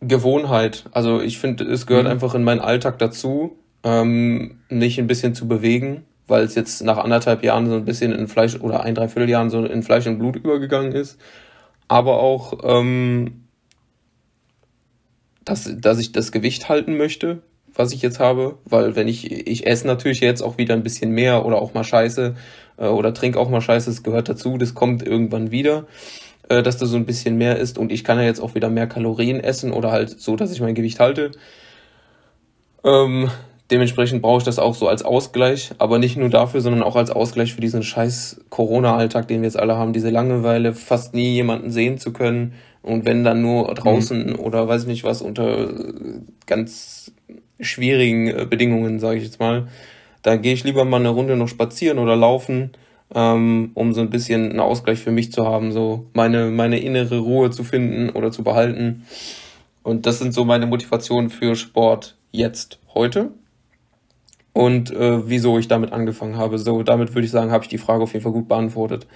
Gewohnheit. 0.00 0.84
Also 0.92 1.20
ich 1.20 1.38
finde, 1.38 1.64
es 1.64 1.86
gehört 1.86 2.06
mhm. 2.06 2.10
einfach 2.12 2.34
in 2.34 2.44
meinen 2.44 2.60
Alltag 2.60 2.98
dazu, 2.98 3.56
ähm, 3.84 4.58
mich 4.68 4.98
ein 4.98 5.06
bisschen 5.06 5.34
zu 5.34 5.46
bewegen, 5.46 6.04
weil 6.26 6.44
es 6.44 6.54
jetzt 6.54 6.82
nach 6.82 6.98
anderthalb 6.98 7.44
Jahren 7.44 7.68
so 7.68 7.76
ein 7.76 7.84
bisschen 7.84 8.12
in 8.12 8.26
Fleisch 8.26 8.58
oder 8.58 8.82
ein, 8.82 8.94
dreiviertel 8.94 9.28
Jahren 9.28 9.50
so 9.50 9.64
in 9.64 9.82
Fleisch 9.82 10.06
und 10.06 10.18
Blut 10.18 10.36
übergegangen 10.36 10.92
ist 10.92 11.18
aber 11.92 12.20
auch, 12.20 12.60
ähm, 12.62 13.44
dass, 15.44 15.70
dass 15.76 15.98
ich 15.98 16.12
das 16.12 16.32
Gewicht 16.32 16.70
halten 16.70 16.96
möchte, 16.96 17.42
was 17.74 17.92
ich 17.92 18.00
jetzt 18.00 18.18
habe, 18.18 18.56
weil 18.64 18.96
wenn 18.96 19.08
ich, 19.08 19.30
ich 19.30 19.66
esse 19.66 19.86
natürlich 19.86 20.20
jetzt 20.20 20.40
auch 20.40 20.56
wieder 20.56 20.72
ein 20.72 20.82
bisschen 20.82 21.10
mehr 21.10 21.44
oder 21.44 21.60
auch 21.60 21.74
mal 21.74 21.84
Scheiße 21.84 22.34
äh, 22.78 22.86
oder 22.86 23.12
trinke 23.12 23.38
auch 23.38 23.50
mal 23.50 23.60
Scheiße, 23.60 23.90
das 23.90 24.02
gehört 24.02 24.30
dazu, 24.30 24.56
das 24.56 24.72
kommt 24.72 25.06
irgendwann 25.06 25.50
wieder, 25.50 25.86
äh, 26.48 26.62
dass 26.62 26.78
das 26.78 26.88
so 26.88 26.96
ein 26.96 27.04
bisschen 27.04 27.36
mehr 27.36 27.58
ist. 27.58 27.76
Und 27.76 27.92
ich 27.92 28.04
kann 28.04 28.18
ja 28.18 28.24
jetzt 28.24 28.40
auch 28.40 28.54
wieder 28.54 28.70
mehr 28.70 28.86
Kalorien 28.86 29.38
essen 29.38 29.70
oder 29.70 29.92
halt 29.92 30.18
so, 30.18 30.34
dass 30.34 30.50
ich 30.50 30.62
mein 30.62 30.74
Gewicht 30.74 30.98
halte. 30.98 31.32
Ähm, 32.84 33.30
Dementsprechend 33.72 34.20
brauche 34.20 34.38
ich 34.38 34.44
das 34.44 34.58
auch 34.58 34.74
so 34.74 34.86
als 34.86 35.02
Ausgleich, 35.02 35.70
aber 35.78 35.98
nicht 35.98 36.18
nur 36.18 36.28
dafür, 36.28 36.60
sondern 36.60 36.82
auch 36.82 36.94
als 36.94 37.10
Ausgleich 37.10 37.54
für 37.54 37.62
diesen 37.62 37.82
scheiß 37.82 38.42
Corona-Alltag, 38.50 39.28
den 39.28 39.40
wir 39.40 39.46
jetzt 39.46 39.58
alle 39.58 39.76
haben, 39.76 39.94
diese 39.94 40.10
Langeweile, 40.10 40.74
fast 40.74 41.14
nie 41.14 41.30
jemanden 41.30 41.70
sehen 41.70 41.96
zu 41.96 42.12
können 42.12 42.52
und 42.82 43.06
wenn 43.06 43.24
dann 43.24 43.40
nur 43.40 43.72
draußen 43.72 44.32
mhm. 44.32 44.38
oder 44.38 44.68
weiß 44.68 44.82
ich 44.82 44.88
nicht 44.88 45.04
was 45.04 45.22
unter 45.22 45.70
ganz 46.44 47.12
schwierigen 47.60 48.28
äh, 48.28 48.44
Bedingungen, 48.44 49.00
sage 49.00 49.16
ich 49.16 49.24
jetzt 49.24 49.40
mal, 49.40 49.68
da 50.20 50.36
gehe 50.36 50.52
ich 50.52 50.64
lieber 50.64 50.84
mal 50.84 51.00
eine 51.00 51.08
Runde 51.08 51.36
noch 51.36 51.48
spazieren 51.48 51.98
oder 51.98 52.14
laufen, 52.14 52.72
ähm, 53.14 53.70
um 53.72 53.94
so 53.94 54.02
ein 54.02 54.10
bisschen 54.10 54.50
einen 54.50 54.60
Ausgleich 54.60 54.98
für 54.98 55.12
mich 55.12 55.32
zu 55.32 55.46
haben, 55.46 55.72
so 55.72 56.04
meine, 56.12 56.50
meine 56.50 56.78
innere 56.78 57.20
Ruhe 57.20 57.48
zu 57.50 57.64
finden 57.64 58.10
oder 58.10 58.30
zu 58.30 58.44
behalten. 58.44 59.06
Und 59.82 60.04
das 60.04 60.18
sind 60.18 60.34
so 60.34 60.44
meine 60.44 60.66
Motivationen 60.66 61.30
für 61.30 61.56
Sport 61.56 62.16
jetzt, 62.32 62.78
heute 62.94 63.30
und 64.52 64.90
äh, 64.90 65.28
wieso 65.28 65.58
ich 65.58 65.68
damit 65.68 65.92
angefangen 65.92 66.36
habe. 66.36 66.58
So, 66.58 66.82
damit 66.82 67.14
würde 67.14 67.24
ich 67.24 67.30
sagen, 67.30 67.50
habe 67.50 67.64
ich 67.64 67.70
die 67.70 67.78
Frage 67.78 68.02
auf 68.02 68.12
jeden 68.12 68.22
Fall 68.22 68.32
gut 68.32 68.48
beantwortet. 68.48 69.06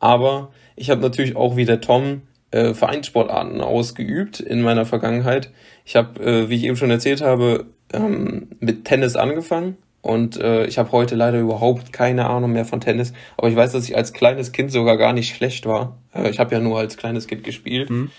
Aber 0.00 0.50
ich 0.76 0.90
habe 0.90 1.00
natürlich 1.00 1.36
auch 1.36 1.56
wie 1.56 1.64
der 1.64 1.80
Tom 1.80 2.22
äh, 2.50 2.74
Vereinssportarten 2.74 3.60
ausgeübt 3.60 4.40
in 4.40 4.62
meiner 4.62 4.86
Vergangenheit. 4.86 5.50
Ich 5.84 5.96
habe, 5.96 6.20
äh, 6.20 6.48
wie 6.48 6.56
ich 6.56 6.64
eben 6.64 6.76
schon 6.76 6.90
erzählt 6.90 7.22
habe, 7.22 7.66
ähm, 7.92 8.48
mit 8.60 8.84
Tennis 8.84 9.16
angefangen 9.16 9.76
und 10.04 10.38
äh, 10.38 10.66
ich 10.66 10.76
habe 10.76 10.92
heute 10.92 11.14
leider 11.14 11.40
überhaupt 11.40 11.90
keine 11.90 12.26
Ahnung 12.26 12.52
mehr 12.52 12.66
von 12.66 12.78
Tennis. 12.78 13.14
Aber 13.38 13.48
ich 13.48 13.56
weiß, 13.56 13.72
dass 13.72 13.88
ich 13.88 13.96
als 13.96 14.12
kleines 14.12 14.52
Kind 14.52 14.70
sogar 14.70 14.98
gar 14.98 15.14
nicht 15.14 15.34
schlecht 15.34 15.64
war. 15.64 15.96
Äh, 16.14 16.28
ich 16.28 16.38
habe 16.38 16.54
ja 16.54 16.60
nur 16.60 16.78
als 16.78 16.98
kleines 16.98 17.26
Kind 17.26 17.42
gespielt. 17.42 17.88
Mhm. 17.88 18.10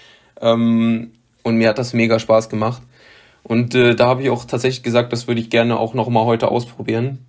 Ähm, 0.41 1.11
und 1.43 1.57
mir 1.57 1.69
hat 1.69 1.78
das 1.78 1.93
mega 1.93 2.17
Spaß 2.17 2.49
gemacht. 2.49 2.82
Und 3.47 3.75
äh, 3.75 3.95
da 3.95 4.07
habe 4.07 4.23
ich 4.23 4.31
auch 4.31 4.45
tatsächlich 4.45 4.81
gesagt, 4.81 5.13
das 5.13 5.27
würde 5.27 5.39
ich 5.39 5.51
gerne 5.51 5.77
auch 5.77 5.93
noch 5.93 6.09
mal 6.09 6.25
heute 6.25 6.47
ausprobieren. 6.47 7.19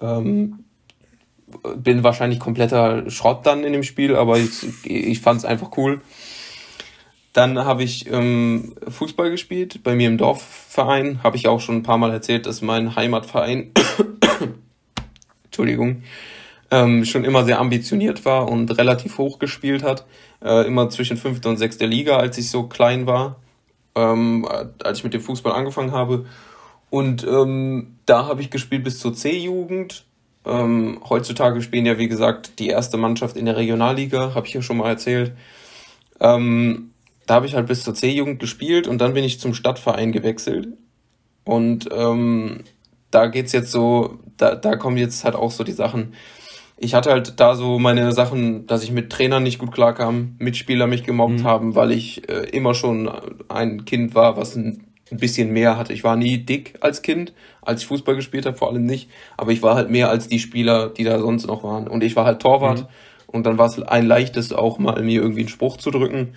Ähm, 0.00 0.64
bin 1.76 2.02
wahrscheinlich 2.02 2.40
kompletter 2.40 3.10
Schrott 3.10 3.44
dann 3.44 3.64
in 3.64 3.74
dem 3.74 3.82
Spiel, 3.82 4.16
aber 4.16 4.38
ich, 4.38 4.50
ich 4.84 5.20
fand 5.20 5.40
es 5.40 5.44
einfach 5.44 5.76
cool. 5.76 6.00
Dann 7.34 7.58
habe 7.58 7.82
ich 7.82 8.10
ähm, 8.10 8.76
Fußball 8.88 9.30
gespielt, 9.30 9.82
bei 9.82 9.94
mir 9.94 10.08
im 10.08 10.16
Dorfverein. 10.16 11.22
Habe 11.22 11.36
ich 11.36 11.48
auch 11.48 11.60
schon 11.60 11.76
ein 11.76 11.82
paar 11.82 11.98
Mal 11.98 12.12
erzählt, 12.12 12.46
dass 12.46 12.62
mein 12.62 12.96
Heimatverein, 12.96 13.72
Entschuldigung, 15.44 16.02
ähm, 16.70 17.04
schon 17.04 17.24
immer 17.24 17.44
sehr 17.44 17.60
ambitioniert 17.60 18.24
war 18.24 18.48
und 18.48 18.78
relativ 18.78 19.18
hoch 19.18 19.38
gespielt 19.38 19.82
hat. 19.82 20.06
Äh, 20.42 20.66
immer 20.66 20.88
zwischen 20.88 21.18
fünfte 21.18 21.50
und 21.50 21.58
sechste 21.58 21.84
Liga, 21.84 22.16
als 22.16 22.38
ich 22.38 22.48
so 22.48 22.62
klein 22.62 23.06
war 23.06 23.36
ähm, 23.94 24.46
als 24.82 24.98
ich 24.98 25.04
mit 25.04 25.14
dem 25.14 25.20
Fußball 25.20 25.52
angefangen 25.52 25.92
habe. 25.92 26.26
Und 26.90 27.26
ähm, 27.26 27.96
da 28.06 28.26
habe 28.26 28.40
ich 28.40 28.50
gespielt 28.50 28.84
bis 28.84 28.98
zur 28.98 29.14
C-Jugend. 29.14 30.04
Ähm, 30.44 31.00
heutzutage 31.08 31.60
spielen 31.60 31.86
ja, 31.86 31.98
wie 31.98 32.08
gesagt, 32.08 32.58
die 32.58 32.68
erste 32.68 32.96
Mannschaft 32.96 33.36
in 33.36 33.44
der 33.44 33.56
Regionalliga, 33.56 34.34
habe 34.34 34.46
ich 34.46 34.54
ja 34.54 34.62
schon 34.62 34.78
mal 34.78 34.88
erzählt. 34.88 35.32
Ähm, 36.20 36.90
da 37.26 37.34
habe 37.34 37.46
ich 37.46 37.54
halt 37.54 37.66
bis 37.66 37.84
zur 37.84 37.94
C-Jugend 37.94 38.40
gespielt 38.40 38.86
und 38.86 38.98
dann 38.98 39.12
bin 39.12 39.24
ich 39.24 39.40
zum 39.40 39.52
Stadtverein 39.52 40.12
gewechselt. 40.12 40.68
Und 41.44 41.88
ähm, 41.92 42.64
da 43.10 43.26
geht's 43.26 43.52
jetzt 43.52 43.70
so, 43.70 44.18
da, 44.36 44.54
da 44.54 44.76
kommen 44.76 44.96
jetzt 44.96 45.24
halt 45.24 45.34
auch 45.34 45.50
so 45.50 45.64
die 45.64 45.72
Sachen, 45.72 46.14
ich 46.80 46.94
hatte 46.94 47.10
halt 47.10 47.40
da 47.40 47.54
so 47.54 47.78
meine 47.78 48.12
Sachen, 48.12 48.66
dass 48.66 48.84
ich 48.84 48.92
mit 48.92 49.10
Trainern 49.10 49.42
nicht 49.42 49.58
gut 49.58 49.72
klarkam, 49.72 50.36
Mitspieler 50.38 50.86
mich 50.86 51.04
gemobbt 51.04 51.40
mhm. 51.40 51.44
haben, 51.44 51.74
weil 51.74 51.90
ich 51.90 52.28
äh, 52.28 52.44
immer 52.50 52.74
schon 52.74 53.10
ein 53.48 53.84
Kind 53.84 54.14
war, 54.14 54.36
was 54.36 54.54
ein, 54.54 54.84
ein 55.10 55.18
bisschen 55.18 55.52
mehr 55.52 55.76
hatte. 55.76 55.92
Ich 55.92 56.04
war 56.04 56.16
nie 56.16 56.38
dick 56.38 56.78
als 56.80 57.02
Kind, 57.02 57.32
als 57.62 57.82
ich 57.82 57.88
Fußball 57.88 58.14
gespielt 58.14 58.46
habe, 58.46 58.56
vor 58.56 58.68
allem 58.70 58.86
nicht. 58.86 59.10
Aber 59.36 59.50
ich 59.50 59.62
war 59.62 59.74
halt 59.74 59.90
mehr 59.90 60.08
als 60.08 60.28
die 60.28 60.38
Spieler, 60.38 60.88
die 60.88 61.04
da 61.04 61.18
sonst 61.18 61.46
noch 61.46 61.64
waren. 61.64 61.88
Und 61.88 62.04
ich 62.04 62.14
war 62.14 62.24
halt 62.24 62.40
Torwart. 62.40 62.82
Mhm. 62.82 62.86
Und 63.26 63.44
dann 63.44 63.58
war 63.58 63.66
es 63.66 63.82
ein 63.82 64.06
leichtes 64.06 64.52
auch 64.52 64.78
mal, 64.78 65.02
mir 65.02 65.20
irgendwie 65.20 65.40
einen 65.40 65.48
Spruch 65.48 65.76
zu 65.76 65.90
drücken. 65.90 66.34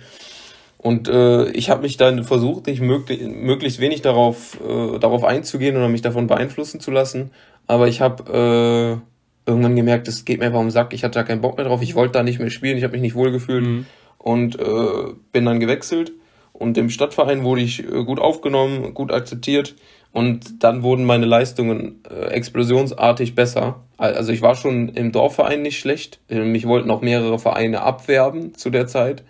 Und 0.76 1.08
äh, 1.08 1.48
ich 1.50 1.70
habe 1.70 1.82
mich 1.82 1.96
dann 1.96 2.24
versucht, 2.24 2.66
nicht 2.66 2.80
möglich, 2.80 3.20
möglichst 3.22 3.78
wenig 3.78 4.02
darauf, 4.02 4.58
äh, 4.60 4.98
darauf 4.98 5.22
einzugehen 5.22 5.76
oder 5.76 5.88
mich 5.88 6.02
davon 6.02 6.26
beeinflussen 6.26 6.80
zu 6.80 6.90
lassen. 6.90 7.30
Aber 7.68 7.86
ich 7.86 8.00
habe 8.00 9.00
äh, 9.00 9.11
irgendwann 9.46 9.76
gemerkt, 9.76 10.08
es 10.08 10.24
geht 10.24 10.38
mir 10.38 10.46
einfach 10.46 10.60
um 10.60 10.66
den 10.66 10.72
Sack. 10.72 10.92
Ich 10.92 11.04
hatte 11.04 11.18
da 11.18 11.24
keinen 11.24 11.40
Bock 11.40 11.56
mehr 11.56 11.66
drauf. 11.66 11.82
Ich 11.82 11.94
wollte 11.94 12.12
da 12.12 12.22
nicht 12.22 12.38
mehr 12.38 12.50
spielen. 12.50 12.76
Ich 12.76 12.84
habe 12.84 12.92
mich 12.92 13.02
nicht 13.02 13.14
wohlgefühlt 13.14 13.64
mhm. 13.64 13.86
und 14.18 14.58
äh, 14.58 15.14
bin 15.32 15.44
dann 15.44 15.60
gewechselt. 15.60 16.12
Und 16.52 16.78
im 16.78 16.90
Stadtverein 16.90 17.42
wurde 17.44 17.62
ich 17.62 17.80
äh, 17.80 18.04
gut 18.04 18.20
aufgenommen, 18.20 18.94
gut 18.94 19.12
akzeptiert. 19.12 19.74
Und 20.12 20.62
dann 20.62 20.82
wurden 20.82 21.04
meine 21.04 21.26
Leistungen 21.26 22.02
äh, 22.08 22.26
explosionsartig 22.26 23.34
besser. 23.34 23.80
Also 23.96 24.32
ich 24.32 24.42
war 24.42 24.56
schon 24.56 24.90
im 24.90 25.10
Dorfverein 25.10 25.62
nicht 25.62 25.78
schlecht. 25.78 26.20
Mich 26.28 26.66
wollten 26.66 26.90
auch 26.90 27.00
mehrere 27.00 27.38
Vereine 27.38 27.82
abwerben 27.82 28.54
zu 28.54 28.68
der 28.68 28.86
Zeit. 28.86 29.24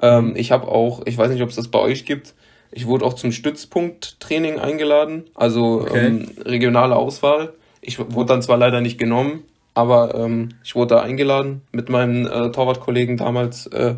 Ähm, 0.00 0.34
ich 0.36 0.52
habe 0.52 0.68
auch, 0.68 1.02
ich 1.06 1.18
weiß 1.18 1.30
nicht, 1.30 1.42
ob 1.42 1.48
es 1.48 1.56
das 1.56 1.68
bei 1.68 1.80
euch 1.80 2.04
gibt, 2.04 2.34
ich 2.76 2.86
wurde 2.86 3.04
auch 3.04 3.14
zum 3.14 3.30
Stützpunkttraining 3.30 4.58
eingeladen, 4.58 5.24
also 5.34 5.82
okay. 5.82 6.06
ähm, 6.06 6.28
regionale 6.44 6.96
Auswahl. 6.96 7.52
Ich 7.86 7.98
wurde 7.98 8.26
dann 8.26 8.42
zwar 8.42 8.56
leider 8.56 8.80
nicht 8.80 8.98
genommen, 8.98 9.42
aber 9.74 10.14
ähm, 10.14 10.50
ich 10.64 10.74
wurde 10.74 10.94
da 10.94 11.02
eingeladen 11.02 11.60
mit 11.70 11.88
meinem 11.88 12.26
äh, 12.26 12.50
Torwartkollegen 12.50 13.16
damals, 13.16 13.66
äh, 13.66 13.96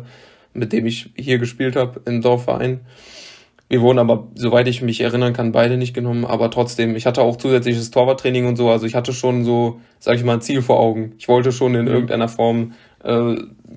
mit 0.53 0.73
dem 0.73 0.85
ich 0.85 1.11
hier 1.15 1.37
gespielt 1.37 1.75
habe 1.75 2.01
im 2.05 2.21
Dorfverein. 2.21 2.81
Wir 3.69 3.81
wurden 3.81 3.99
aber, 3.99 4.27
soweit 4.35 4.67
ich 4.67 4.81
mich 4.81 5.01
erinnern 5.01 5.33
kann, 5.33 5.51
beide 5.51 5.75
nicht 5.75 5.93
genommen. 5.93 6.25
Aber 6.25 6.49
trotzdem, 6.49 6.95
ich 6.95 7.05
hatte 7.05 7.21
auch 7.21 7.35
zusätzliches 7.35 7.91
Torwarttraining 7.91 8.45
und 8.45 8.55
so. 8.55 8.69
Also 8.69 8.85
ich 8.85 8.95
hatte 8.95 9.11
schon 9.11 9.43
so, 9.43 9.81
sag 9.99 10.15
ich 10.15 10.23
mal, 10.23 10.35
ein 10.35 10.41
Ziel 10.41 10.61
vor 10.61 10.79
Augen. 10.79 11.13
Ich 11.17 11.27
wollte 11.27 11.51
schon 11.51 11.75
in 11.75 11.81
mhm. 11.81 11.91
irgendeiner 11.91 12.29
Form 12.29 12.73
äh, 13.03 13.35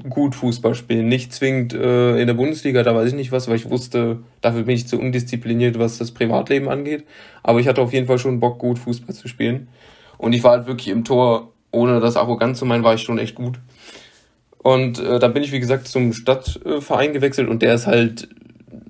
gut 0.09 0.37
Fußball 0.37 0.77
spielen. 0.77 1.09
Nicht 1.09 1.33
zwingend 1.33 1.75
äh, 1.75 2.21
in 2.21 2.29
der 2.29 2.35
Bundesliga, 2.35 2.85
da 2.85 2.95
weiß 2.95 3.09
ich 3.09 3.15
nicht 3.15 3.33
was, 3.33 3.49
weil 3.49 3.57
ich 3.57 3.69
wusste, 3.69 4.21
dafür 4.41 4.63
bin 4.63 4.77
ich 4.77 4.87
zu 4.87 4.99
undiszipliniert, 4.99 5.79
was 5.79 5.99
das 5.99 6.13
Privatleben 6.13 6.69
angeht. 6.69 7.05
Aber 7.43 7.59
ich 7.59 7.67
hatte 7.67 7.83
auf 7.83 7.93
jeden 7.93 8.07
Fall 8.07 8.19
schon 8.19 8.39
Bock, 8.39 8.59
gut 8.61 8.79
Fußball 8.79 9.15
zu 9.15 9.27
spielen. 9.27 9.69
Und 10.21 10.35
ich 10.35 10.45
war 10.45 10.53
halt 10.53 10.67
wirklich 10.67 10.89
im 10.89 11.03
Tor, 11.03 11.51
ohne 11.71 11.99
das 11.99 12.19
arrogant 12.19 12.55
zu 12.55 12.67
meinen, 12.67 12.85
war 12.85 12.93
ich 12.93 13.01
schon 13.01 13.19
echt 13.19 13.35
gut. 13.35 13.59
Und 14.59 14.99
äh, 14.99 15.19
da 15.19 15.29
bin 15.29 15.43
ich, 15.43 15.51
wie 15.51 15.61
gesagt, 15.61 15.89
zum 15.89 16.13
Stadtverein 16.13 17.15
gewechselt 17.15 17.49
und 17.49 17.63
der 17.63 17.75
ist 17.75 17.87
halt 17.87 18.29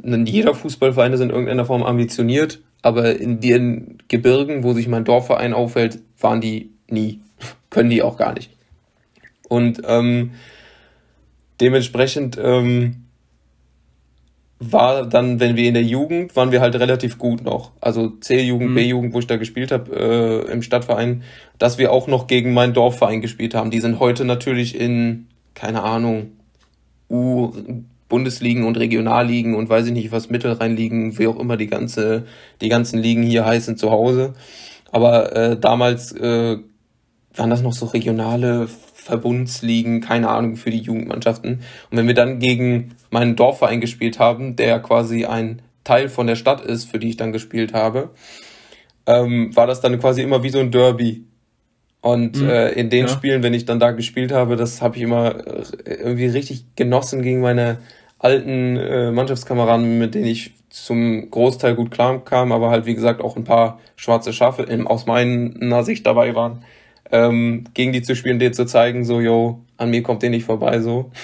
jeder 0.02 0.54
Fußballverein 0.54 1.12
ist 1.12 1.20
in 1.20 1.30
irgendeiner 1.30 1.64
Form 1.64 1.84
ambitioniert, 1.84 2.58
aber 2.82 3.20
in 3.20 3.38
den 3.38 3.98
Gebirgen, 4.08 4.64
wo 4.64 4.72
sich 4.72 4.88
mein 4.88 5.04
Dorfverein 5.04 5.52
aufhält, 5.52 6.00
waren 6.18 6.40
die 6.40 6.72
nie. 6.88 7.20
Können 7.70 7.90
die 7.90 8.02
auch 8.02 8.16
gar 8.16 8.32
nicht. 8.32 8.50
Und 9.48 9.82
ähm, 9.86 10.32
dementsprechend 11.60 12.38
ähm, 12.42 13.04
war 14.60 15.06
dann, 15.06 15.40
wenn 15.40 15.56
wir 15.56 15.66
in 15.66 15.74
der 15.74 15.82
Jugend, 15.82 16.36
waren 16.36 16.52
wir 16.52 16.60
halt 16.60 16.74
relativ 16.76 17.16
gut 17.16 17.42
noch. 17.42 17.72
Also 17.80 18.08
C-Jugend, 18.08 18.70
mhm. 18.70 18.74
B-Jugend, 18.74 19.14
wo 19.14 19.18
ich 19.18 19.26
da 19.26 19.36
gespielt 19.36 19.72
habe 19.72 20.46
äh, 20.48 20.52
im 20.52 20.60
Stadtverein, 20.60 21.22
dass 21.58 21.78
wir 21.78 21.90
auch 21.90 22.06
noch 22.06 22.26
gegen 22.26 22.52
meinen 22.52 22.74
Dorfverein 22.74 23.22
gespielt 23.22 23.54
haben. 23.54 23.70
Die 23.70 23.80
sind 23.80 24.00
heute 24.00 24.26
natürlich 24.26 24.78
in, 24.78 25.28
keine 25.54 25.82
Ahnung, 25.82 26.32
U 27.08 27.52
Bundesligen 28.10 28.64
und 28.64 28.76
Regionalligen 28.76 29.54
und 29.54 29.70
weiß 29.70 29.86
ich 29.86 29.92
nicht 29.92 30.12
was, 30.12 30.30
Mittelrheinligen, 30.30 31.16
wie 31.18 31.28
auch 31.28 31.38
immer 31.38 31.56
die 31.56 31.68
ganze, 31.68 32.26
die 32.60 32.68
ganzen 32.68 32.98
Ligen 32.98 33.22
hier 33.22 33.46
heißen 33.46 33.78
zu 33.78 33.90
Hause. 33.90 34.34
Aber 34.90 35.34
äh, 35.34 35.58
damals 35.58 36.12
äh, 36.12 36.58
waren 37.34 37.50
das 37.50 37.62
noch 37.62 37.72
so 37.72 37.86
regionale 37.86 38.68
Verbundsligen, 39.10 40.00
keine 40.00 40.28
Ahnung, 40.28 40.56
für 40.56 40.70
die 40.70 40.78
Jugendmannschaften. 40.78 41.60
Und 41.90 41.96
wenn 41.98 42.06
wir 42.06 42.14
dann 42.14 42.38
gegen 42.38 42.94
meinen 43.10 43.34
Dorfverein 43.34 43.80
gespielt 43.80 44.20
haben, 44.20 44.54
der 44.54 44.78
quasi 44.78 45.24
ein 45.24 45.62
Teil 45.82 46.08
von 46.08 46.28
der 46.28 46.36
Stadt 46.36 46.60
ist, 46.60 46.84
für 46.84 47.00
die 47.00 47.08
ich 47.08 47.16
dann 47.16 47.32
gespielt 47.32 47.74
habe, 47.74 48.10
ähm, 49.06 49.54
war 49.56 49.66
das 49.66 49.80
dann 49.80 49.98
quasi 49.98 50.22
immer 50.22 50.42
wie 50.44 50.50
so 50.50 50.60
ein 50.60 50.70
Derby. 50.70 51.24
Und 52.00 52.40
mhm. 52.40 52.48
äh, 52.48 52.70
in 52.70 52.88
den 52.88 53.06
ja. 53.06 53.08
Spielen, 53.08 53.42
wenn 53.42 53.52
ich 53.52 53.64
dann 53.64 53.80
da 53.80 53.90
gespielt 53.90 54.30
habe, 54.30 54.54
das 54.54 54.80
habe 54.80 54.96
ich 54.96 55.02
immer 55.02 55.46
äh, 55.46 55.94
irgendwie 55.94 56.26
richtig 56.26 56.64
genossen 56.76 57.22
gegen 57.22 57.40
meine 57.40 57.78
alten 58.18 58.76
äh, 58.76 59.10
Mannschaftskameraden, 59.10 59.98
mit 59.98 60.14
denen 60.14 60.26
ich 60.26 60.52
zum 60.68 61.30
Großteil 61.30 61.74
gut 61.74 61.90
klar 61.90 62.24
kam, 62.24 62.52
aber 62.52 62.70
halt 62.70 62.86
wie 62.86 62.94
gesagt 62.94 63.20
auch 63.20 63.36
ein 63.36 63.44
paar 63.44 63.80
schwarze 63.96 64.32
Schafe 64.32 64.62
in, 64.62 64.86
aus 64.86 65.06
meiner 65.06 65.82
Sicht 65.82 66.06
dabei 66.06 66.34
waren, 66.34 66.62
ähm, 67.12 67.64
gegen 67.74 67.92
die 67.92 68.02
zu 68.02 68.14
spielen, 68.14 68.38
denen 68.38 68.54
zu 68.54 68.66
zeigen, 68.66 69.04
so, 69.04 69.20
yo, 69.20 69.60
an 69.76 69.90
mir 69.90 70.02
kommt 70.02 70.22
der 70.22 70.30
nicht 70.30 70.44
vorbei, 70.44 70.80
so. 70.80 71.10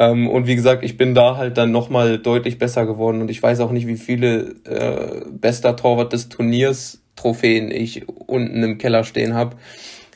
Ähm, 0.00 0.28
und 0.28 0.46
wie 0.46 0.54
gesagt, 0.54 0.84
ich 0.84 0.96
bin 0.96 1.12
da 1.16 1.36
halt 1.36 1.58
dann 1.58 1.72
nochmal 1.72 2.18
deutlich 2.18 2.56
besser 2.56 2.86
geworden 2.86 3.20
und 3.20 3.32
ich 3.32 3.42
weiß 3.42 3.58
auch 3.58 3.72
nicht, 3.72 3.88
wie 3.88 3.96
viele 3.96 4.54
äh, 4.64 5.24
bester 5.28 5.74
Torwart 5.74 6.12
des 6.12 6.28
Turniers 6.28 7.02
Trophäen 7.16 7.72
ich 7.72 8.06
unten 8.08 8.62
im 8.62 8.78
Keller 8.78 9.02
stehen 9.02 9.34
habe. 9.34 9.56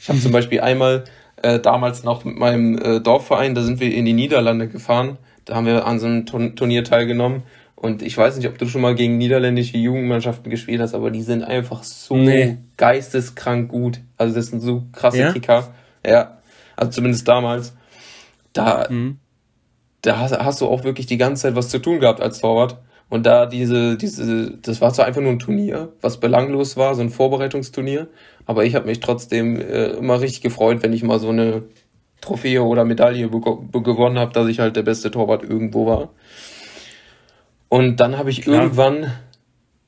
Ich 0.01 0.09
habe 0.09 0.21
zum 0.21 0.31
Beispiel 0.31 0.61
einmal 0.61 1.03
äh, 1.43 1.59
damals 1.59 2.05
noch 2.05 2.25
mit 2.25 2.37
meinem 2.37 2.79
äh, 2.79 3.01
Dorfverein, 3.01 3.57
da 3.57 3.63
sind 3.63 3.81
wir 3.81 3.93
in 3.93 4.05
die 4.05 4.13
Niederlande 4.13 4.69
gefahren 4.69 5.19
da 5.45 5.57
haben 5.57 5.67
wir 5.67 5.87
an 5.87 5.99
so 5.99 6.07
einem 6.07 6.27
Turnier 6.27 6.85
teilgenommen. 6.85 7.43
Und 7.83 8.01
ich 8.01 8.17
weiß 8.17 8.37
nicht, 8.37 8.47
ob 8.47 8.57
du 8.59 8.67
schon 8.67 8.81
mal 8.81 8.95
gegen 8.95 9.19
niederländische 9.19 9.77
Jugendmannschaften 9.77 10.49
gespielt 10.51 10.81
hast, 10.81 10.95
aber 10.95 11.11
die 11.11 11.23
sind 11.23 11.43
einfach 11.43 11.83
so 11.83 12.17
nee. 12.17 12.59
geisteskrank 12.77 13.69
gut. 13.69 13.99
Also 14.17 14.37
das 14.37 14.47
sind 14.47 14.61
so 14.61 14.85
krasse 14.93 15.19
ja? 15.19 15.33
Kicker. 15.33 15.75
Ja, 16.07 16.39
also 16.77 16.93
zumindest 16.93 17.27
damals. 17.27 17.75
Da, 18.53 18.87
mhm. 18.89 19.19
da 20.03 20.21
hast, 20.21 20.39
hast, 20.39 20.61
du 20.61 20.69
auch 20.69 20.85
wirklich 20.85 21.07
die 21.07 21.17
ganze 21.17 21.43
Zeit 21.43 21.57
was 21.57 21.71
zu 21.71 21.81
tun 21.81 21.99
gehabt 21.99 22.21
als 22.21 22.39
Torwart. 22.39 22.79
Und 23.09 23.27
da 23.27 23.47
diese, 23.47 23.97
diese, 23.97 24.53
das 24.59 24.81
war 24.81 24.93
zwar 24.93 25.07
einfach 25.07 25.21
nur 25.21 25.33
ein 25.33 25.41
Turnier, 25.41 25.89
was 26.01 26.21
belanglos 26.21 26.77
war, 26.77 26.95
so 26.95 27.03
ein 27.03 27.11
Vorbereitungsturnier, 27.11 28.07
aber 28.47 28.65
ich 28.65 28.77
habe 28.77 28.87
mich 28.87 29.01
trotzdem 29.01 29.61
äh, 29.61 29.89
immer 29.89 30.21
richtig 30.21 30.41
gefreut, 30.41 30.85
wenn 30.85 30.93
ich 30.93 31.03
mal 31.03 31.19
so 31.19 31.31
eine 31.31 31.65
Trophäe 32.21 32.63
oder 32.63 32.85
Medaille 32.85 33.29
gewonnen 33.29 34.19
habe, 34.21 34.33
dass 34.33 34.47
ich 34.47 34.61
halt 34.61 34.77
der 34.77 34.83
beste 34.83 35.11
Torwart 35.11 35.43
irgendwo 35.43 35.85
war. 35.85 36.11
Und 37.73 38.01
dann 38.01 38.19
habe 38.19 38.29
ich 38.29 38.43
Klar. 38.43 38.65
irgendwann 38.65 39.13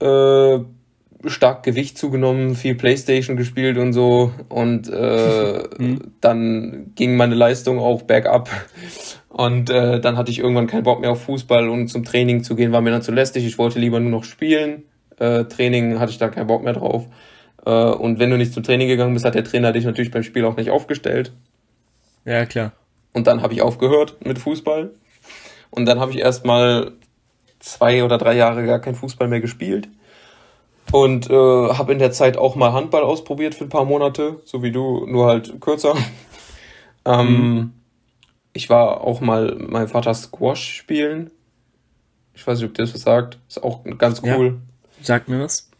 äh, 0.00 1.28
stark 1.28 1.64
Gewicht 1.64 1.98
zugenommen, 1.98 2.54
viel 2.54 2.76
Playstation 2.76 3.36
gespielt 3.36 3.76
und 3.76 3.92
so. 3.92 4.32
Und 4.48 4.88
äh, 4.88 5.64
mhm. 5.76 5.98
dann 6.22 6.92
ging 6.94 7.18
meine 7.18 7.34
Leistung 7.34 7.78
auch 7.78 8.00
bergab. 8.00 8.48
Und 9.28 9.68
äh, 9.68 10.00
dann 10.00 10.16
hatte 10.16 10.30
ich 10.30 10.38
irgendwann 10.38 10.66
keinen 10.66 10.84
Bock 10.84 11.02
mehr 11.02 11.10
auf 11.10 11.24
Fußball 11.24 11.68
und 11.68 11.88
zum 11.88 12.04
Training 12.04 12.42
zu 12.42 12.56
gehen 12.56 12.72
war 12.72 12.80
mir 12.80 12.90
dann 12.90 13.02
zu 13.02 13.12
lästig. 13.12 13.44
Ich 13.44 13.58
wollte 13.58 13.78
lieber 13.78 14.00
nur 14.00 14.10
noch 14.10 14.24
spielen. 14.24 14.84
Äh, 15.18 15.44
Training 15.44 16.00
hatte 16.00 16.10
ich 16.10 16.16
da 16.16 16.30
keinen 16.30 16.46
Bock 16.46 16.64
mehr 16.64 16.72
drauf. 16.72 17.06
Äh, 17.66 17.70
und 17.70 18.18
wenn 18.18 18.30
du 18.30 18.38
nicht 18.38 18.54
zum 18.54 18.62
Training 18.62 18.88
gegangen 18.88 19.12
bist, 19.12 19.26
hat 19.26 19.34
der 19.34 19.44
Trainer 19.44 19.72
dich 19.72 19.84
natürlich 19.84 20.10
beim 20.10 20.22
Spiel 20.22 20.46
auch 20.46 20.56
nicht 20.56 20.70
aufgestellt. 20.70 21.34
Ja, 22.24 22.46
klar. 22.46 22.72
Und 23.12 23.26
dann 23.26 23.42
habe 23.42 23.52
ich 23.52 23.60
aufgehört 23.60 24.24
mit 24.24 24.38
Fußball. 24.38 24.92
Und 25.68 25.84
dann 25.84 26.00
habe 26.00 26.12
ich 26.12 26.20
erstmal 26.20 26.92
zwei 27.64 28.04
oder 28.04 28.18
drei 28.18 28.36
Jahre 28.36 28.66
gar 28.66 28.78
kein 28.78 28.94
Fußball 28.94 29.26
mehr 29.26 29.40
gespielt. 29.40 29.88
Und 30.92 31.30
äh, 31.30 31.34
habe 31.34 31.92
in 31.92 31.98
der 31.98 32.12
Zeit 32.12 32.36
auch 32.36 32.56
mal 32.56 32.72
Handball 32.72 33.02
ausprobiert 33.02 33.54
für 33.54 33.64
ein 33.64 33.70
paar 33.70 33.86
Monate, 33.86 34.40
so 34.44 34.62
wie 34.62 34.70
du, 34.70 35.06
nur 35.06 35.26
halt 35.26 35.60
kürzer. 35.60 35.96
ähm, 37.04 37.26
mhm. 37.26 37.72
Ich 38.52 38.70
war 38.70 39.00
auch 39.00 39.20
mal 39.20 39.56
mein 39.58 39.88
Vater 39.88 40.14
Squash 40.14 40.76
spielen. 40.76 41.30
Ich 42.34 42.46
weiß 42.46 42.58
nicht, 42.58 42.68
ob 42.68 42.74
dir 42.74 42.82
das 42.82 42.94
was 42.94 43.00
sagt. 43.00 43.38
Ist 43.48 43.62
auch 43.62 43.82
ganz 43.98 44.22
cool. 44.22 44.60
Ja, 44.98 45.04
sagt 45.04 45.28
mir 45.28 45.40
was. 45.40 45.70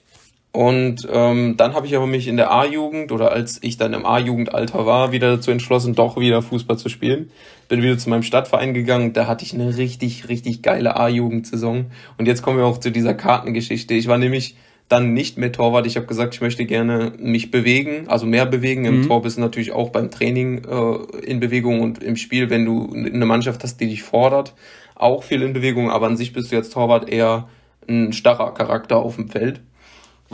Und 0.54 1.08
ähm, 1.10 1.56
dann 1.56 1.74
habe 1.74 1.88
ich 1.88 1.96
aber 1.96 2.06
mich 2.06 2.28
in 2.28 2.36
der 2.36 2.52
A-Jugend 2.52 3.10
oder 3.10 3.32
als 3.32 3.58
ich 3.60 3.76
dann 3.76 3.92
im 3.92 4.06
A-Jugendalter 4.06 4.86
war, 4.86 5.10
wieder 5.10 5.34
dazu 5.34 5.50
entschlossen, 5.50 5.96
doch 5.96 6.16
wieder 6.16 6.42
Fußball 6.42 6.78
zu 6.78 6.88
spielen. 6.88 7.32
Bin 7.66 7.82
wieder 7.82 7.98
zu 7.98 8.08
meinem 8.08 8.22
Stadtverein 8.22 8.72
gegangen. 8.72 9.12
Da 9.12 9.26
hatte 9.26 9.44
ich 9.44 9.52
eine 9.52 9.76
richtig, 9.76 10.28
richtig 10.28 10.62
geile 10.62 10.94
A-Jugendsaison. 10.94 11.86
Und 12.18 12.26
jetzt 12.26 12.42
kommen 12.42 12.58
wir 12.58 12.66
auch 12.66 12.78
zu 12.78 12.92
dieser 12.92 13.14
Kartengeschichte. 13.14 13.94
Ich 13.94 14.06
war 14.06 14.16
nämlich 14.16 14.54
dann 14.88 15.12
nicht 15.12 15.38
mehr 15.38 15.50
Torwart. 15.50 15.88
Ich 15.88 15.96
habe 15.96 16.06
gesagt, 16.06 16.36
ich 16.36 16.40
möchte 16.40 16.66
gerne 16.66 17.14
mich 17.18 17.50
bewegen, 17.50 18.04
also 18.06 18.24
mehr 18.24 18.46
bewegen. 18.46 18.84
Im 18.84 19.00
mhm. 19.00 19.08
Tor 19.08 19.22
bist 19.22 19.38
du 19.38 19.40
natürlich 19.40 19.72
auch 19.72 19.90
beim 19.90 20.12
Training 20.12 20.62
äh, 20.66 21.26
in 21.26 21.40
Bewegung 21.40 21.80
und 21.80 22.00
im 22.00 22.14
Spiel, 22.14 22.48
wenn 22.48 22.64
du 22.64 22.92
eine 22.94 23.26
Mannschaft 23.26 23.64
hast, 23.64 23.80
die 23.80 23.88
dich 23.88 24.04
fordert, 24.04 24.54
auch 24.94 25.24
viel 25.24 25.42
in 25.42 25.52
Bewegung. 25.52 25.90
Aber 25.90 26.06
an 26.06 26.16
sich 26.16 26.32
bist 26.32 26.52
du 26.52 26.54
jetzt 26.54 26.74
Torwart 26.74 27.08
eher 27.08 27.48
ein 27.88 28.12
starrer 28.12 28.54
Charakter 28.54 28.98
auf 28.98 29.16
dem 29.16 29.28
Feld 29.28 29.60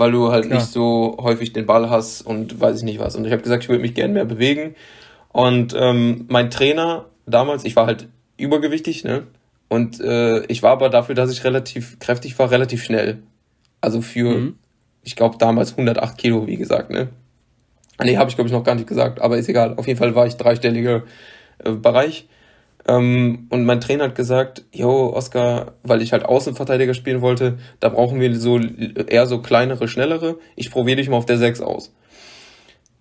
weil 0.01 0.13
du 0.13 0.33
halt 0.33 0.47
Klar. 0.47 0.59
nicht 0.59 0.73
so 0.73 1.19
häufig 1.21 1.53
den 1.53 1.67
Ball 1.67 1.91
hast 1.91 2.23
und 2.23 2.59
weiß 2.59 2.79
ich 2.79 2.85
nicht 2.85 2.99
was. 2.99 3.17
Und 3.17 3.27
ich 3.27 3.33
habe 3.33 3.43
gesagt, 3.43 3.65
ich 3.65 3.69
würde 3.69 3.83
mich 3.83 3.95
gerne 3.95 4.15
mehr 4.15 4.25
bewegen. 4.25 4.75
Und 5.29 5.77
ähm, 5.79 6.25
mein 6.29 6.51
Trainer 6.51 7.05
damals, 7.27 7.67
ich 7.67 7.77
war 7.77 7.87
halt 7.87 8.09
übergewichtig, 8.39 9.05
ne? 9.05 9.25
Und 9.69 10.01
äh, 10.01 10.45
ich 10.47 10.63
war 10.63 10.73
aber 10.73 10.89
dafür, 10.89 11.15
dass 11.15 11.31
ich 11.31 11.45
relativ 11.45 11.99
kräftig 11.99 12.37
war, 12.39 12.51
relativ 12.51 12.83
schnell. 12.83 13.23
Also 13.83 14.01
für, 14.01 14.39
mhm. 14.39 14.55
ich 15.05 15.17
glaube, 15.17 15.37
damals 15.37 15.73
108 15.73 16.17
Kilo, 16.17 16.47
wie 16.47 16.57
gesagt, 16.57 16.91
ne? 16.91 17.11
Nee, 18.03 18.17
habe 18.17 18.31
ich, 18.31 18.37
glaube 18.37 18.49
ich, 18.49 18.55
noch 18.55 18.65
gar 18.65 18.75
nicht 18.75 18.89
gesagt, 18.89 19.21
aber 19.21 19.37
ist 19.37 19.51
egal. 19.51 19.75
Auf 19.77 19.87
jeden 19.87 19.99
Fall 19.99 20.15
war 20.15 20.27
ich 20.27 20.39
dreistelliger 20.39 21.03
äh, 21.59 21.73
Bereich. 21.73 22.27
Ähm, 22.89 23.47
und 23.51 23.65
mein 23.65 23.81
Trainer 23.81 24.05
hat 24.05 24.15
gesagt, 24.15 24.65
yo, 24.73 25.13
Oscar, 25.15 25.73
weil 25.83 26.03
ich 26.03 26.13
halt 26.13 26.25
Außenverteidiger 26.25 26.95
spielen 26.95 27.21
wollte, 27.21 27.59
da 27.79 27.89
brauchen 27.89 28.21
wir 28.21 28.35
so 28.37 28.59
eher 28.59 29.27
so 29.27 29.41
kleinere, 29.41 29.89
schnellere. 29.89 30.39
Ich 30.57 30.71
probiere 30.71 30.97
dich 30.97 31.09
mal 31.09 31.17
auf 31.17 31.27
der 31.27 31.39
6 31.39 31.61
aus. 31.61 31.93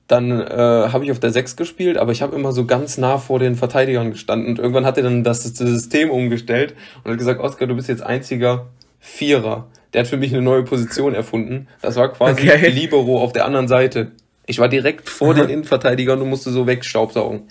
Dann 0.07 0.32
äh, 0.41 0.45
habe 0.91 1.05
ich 1.05 1.11
auf 1.11 1.19
der 1.19 1.32
6 1.32 1.55
gespielt, 1.55 1.97
aber 1.97 2.11
ich 2.11 2.21
habe 2.21 2.36
immer 2.36 2.51
so 2.51 2.65
ganz 2.65 2.97
nah 2.97 3.19
vor 3.19 3.39
den 3.39 3.55
Verteidigern 3.55 4.11
gestanden. 4.11 4.49
Und 4.49 4.59
irgendwann 4.59 4.86
hat 4.86 4.97
er 4.97 5.03
dann 5.03 5.23
das 5.23 5.43
System 5.43 6.09
umgestellt 6.09 6.73
und 7.03 7.11
hat 7.11 7.17
gesagt, 7.19 7.39
Oscar, 7.39 7.67
du 7.67 7.75
bist 7.75 7.89
jetzt 7.89 8.01
einziger 8.01 8.67
Vierer. 8.99 9.67
Der 9.93 10.01
hat 10.01 10.07
für 10.07 10.17
mich 10.17 10.34
eine 10.34 10.41
neue 10.41 10.63
Position 10.63 11.13
erfunden. 11.13 11.67
Das 11.82 11.95
war 11.95 12.11
quasi 12.11 12.49
okay. 12.49 12.69
Libero 12.69 13.21
auf 13.21 13.34
der 13.34 13.45
anderen 13.45 13.67
Seite. 13.67 14.11
Ich 14.45 14.59
war 14.59 14.67
direkt 14.67 15.09
vor 15.09 15.36
den 15.36 15.47
Innenverteidigern 15.47 16.21
und 16.21 16.30
musste 16.30 16.49
so 16.49 16.65
wegstaubsaugen. 16.65 17.43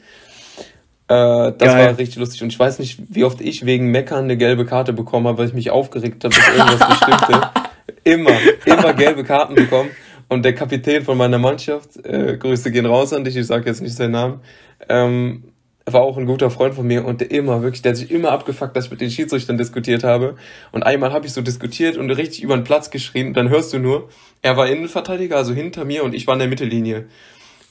Äh, 1.09 1.53
das 1.57 1.57
Geil. 1.59 1.87
war 1.87 1.99
richtig 1.99 2.17
lustig. 2.17 2.43
Und 2.43 2.53
ich 2.53 2.59
weiß 2.59 2.79
nicht, 2.79 3.01
wie 3.09 3.25
oft 3.25 3.41
ich 3.41 3.65
wegen 3.65 3.91
Meckern 3.91 4.25
eine 4.25 4.37
gelbe 4.37 4.67
Karte 4.67 4.93
bekommen 4.93 5.27
habe, 5.27 5.39
weil 5.39 5.49
ich 5.49 5.55
mich 5.55 5.71
aufgeregt 5.71 6.25
habe, 6.25 6.35
dass 6.35 6.49
irgendwas 6.49 6.89
nicht 6.89 7.03
stimmte. 7.03 7.51
Immer, 8.05 8.33
immer 8.65 8.95
gelbe 8.95 9.23
Karten 9.25 9.55
bekommen. 9.55 9.91
Und 10.29 10.45
der 10.45 10.55
Kapitän 10.55 11.05
von 11.05 11.19
meiner 11.19 11.39
Mannschaft, 11.39 11.97
äh, 12.05 12.37
Grüße 12.39 12.71
gehen 12.71 12.87
raus 12.87 13.13
an 13.13 13.25
dich, 13.25 13.37
ich 13.37 13.47
sage 13.47 13.67
jetzt 13.67 13.83
nicht 13.83 13.97
seinen 13.97 14.13
Namen, 14.13 14.41
ähm, 14.89 15.53
war 15.85 16.03
auch 16.03 16.17
ein 16.17 16.27
guter 16.27 16.51
Freund 16.51 16.75
von 16.75 16.87
mir 16.87 17.05
und 17.05 17.21
der 17.21 17.31
immer, 17.31 17.63
wirklich, 17.63 17.83
der 17.83 17.93
hat 17.93 17.97
sich 17.97 18.11
immer 18.11 18.31
abgefuckt, 18.33 18.77
dass 18.77 18.87
ich 18.87 18.91
mit 18.91 19.01
den 19.01 19.11
Schiedsrichtern 19.11 19.59
diskutiert 19.59 20.05
habe. 20.05 20.37
Und 20.73 20.85
einmal 20.85 21.13
habe 21.13 21.27
ich 21.27 21.33
so 21.33 21.41
diskutiert 21.41 21.97
und 21.97 22.11
richtig 22.11 22.43
über 22.43 22.57
den 22.57 22.65
Platz 22.65 22.91
geschrien 22.91 23.29
und 23.29 23.37
dann 23.37 23.49
hörst 23.49 23.73
du 23.73 23.79
nur, 23.79 24.09
er 24.43 24.57
war 24.57 24.69
Innenverteidiger, 24.69 25.37
also 25.37 25.53
hinter 25.53 25.85
mir 25.85 26.05
und 26.05 26.15
ich 26.15 26.27
war 26.27 26.35
in 26.35 26.41
der 26.41 26.49
Mittellinie. 26.49 27.07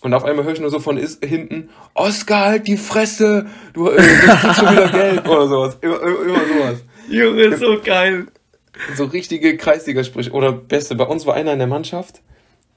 Und 0.01 0.13
auf 0.13 0.23
einmal 0.23 0.45
höre 0.45 0.53
ich 0.53 0.59
nur 0.59 0.69
so 0.69 0.79
von 0.79 0.97
hinten, 0.97 1.69
Oscar, 1.93 2.45
halt 2.45 2.67
die 2.67 2.77
Fresse, 2.77 3.47
du, 3.73 3.89
äh, 3.89 3.95
du 3.95 4.01
kriegst 4.01 4.59
schon 4.59 4.71
wieder 4.71 4.89
Geld 4.89 5.27
oder 5.27 5.47
sowas. 5.47 5.77
Immer, 5.81 6.01
immer, 6.01 6.21
immer 6.21 6.45
sowas. 6.45 6.83
Junge, 7.09 7.57
so 7.57 7.79
geil. 7.83 8.27
So 8.95 9.05
richtige 9.05 9.57
Kreisliga-Sprüche. 9.57 10.31
Oder 10.31 10.51
beste, 10.51 10.95
bei 10.95 11.05
uns 11.05 11.25
war 11.25 11.33
einer 11.33 11.53
in 11.53 11.59
der 11.59 11.67
Mannschaft, 11.67 12.21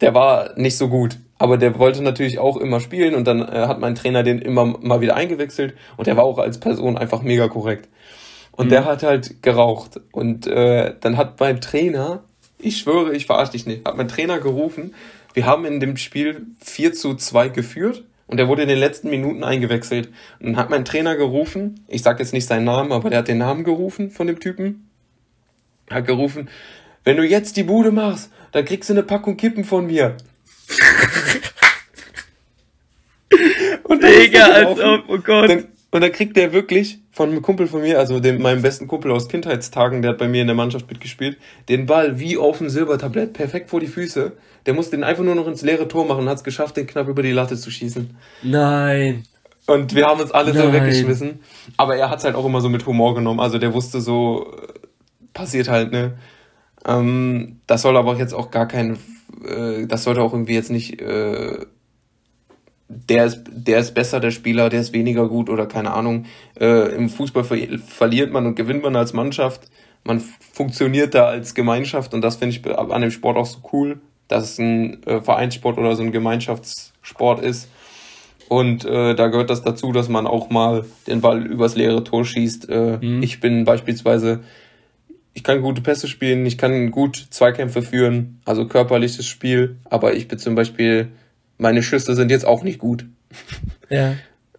der 0.00 0.14
war 0.14 0.58
nicht 0.58 0.78
so 0.78 0.88
gut. 0.88 1.18
Aber 1.38 1.58
der 1.58 1.78
wollte 1.78 2.02
natürlich 2.02 2.38
auch 2.38 2.56
immer 2.56 2.80
spielen 2.80 3.14
und 3.14 3.26
dann 3.26 3.40
äh, 3.40 3.66
hat 3.66 3.80
mein 3.80 3.94
Trainer 3.94 4.22
den 4.22 4.38
immer 4.40 4.64
mal 4.64 5.00
wieder 5.00 5.16
eingewechselt 5.16 5.74
und 5.96 6.06
der 6.06 6.16
war 6.16 6.24
auch 6.24 6.38
als 6.38 6.58
Person 6.58 6.96
einfach 6.96 7.22
mega 7.22 7.48
korrekt. 7.48 7.88
Und 8.52 8.66
mhm. 8.66 8.70
der 8.70 8.84
hat 8.84 9.02
halt 9.02 9.42
geraucht. 9.42 10.00
Und 10.12 10.46
äh, 10.46 10.94
dann 11.00 11.16
hat 11.16 11.38
mein 11.40 11.60
Trainer, 11.60 12.24
ich 12.58 12.78
schwöre, 12.78 13.14
ich 13.14 13.26
verarsche 13.26 13.52
dich 13.52 13.66
nicht, 13.66 13.86
hat 13.86 13.96
mein 13.96 14.08
Trainer 14.08 14.38
gerufen, 14.38 14.94
wir 15.34 15.46
haben 15.46 15.64
in 15.64 15.80
dem 15.80 15.96
Spiel 15.96 16.46
4 16.62 16.92
zu 16.92 17.14
2 17.14 17.48
geführt 17.48 18.04
und 18.26 18.38
er 18.38 18.48
wurde 18.48 18.62
in 18.62 18.68
den 18.68 18.78
letzten 18.78 19.10
Minuten 19.10 19.44
eingewechselt. 19.44 20.08
Und 20.38 20.46
dann 20.46 20.56
hat 20.56 20.70
mein 20.70 20.84
Trainer 20.84 21.16
gerufen, 21.16 21.84
ich 21.88 22.02
sag 22.02 22.20
jetzt 22.20 22.32
nicht 22.32 22.46
seinen 22.46 22.64
Namen, 22.64 22.92
aber 22.92 23.10
der 23.10 23.20
hat 23.20 23.28
den 23.28 23.38
Namen 23.38 23.64
gerufen 23.64 24.10
von 24.10 24.26
dem 24.26 24.40
Typen. 24.40 24.88
Hat 25.90 26.06
gerufen, 26.06 26.48
wenn 27.04 27.16
du 27.16 27.24
jetzt 27.24 27.56
die 27.56 27.64
Bude 27.64 27.90
machst, 27.90 28.30
dann 28.52 28.64
kriegst 28.64 28.88
du 28.88 28.94
eine 28.94 29.02
Packung 29.02 29.36
Kippen 29.36 29.64
von 29.64 29.86
mir. 29.86 30.16
und 33.84 34.02
Digga, 34.02 34.46
als 34.46 34.80
ob, 34.80 35.04
oh 35.08 35.18
Gott. 35.18 35.50
Dann, 35.50 35.68
und 35.90 36.02
dann 36.02 36.12
kriegt 36.12 36.36
der 36.36 36.52
wirklich 36.52 37.00
von 37.10 37.30
einem 37.30 37.42
Kumpel 37.42 37.66
von 37.66 37.80
mir, 37.80 37.98
also 37.98 38.20
dem, 38.20 38.40
meinem 38.40 38.62
besten 38.62 38.86
Kumpel 38.86 39.10
aus 39.10 39.28
Kindheitstagen, 39.28 40.02
der 40.02 40.12
hat 40.12 40.18
bei 40.18 40.28
mir 40.28 40.42
in 40.42 40.46
der 40.46 40.56
Mannschaft 40.56 40.88
mitgespielt, 40.88 41.36
den 41.68 41.86
Ball 41.86 42.20
wie 42.20 42.36
auf 42.36 42.58
dem 42.58 42.68
Silbertablett 42.68 43.32
perfekt 43.32 43.70
vor 43.70 43.80
die 43.80 43.88
Füße. 43.88 44.32
Der 44.66 44.74
musste 44.74 44.96
den 44.96 45.04
einfach 45.04 45.24
nur 45.24 45.34
noch 45.34 45.48
ins 45.48 45.62
leere 45.62 45.88
Tor 45.88 46.06
machen 46.06 46.20
und 46.20 46.28
hat 46.28 46.36
es 46.38 46.44
geschafft, 46.44 46.76
den 46.76 46.86
knapp 46.86 47.08
über 47.08 47.22
die 47.22 47.32
Latte 47.32 47.56
zu 47.56 47.70
schießen. 47.70 48.16
Nein. 48.42 49.24
Und 49.66 49.94
wir 49.94 50.06
haben 50.06 50.20
uns 50.20 50.30
alle 50.30 50.52
Nein. 50.52 50.62
so 50.62 50.72
weggeschmissen. 50.72 51.40
Aber 51.76 51.96
er 51.96 52.10
hat 52.10 52.18
es 52.18 52.24
halt 52.24 52.34
auch 52.34 52.44
immer 52.44 52.60
so 52.60 52.68
mit 52.68 52.86
Humor 52.86 53.14
genommen. 53.14 53.40
Also 53.40 53.58
der 53.58 53.74
wusste 53.74 54.00
so, 54.00 54.52
äh, 54.52 54.80
passiert 55.32 55.68
halt, 55.68 55.92
ne? 55.92 56.18
Ähm, 56.86 57.60
das 57.66 57.82
soll 57.82 57.96
aber 57.96 58.16
jetzt 58.16 58.32
auch 58.32 58.50
gar 58.50 58.66
kein, 58.66 58.98
äh, 59.44 59.86
das 59.86 60.04
sollte 60.04 60.22
auch 60.22 60.32
irgendwie 60.32 60.54
jetzt 60.54 60.70
nicht, 60.70 61.00
äh, 61.00 61.66
der 62.90 63.26
ist, 63.26 63.44
der 63.50 63.78
ist 63.78 63.94
besser, 63.94 64.20
der 64.20 64.32
Spieler, 64.32 64.68
der 64.68 64.80
ist 64.80 64.92
weniger 64.92 65.28
gut 65.28 65.48
oder 65.48 65.66
keine 65.66 65.92
Ahnung. 65.92 66.26
Äh, 66.58 66.94
Im 66.94 67.08
Fußball 67.08 67.44
ver 67.44 67.56
verliert 67.86 68.32
man 68.32 68.46
und 68.46 68.56
gewinnt 68.56 68.82
man 68.82 68.96
als 68.96 69.12
Mannschaft. 69.12 69.62
Man 70.04 70.20
funktioniert 70.52 71.14
da 71.14 71.26
als 71.26 71.54
Gemeinschaft 71.54 72.14
und 72.14 72.22
das 72.22 72.36
finde 72.36 72.56
ich 72.56 72.76
an 72.76 73.00
dem 73.00 73.10
Sport 73.10 73.36
auch 73.36 73.46
so 73.46 73.58
cool 73.72 74.00
dass 74.30 74.52
es 74.52 74.58
ein 74.58 75.02
äh, 75.06 75.20
Vereinssport 75.20 75.76
oder 75.78 75.96
so 75.96 76.02
ein 76.02 76.12
Gemeinschaftssport 76.12 77.42
ist. 77.42 77.68
Und 78.48 78.84
äh, 78.84 79.14
da 79.14 79.28
gehört 79.28 79.50
das 79.50 79.62
dazu, 79.62 79.92
dass 79.92 80.08
man 80.08 80.26
auch 80.26 80.50
mal 80.50 80.84
den 81.06 81.20
Ball 81.20 81.44
übers 81.46 81.76
leere 81.76 82.02
Tor 82.04 82.24
schießt. 82.24 82.68
Äh, 82.68 82.98
mhm. 83.00 83.22
Ich 83.22 83.40
bin 83.40 83.64
beispielsweise, 83.64 84.40
ich 85.34 85.44
kann 85.44 85.62
gute 85.62 85.82
Pässe 85.82 86.08
spielen, 86.08 86.46
ich 86.46 86.58
kann 86.58 86.90
gut 86.90 87.26
Zweikämpfe 87.30 87.82
führen, 87.82 88.40
also 88.44 88.66
körperliches 88.66 89.26
Spiel, 89.26 89.76
aber 89.84 90.14
ich 90.14 90.28
bin 90.28 90.38
zum 90.38 90.54
Beispiel, 90.54 91.08
meine 91.60 91.82
Schüsse 91.82 92.14
sind 92.14 92.30
jetzt 92.30 92.46
auch 92.46 92.62
nicht 92.62 92.78
gut. 92.78 93.06
Ja. 93.92 94.14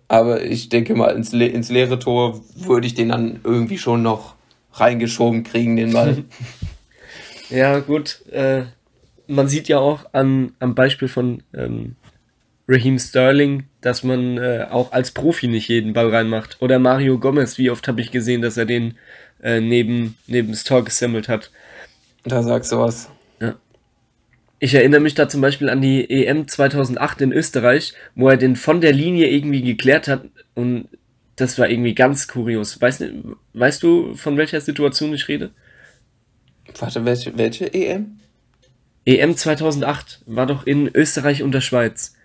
aber 0.09 0.43
ich 0.43 0.67
denke 0.67 0.93
mal, 0.93 1.15
ins, 1.15 1.31
Le 1.31 1.47
ins 1.47 1.69
leere 1.69 1.97
Tor 1.99 2.41
würde 2.53 2.85
ich 2.85 2.95
den 2.95 3.07
dann 3.07 3.39
irgendwie 3.45 3.77
schon 3.77 4.01
noch 4.03 4.35
reingeschoben 4.73 5.43
kriegen, 5.43 5.77
den 5.77 5.93
Ball. 5.93 6.25
ja, 7.49 7.79
gut. 7.79 8.25
Äh, 8.29 8.63
man 9.27 9.47
sieht 9.47 9.69
ja 9.69 9.79
auch 9.79 10.03
an, 10.11 10.51
am 10.59 10.75
Beispiel 10.75 11.07
von 11.07 11.43
ähm, 11.53 11.95
Raheem 12.67 12.99
Sterling, 12.99 13.67
dass 13.79 14.03
man 14.03 14.37
äh, 14.37 14.67
auch 14.69 14.91
als 14.91 15.11
Profi 15.11 15.47
nicht 15.47 15.69
jeden 15.69 15.93
Ball 15.93 16.09
reinmacht. 16.09 16.57
Oder 16.59 16.77
Mario 16.77 17.17
Gomez, 17.17 17.57
wie 17.57 17.69
oft 17.69 17.87
habe 17.87 18.01
ich 18.01 18.11
gesehen, 18.11 18.41
dass 18.41 18.57
er 18.57 18.65
den 18.65 18.97
äh, 19.41 19.61
neben, 19.61 20.17
neben 20.27 20.51
das 20.51 20.65
Tor 20.65 20.83
gesammelt 20.83 21.29
hat. 21.29 21.51
Da 22.25 22.43
sagst 22.43 22.73
du 22.73 22.79
was. 22.79 23.09
Ich 24.63 24.75
erinnere 24.75 24.99
mich 24.99 25.15
da 25.15 25.27
zum 25.27 25.41
Beispiel 25.41 25.69
an 25.69 25.81
die 25.81 26.07
EM 26.07 26.47
2008 26.47 27.21
in 27.21 27.31
Österreich, 27.33 27.93
wo 28.13 28.29
er 28.29 28.37
den 28.37 28.55
von 28.55 28.79
der 28.79 28.93
Linie 28.93 29.27
irgendwie 29.27 29.63
geklärt 29.63 30.07
hat 30.07 30.25
und 30.53 30.87
das 31.35 31.57
war 31.57 31.67
irgendwie 31.67 31.95
ganz 31.95 32.27
kurios. 32.27 32.79
Weißt, 32.79 33.03
weißt 33.53 33.81
du, 33.81 34.13
von 34.13 34.37
welcher 34.37 34.61
Situation 34.61 35.15
ich 35.15 35.27
rede? 35.27 35.49
Warte, 36.77 37.03
welche, 37.05 37.35
welche 37.39 37.73
EM? 37.73 38.19
EM 39.03 39.35
2008 39.35 40.21
war 40.27 40.45
doch 40.45 40.67
in 40.67 40.91
Österreich 40.93 41.41
und 41.41 41.53
der 41.53 41.61
Schweiz. 41.61 42.15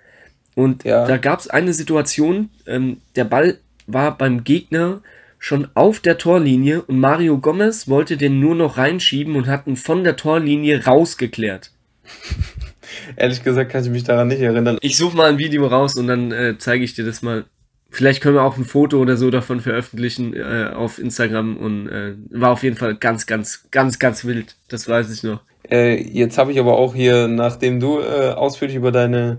Und 0.54 0.84
ja. 0.84 1.06
da 1.06 1.16
gab 1.16 1.40
es 1.40 1.48
eine 1.48 1.72
Situation, 1.72 2.50
ähm, 2.66 2.98
der 3.14 3.24
Ball 3.24 3.56
war 3.86 4.18
beim 4.18 4.44
Gegner 4.44 5.00
schon 5.38 5.68
auf 5.72 6.00
der 6.00 6.18
Torlinie 6.18 6.82
und 6.82 7.00
Mario 7.00 7.38
Gomez 7.38 7.88
wollte 7.88 8.18
den 8.18 8.40
nur 8.40 8.54
noch 8.54 8.76
reinschieben 8.76 9.36
und 9.36 9.46
hat 9.46 9.66
ihn 9.66 9.76
von 9.76 10.04
der 10.04 10.16
Torlinie 10.16 10.84
rausgeklärt. 10.84 11.70
Ehrlich 13.16 13.42
gesagt 13.42 13.72
kann 13.72 13.84
ich 13.84 13.90
mich 13.90 14.04
daran 14.04 14.28
nicht 14.28 14.40
erinnern. 14.40 14.78
Ich 14.80 14.96
suche 14.96 15.16
mal 15.16 15.28
ein 15.28 15.38
Video 15.38 15.66
raus 15.66 15.96
und 15.96 16.06
dann 16.06 16.32
äh, 16.32 16.56
zeige 16.58 16.84
ich 16.84 16.94
dir 16.94 17.04
das 17.04 17.22
mal. 17.22 17.44
Vielleicht 17.90 18.20
können 18.20 18.34
wir 18.34 18.42
auch 18.42 18.56
ein 18.56 18.64
Foto 18.64 18.98
oder 18.98 19.16
so 19.16 19.30
davon 19.30 19.60
veröffentlichen 19.60 20.34
äh, 20.34 20.70
auf 20.74 20.98
Instagram 20.98 21.56
und 21.56 21.88
äh, 21.88 22.14
war 22.30 22.50
auf 22.50 22.62
jeden 22.62 22.76
Fall 22.76 22.96
ganz, 22.96 23.26
ganz, 23.26 23.68
ganz, 23.70 23.98
ganz 23.98 24.24
wild. 24.24 24.56
Das 24.68 24.88
weiß 24.88 25.10
ich 25.12 25.22
noch. 25.22 25.40
Äh, 25.70 26.02
jetzt 26.02 26.38
habe 26.38 26.52
ich 26.52 26.58
aber 26.58 26.76
auch 26.76 26.94
hier, 26.94 27.28
nachdem 27.28 27.80
du 27.80 28.00
äh, 28.00 28.30
ausführlich 28.30 28.76
über 28.76 28.92
deine 28.92 29.38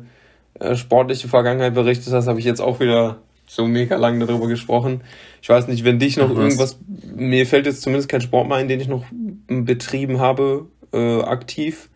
äh, 0.60 0.76
sportliche 0.76 1.28
Vergangenheit 1.28 1.74
berichtet 1.74 2.12
hast, 2.14 2.28
habe 2.28 2.40
ich 2.40 2.46
jetzt 2.46 2.62
auch 2.62 2.80
wieder 2.80 3.18
so 3.46 3.66
mega 3.66 3.96
lang 3.96 4.20
darüber 4.20 4.48
gesprochen. 4.48 5.02
Ich 5.42 5.50
weiß 5.50 5.68
nicht, 5.68 5.86
wenn 5.86 6.00
dich 6.00 6.18
noch 6.18 6.32
Ach, 6.32 6.38
irgendwas, 6.38 6.80
mir 7.16 7.46
fällt 7.46 7.66
jetzt 7.66 7.82
zumindest 7.82 8.10
kein 8.10 8.22
Sport 8.22 8.48
mehr 8.48 8.58
ein, 8.58 8.68
den 8.68 8.82
ich 8.82 8.90
noch 8.90 9.06
betrieben 9.48 10.20
habe, 10.20 10.66
aktiv. 10.92 11.90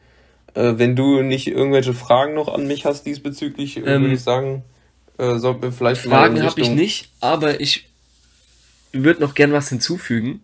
Äh, 0.54 0.74
wenn 0.78 0.96
du 0.96 1.22
nicht 1.22 1.48
irgendwelche 1.48 1.94
Fragen 1.94 2.34
noch 2.34 2.54
an 2.54 2.68
mich 2.68 2.86
hast 2.86 3.06
diesbezüglich, 3.06 3.78
äh, 3.78 3.82
ähm, 3.82 4.02
würde 4.02 4.16
ich 4.16 4.22
sagen, 4.22 4.64
äh, 5.18 5.38
sollten 5.38 5.62
wir 5.62 5.72
vielleicht 5.72 6.02
Fragen. 6.02 6.36
Fragen 6.36 6.50
habe 6.50 6.62
ich 6.62 6.70
nicht, 6.70 7.10
aber 7.20 7.62
ich 7.62 7.90
würde 8.92 9.22
noch 9.22 9.34
gern 9.34 9.54
was 9.54 9.70
hinzufügen. 9.70 10.44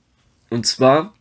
Und 0.50 0.66
zwar 0.66 1.14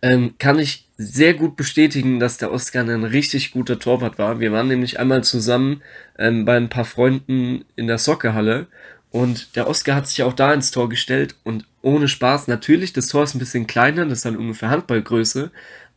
ähm, 0.00 0.34
kann 0.38 0.58
ich 0.58 0.88
sehr 0.96 1.34
gut 1.34 1.56
bestätigen, 1.56 2.20
dass 2.20 2.38
der 2.38 2.52
Oscar 2.52 2.82
ein 2.82 3.04
richtig 3.04 3.52
guter 3.52 3.78
Torwart 3.78 4.18
war. 4.18 4.40
Wir 4.40 4.52
waren 4.52 4.68
nämlich 4.68 4.98
einmal 4.98 5.24
zusammen 5.24 5.82
ähm, 6.18 6.44
bei 6.44 6.56
ein 6.56 6.68
paar 6.68 6.84
Freunden 6.84 7.64
in 7.76 7.86
der 7.86 7.98
Soccerhalle 7.98 8.66
und 9.10 9.56
der 9.56 9.68
Oscar 9.68 9.94
hat 9.94 10.08
sich 10.08 10.22
auch 10.22 10.32
da 10.32 10.52
ins 10.54 10.70
Tor 10.70 10.88
gestellt 10.88 11.36
und 11.44 11.66
ohne 11.82 12.06
Spaß, 12.06 12.46
natürlich, 12.46 12.92
das 12.92 13.08
Tor 13.08 13.24
ist 13.24 13.34
ein 13.34 13.40
bisschen 13.40 13.66
kleiner, 13.66 14.06
das 14.06 14.18
ist 14.18 14.24
dann 14.24 14.36
ungefähr 14.36 14.70
Handballgröße, 14.70 15.50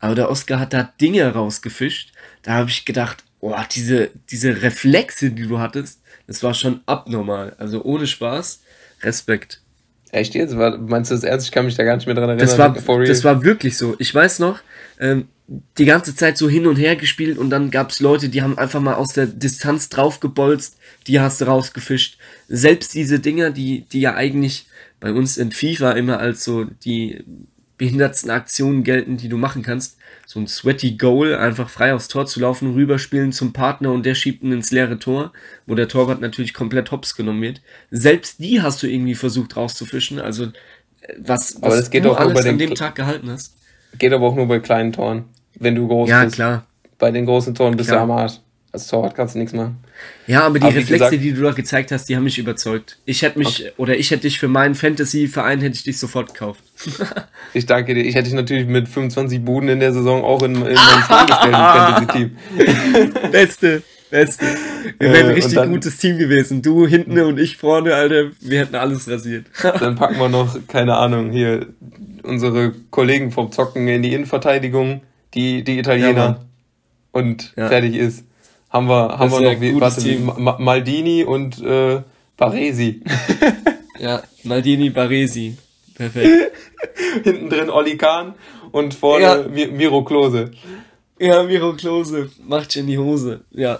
aber 0.05 0.15
der 0.15 0.29
Oscar 0.29 0.59
hat 0.59 0.71
da 0.71 0.93
Dinge 1.01 1.27
rausgefischt. 1.33 2.11
Da 2.43 2.53
habe 2.53 2.69
ich 2.69 2.85
gedacht, 2.85 3.23
oh, 3.39 3.55
diese, 3.71 4.11
diese 4.29 4.61
Reflexe, 4.61 5.31
die 5.31 5.47
du 5.47 5.57
hattest, 5.57 5.99
das 6.27 6.43
war 6.43 6.53
schon 6.53 6.81
abnormal. 6.85 7.55
Also 7.57 7.83
ohne 7.83 8.05
Spaß, 8.05 8.61
Respekt. 9.01 9.61
Echt 10.11 10.35
jetzt? 10.35 10.53
Meinst 10.53 11.09
du 11.09 11.15
das 11.15 11.23
ernst? 11.23 11.47
Ich 11.47 11.51
kann 11.51 11.65
mich 11.65 11.75
da 11.75 11.83
gar 11.83 11.95
nicht 11.95 12.05
mehr 12.05 12.13
dran 12.13 12.29
erinnern. 12.29 12.45
Das 12.45 12.57
war, 12.59 12.71
das 13.03 13.23
war 13.23 13.43
wirklich 13.43 13.77
so. 13.77 13.95
Ich 13.97 14.13
weiß 14.13 14.37
noch, 14.39 14.59
ähm, 14.99 15.27
die 15.47 15.85
ganze 15.85 16.15
Zeit 16.15 16.37
so 16.37 16.47
hin 16.47 16.67
und 16.67 16.75
her 16.75 16.95
gespielt 16.95 17.39
und 17.39 17.49
dann 17.49 17.71
gab 17.71 17.89
es 17.89 17.99
Leute, 17.99 18.29
die 18.29 18.43
haben 18.43 18.57
einfach 18.59 18.81
mal 18.81 18.95
aus 18.95 19.13
der 19.13 19.25
Distanz 19.25 19.89
draufgebolzt, 19.89 20.77
die 21.07 21.19
hast 21.19 21.41
du 21.41 21.45
rausgefischt. 21.45 22.17
Selbst 22.47 22.93
diese 22.93 23.19
Dinger, 23.19 23.49
die, 23.49 23.85
die 23.91 24.01
ja 24.01 24.13
eigentlich 24.13 24.67
bei 24.99 25.11
uns 25.11 25.37
in 25.37 25.51
FIFA 25.51 25.91
immer 25.93 26.19
als 26.19 26.43
so 26.43 26.63
die 26.63 27.23
behindertsten 27.77 28.31
Aktionen 28.31 28.83
gelten, 28.83 29.17
die 29.17 29.29
du 29.29 29.37
machen 29.37 29.61
kannst. 29.63 29.97
So 30.25 30.39
ein 30.39 30.47
sweaty 30.47 30.93
Goal, 30.97 31.35
einfach 31.35 31.69
frei 31.69 31.93
aufs 31.93 32.07
Tor 32.07 32.25
zu 32.25 32.39
laufen, 32.39 32.73
rüberspielen 32.73 33.31
zum 33.31 33.53
Partner 33.53 33.91
und 33.91 34.05
der 34.05 34.15
schiebt 34.15 34.43
ihn 34.43 34.51
ins 34.51 34.71
leere 34.71 34.97
Tor, 34.97 35.33
wo 35.67 35.75
der 35.75 35.87
Torwart 35.87 36.21
natürlich 36.21 36.53
komplett 36.53 36.91
hops 36.91 37.15
genommen 37.15 37.41
wird. 37.41 37.61
Selbst 37.91 38.39
die 38.39 38.61
hast 38.61 38.81
du 38.81 38.87
irgendwie 38.87 39.15
versucht 39.15 39.55
rauszufischen, 39.55 40.19
also 40.19 40.47
was, 41.19 41.61
was 41.61 41.75
das 41.75 41.89
geht 41.91 42.05
du 42.05 42.11
auch 42.11 42.17
alles 42.17 42.33
bei 42.33 42.49
an 42.49 42.57
den 42.57 42.69
dem 42.69 42.75
Tag 42.75 42.95
gehalten 42.95 43.29
hast. 43.29 43.55
Geht 43.97 44.13
aber 44.13 44.25
auch 44.27 44.35
nur 44.35 44.47
bei 44.47 44.59
kleinen 44.59 44.91
Toren. 44.91 45.25
Wenn 45.59 45.75
du 45.75 45.87
groß 45.87 46.09
Ja, 46.09 46.23
bist. 46.23 46.35
klar. 46.35 46.65
Bei 46.97 47.11
den 47.11 47.25
großen 47.25 47.53
Toren 47.53 47.75
bist 47.77 47.89
Klar. 47.89 48.05
du 48.05 48.11
am 48.13 48.17
Arsch. 48.19 48.39
Als 48.75 48.87
Torwart 48.87 49.15
kannst 49.15 49.35
du 49.35 49.39
nichts 49.39 49.53
machen. 49.53 49.77
Ja, 50.27 50.41
aber 50.41 50.59
die 50.59 50.65
Aber 50.65 50.75
Reflexe, 50.75 50.93
gesagt- 51.11 51.23
die 51.23 51.31
du 51.31 51.41
da 51.43 51.51
gezeigt 51.51 51.93
hast, 51.93 52.09
die 52.09 52.15
haben 52.17 52.25
mich 52.25 52.37
überzeugt. 52.37 52.97
Ich 53.05 53.21
hätte 53.21 53.39
mich, 53.39 53.71
oder 53.77 53.95
ich 53.97 54.11
hätte 54.11 54.23
dich 54.23 54.37
für 54.37 54.49
meinen 54.49 54.75
Fantasy-Verein, 54.75 55.61
hätte 55.61 55.75
ich 55.75 55.83
dich 55.83 55.97
sofort 55.97 56.33
gekauft. 56.33 56.61
Ich 57.53 57.65
danke 57.65 57.93
dir. 57.93 58.03
Ich 58.03 58.15
hätte 58.15 58.25
dich 58.25 58.33
natürlich 58.33 58.67
mit 58.67 58.89
25 58.89 59.41
Buden 59.45 59.69
in 59.69 59.79
der 59.79 59.93
Saison 59.93 60.25
auch 60.25 60.43
in, 60.43 60.55
in 60.55 60.61
mein 60.63 60.75
Fantasy-Team. 60.75 62.31
Beste, 63.31 63.81
beste. 64.11 64.45
Wir 64.99 65.07
Äh, 65.09 65.13
wären 65.13 65.15
ein 65.23 65.29
und 65.29 65.35
richtig 65.35 65.53
dann- 65.55 65.69
gutes 65.71 65.97
Team 65.97 66.17
gewesen. 66.17 66.61
Du 66.61 66.85
hinten 66.85 67.17
und 67.19 67.39
ich 67.39 67.55
vorne, 67.55 67.93
Alter, 67.95 68.31
wir 68.41 68.59
hätten 68.59 68.75
alles 68.75 69.09
rasiert. 69.09 69.45
Dann 69.79 69.95
packen 69.95 70.17
wir 70.19 70.27
noch, 70.27 70.57
keine 70.67 70.97
Ahnung, 70.97 71.31
hier 71.31 71.67
unsere 72.23 72.73
Kollegen 72.91 73.31
vom 73.31 73.51
Zocken 73.53 73.87
in 73.87 74.01
die 74.01 74.13
Innenverteidigung, 74.13 75.01
die, 75.33 75.63
die 75.63 75.79
Italiener. 75.79 76.11
Ja, 76.13 76.41
und 77.13 77.53
Ja. 77.55 77.69
fertig 77.69 77.95
ist. 77.95 78.25
Haben 78.75 78.87
wir, 78.87 79.17
haben 79.17 79.31
wir 79.31 79.41
noch, 79.53 79.61
wie, 79.61 79.79
warte, 79.79 80.01
Team. 80.01 80.31
Ma- 80.37 80.57
Maldini 80.59 81.23
und 81.23 81.61
äh, 81.63 82.01
Baresi. 82.37 83.01
Ja, 83.97 84.21
Maldini 84.43 84.89
Baresi. 84.89 85.55
Perfekt. 85.95 86.51
Hinten 87.23 87.49
drin 87.49 87.69
Olli 87.69 87.95
Kahn 87.95 88.33
und 88.73 88.93
vorne 88.93 89.23
Ja. 89.23 89.35
Mi- 89.47 89.67
Miro 89.71 90.03
Klose. 90.03 90.51
Ja, 91.17 91.43
Miro 91.43 91.71
Klose, 91.73 92.29
macht 92.45 92.75
in 92.75 92.87
die 92.87 92.97
Hose. 92.97 93.39
Ja. 93.51 93.79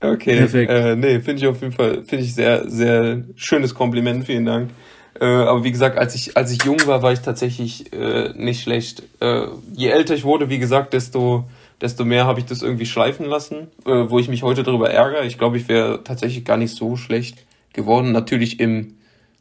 Okay, 0.00 0.36
Perfekt. 0.36 0.70
Äh, 0.70 0.94
nee, 0.94 1.18
finde 1.18 1.40
ich 1.42 1.46
auf 1.48 1.60
jeden 1.62 1.72
Fall, 1.72 2.04
finde 2.04 2.24
ich 2.24 2.32
sehr, 2.36 2.70
sehr 2.70 3.24
schönes 3.34 3.74
Kompliment, 3.74 4.24
vielen 4.24 4.44
Dank. 4.44 4.70
Äh, 5.20 5.24
aber 5.24 5.64
wie 5.64 5.72
gesagt, 5.72 5.98
als 5.98 6.14
ich, 6.14 6.36
als 6.36 6.52
ich 6.52 6.62
jung 6.62 6.76
war, 6.86 7.02
war 7.02 7.12
ich 7.12 7.20
tatsächlich 7.20 7.92
äh, 7.92 8.30
nicht 8.36 8.62
schlecht. 8.62 9.02
Äh, 9.20 9.46
je 9.74 9.88
älter 9.88 10.14
ich 10.14 10.22
wurde, 10.22 10.48
wie 10.48 10.58
gesagt, 10.60 10.92
desto, 10.92 11.44
desto 11.84 12.06
mehr 12.06 12.24
habe 12.24 12.40
ich 12.40 12.46
das 12.46 12.62
irgendwie 12.62 12.86
schleifen 12.86 13.26
lassen, 13.26 13.68
äh, 13.84 14.08
wo 14.08 14.18
ich 14.18 14.28
mich 14.28 14.42
heute 14.42 14.62
darüber 14.62 14.88
ärgere. 14.88 15.26
Ich 15.26 15.36
glaube, 15.36 15.58
ich 15.58 15.68
wäre 15.68 16.02
tatsächlich 16.02 16.46
gar 16.46 16.56
nicht 16.56 16.74
so 16.74 16.96
schlecht 16.96 17.44
geworden. 17.74 18.10
Natürlich 18.10 18.58
im 18.58 18.94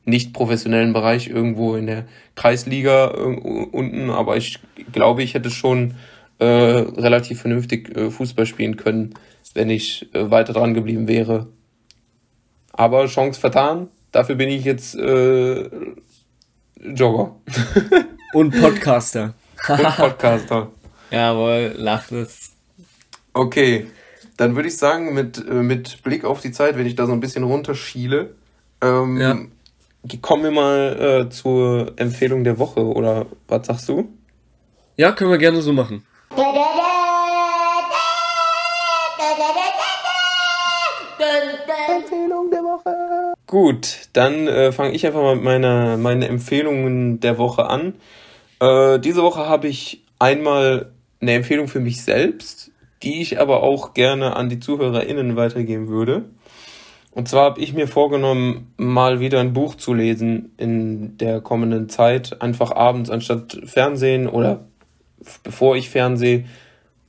nicht 0.04 0.34
professionellen 0.34 0.92
Bereich, 0.92 1.30
irgendwo 1.30 1.76
in 1.76 1.88
der 1.88 2.04
Kreisliga 2.36 3.12
äh, 3.12 3.22
unten, 3.22 4.10
aber 4.10 4.36
ich 4.36 4.60
glaube, 4.92 5.24
ich 5.24 5.36
hätte 5.36 5.50
schon 5.50 5.94
äh, 6.40 6.46
relativ 6.46 7.40
vernünftig 7.40 7.96
äh, 7.96 8.12
Fußball 8.12 8.46
spielen 8.46 8.76
können, 8.76 9.14
wenn 9.54 9.70
ich 9.70 10.14
äh, 10.14 10.30
weiter 10.30 10.52
dran 10.52 10.74
geblieben 10.74 11.08
wäre. 11.08 11.48
Aber 12.74 13.06
Chance 13.06 13.40
vertan, 13.40 13.88
dafür 14.12 14.36
bin 14.36 14.50
ich 14.50 14.66
jetzt 14.66 14.96
äh, 14.96 15.70
Jogger 16.82 17.38
Und 18.34 18.60
Podcaster. 18.60 19.34
und 19.70 19.96
Podcaster. 19.96 20.72
Jawohl, 21.14 21.76
lach 21.78 22.08
das. 22.10 22.54
Okay, 23.34 23.86
dann 24.36 24.56
würde 24.56 24.68
ich 24.68 24.78
sagen, 24.78 25.14
mit, 25.14 25.38
äh, 25.48 25.54
mit 25.62 26.02
Blick 26.02 26.26
auf 26.26 26.42
die 26.42 26.52
Zeit, 26.52 26.76
wenn 26.76 26.88
ich 26.88 26.96
da 26.96 27.06
so 27.06 27.12
ein 27.14 27.20
bisschen 27.20 27.44
runterschiele, 27.44 28.34
ähm, 28.82 29.18
Ja. 29.22 29.38
kommen 30.22 30.44
wir 30.44 30.52
mal 30.52 31.26
äh, 31.28 31.30
zur 31.30 31.94
Empfehlung 31.98 32.44
der 32.44 32.58
Woche, 32.58 32.84
oder 32.84 33.28
was 33.48 33.68
sagst 33.68 33.90
du? 33.90 34.10
Ja, 34.98 35.12
können 35.12 35.30
wir 35.30 35.38
gerne 35.38 35.62
so 35.62 35.72
machen. 35.72 36.04
Gut, 43.46 44.08
dann 44.14 44.48
äh, 44.48 44.72
fange 44.72 44.94
ich 44.94 45.06
einfach 45.06 45.22
mal 45.22 45.36
mit 45.36 45.44
meiner 45.44 45.98
meine 45.98 46.28
Empfehlungen 46.28 47.20
der 47.20 47.38
Woche 47.38 47.66
an. 47.68 47.94
Äh, 48.60 48.98
diese 49.00 49.22
Woche 49.22 49.48
habe 49.48 49.68
ich 49.68 50.04
einmal 50.18 50.93
eine 51.24 51.34
Empfehlung 51.34 51.68
für 51.68 51.80
mich 51.80 52.04
selbst, 52.04 52.72
die 53.02 53.22
ich 53.22 53.40
aber 53.40 53.64
auch 53.64 53.94
gerne 53.94 54.36
an 54.36 54.50
die 54.50 54.60
ZuhörerInnen 54.60 55.36
weitergeben 55.36 55.88
würde. 55.88 56.26
Und 57.12 57.28
zwar 57.30 57.46
habe 57.46 57.62
ich 57.62 57.74
mir 57.74 57.88
vorgenommen, 57.88 58.74
mal 58.78 59.20
wieder 59.20 59.40
ein 59.40 59.54
Buch 59.54 59.76
zu 59.76 59.94
lesen 59.94 60.52
in 60.58 61.18
der 61.18 61.42
kommenden 61.42 61.88
Zeit. 61.88 62.42
Einfach 62.42 62.72
abends 62.72 63.10
anstatt 63.10 63.58
Fernsehen 63.66 64.28
oder 64.28 64.66
bevor 65.44 65.78
ich 65.78 65.90
Fernseh 65.90 66.46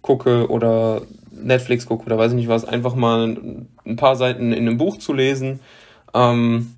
gucke 0.02 0.48
oder 0.48 1.02
Netflix 1.32 1.86
gucke 1.86 2.06
oder 2.06 2.18
weiß 2.18 2.32
ich 2.32 2.36
nicht 2.36 2.48
was, 2.48 2.64
einfach 2.64 2.94
mal 2.94 3.36
ein 3.84 3.96
paar 3.96 4.14
Seiten 4.14 4.52
in 4.52 4.68
einem 4.68 4.76
Buch 4.76 4.98
zu 4.98 5.12
lesen. 5.12 5.60
Ähm, 6.12 6.74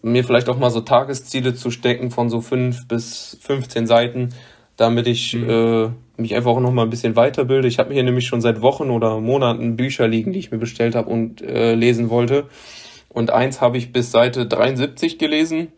mir 0.00 0.24
vielleicht 0.24 0.48
auch 0.48 0.58
mal 0.58 0.70
so 0.70 0.80
Tagesziele 0.80 1.54
zu 1.54 1.70
stecken 1.70 2.10
von 2.10 2.30
so 2.30 2.40
fünf 2.40 2.86
bis 2.88 3.36
15 3.42 3.86
Seiten, 3.86 4.30
damit 4.76 5.06
ich 5.08 5.34
äh, 5.34 5.90
mich 6.18 6.34
einfach 6.34 6.50
auch 6.50 6.60
noch 6.60 6.72
mal 6.72 6.82
ein 6.82 6.90
bisschen 6.90 7.16
weiterbilde. 7.16 7.68
Ich 7.68 7.78
habe 7.78 7.94
hier 7.94 8.02
nämlich 8.02 8.26
schon 8.26 8.40
seit 8.40 8.60
Wochen 8.60 8.90
oder 8.90 9.20
Monaten 9.20 9.76
Bücher 9.76 10.08
liegen, 10.08 10.32
die 10.32 10.40
ich 10.40 10.50
mir 10.50 10.58
bestellt 10.58 10.94
habe 10.94 11.08
und 11.08 11.40
äh, 11.42 11.74
lesen 11.74 12.10
wollte. 12.10 12.46
Und 13.08 13.30
eins 13.30 13.60
habe 13.60 13.78
ich 13.78 13.92
bis 13.92 14.10
Seite 14.10 14.46
73 14.46 15.18
gelesen 15.18 15.68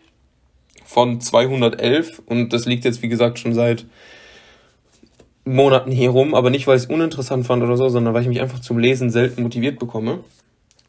von 0.85 1.21
211 1.21 2.23
und 2.27 2.53
das 2.53 2.67
liegt 2.67 2.85
jetzt 2.85 3.03
wie 3.03 3.09
gesagt 3.09 3.39
schon 3.39 3.55
seit 3.55 3.87
Monaten 5.45 5.91
hier 5.91 6.11
rum, 6.11 6.35
aber 6.35 6.51
nicht 6.51 6.67
weil 6.67 6.77
ich 6.77 6.85
es 6.85 6.89
uninteressant 6.89 7.47
fand 7.47 7.63
oder 7.63 7.77
so, 7.77 7.89
sondern 7.89 8.15
weil 8.15 8.23
ich 8.23 8.29
mich 8.29 8.41
einfach 8.41 8.61
zum 8.61 8.79
Lesen 8.79 9.11
selten 9.11 9.43
motiviert 9.43 9.79
bekomme. 9.79 10.21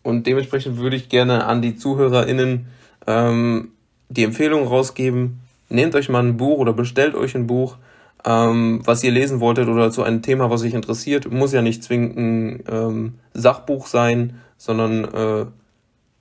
Und 0.04 0.26
dementsprechend 0.26 0.78
würde 0.78 0.95
ich 0.95 1.10
gerne 1.10 1.45
an 1.45 1.62
die 1.62 1.76
ZuhörerInnen 1.76 2.68
ähm, 3.06 3.72
die 4.10 4.24
Empfehlung 4.24 4.68
rausgeben, 4.68 5.39
nehmt 5.70 5.95
euch 5.95 6.10
mal 6.10 6.24
ein 6.24 6.38
Buch 6.38 6.58
oder 6.58 6.74
bestellt 6.74 7.16
euch 7.16 7.36
ein 7.36 7.47
Buch, 7.47 7.78
ähm, 8.26 8.82
was 8.86 9.03
ihr 9.03 9.11
lesen 9.11 9.39
wolltet 9.39 9.67
oder 9.67 9.91
zu 9.91 10.03
einem 10.03 10.22
Thema, 10.22 10.49
was 10.49 10.63
euch 10.63 10.74
interessiert. 10.74 11.32
Muss 11.32 11.53
ja 11.53 11.61
nicht 11.61 11.84
zwingend 11.84 12.17
ein 12.17 12.63
ähm, 12.69 13.13
Sachbuch 13.34 13.88
sein, 13.88 14.39
sondern 14.57 15.05
äh, 15.05 15.45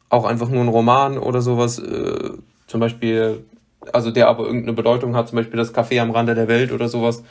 auch 0.08 0.24
einfach 0.24 0.48
nur 0.48 0.62
ein 0.62 0.68
Roman 0.68 1.18
oder 1.18 1.42
sowas. 1.42 1.78
Äh, 1.78 2.30
zum 2.66 2.80
Beispiel, 2.80 3.44
also 3.92 4.10
der 4.10 4.28
aber 4.28 4.44
irgendeine 4.44 4.72
Bedeutung 4.72 5.14
hat, 5.14 5.28
zum 5.28 5.36
Beispiel 5.36 5.58
das 5.58 5.74
Café 5.74 6.00
am 6.00 6.10
Rande 6.10 6.34
der 6.34 6.48
Welt 6.48 6.72
oder 6.72 6.88
sowas. 6.88 7.22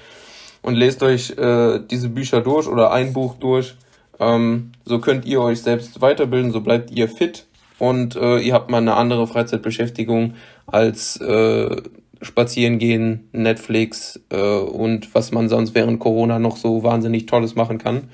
Und 0.62 0.76
lest 0.76 1.02
euch 1.04 1.32
äh, 1.38 1.80
diese 1.90 2.10
Bücher 2.10 2.42
durch 2.42 2.68
oder 2.68 2.92
ein 2.92 3.14
Buch 3.14 3.36
durch. 3.36 3.76
Ähm, 4.20 4.74
so 4.86 5.00
könnt 5.00 5.26
ihr 5.26 5.42
euch 5.42 5.62
selbst 5.62 6.02
weiterbilden, 6.02 6.52
so 6.52 6.62
bleibt 6.62 6.92
ihr 6.92 7.08
fit 7.08 7.46
und 7.80 8.18
äh, 8.18 8.40
ihr 8.40 8.54
habt 8.54 8.70
mal 8.70 8.78
eine 8.80 8.96
andere 8.96 9.26
Freizeitbeschäftigung 9.26 10.34
als 10.68 11.16
äh, 11.22 11.82
spazieren 12.22 12.80
gehen, 12.80 13.30
Netflix 13.32 14.20
äh, 14.30 14.60
und 14.60 15.14
was 15.16 15.32
man 15.32 15.50
sonst 15.50 15.76
während 15.76 16.00
Corona 16.00 16.40
noch 16.40 16.58
so 16.58 16.84
wahnsinnig 16.84 17.26
Tolles 17.26 17.56
machen 17.56 17.78
kann. 17.78 18.10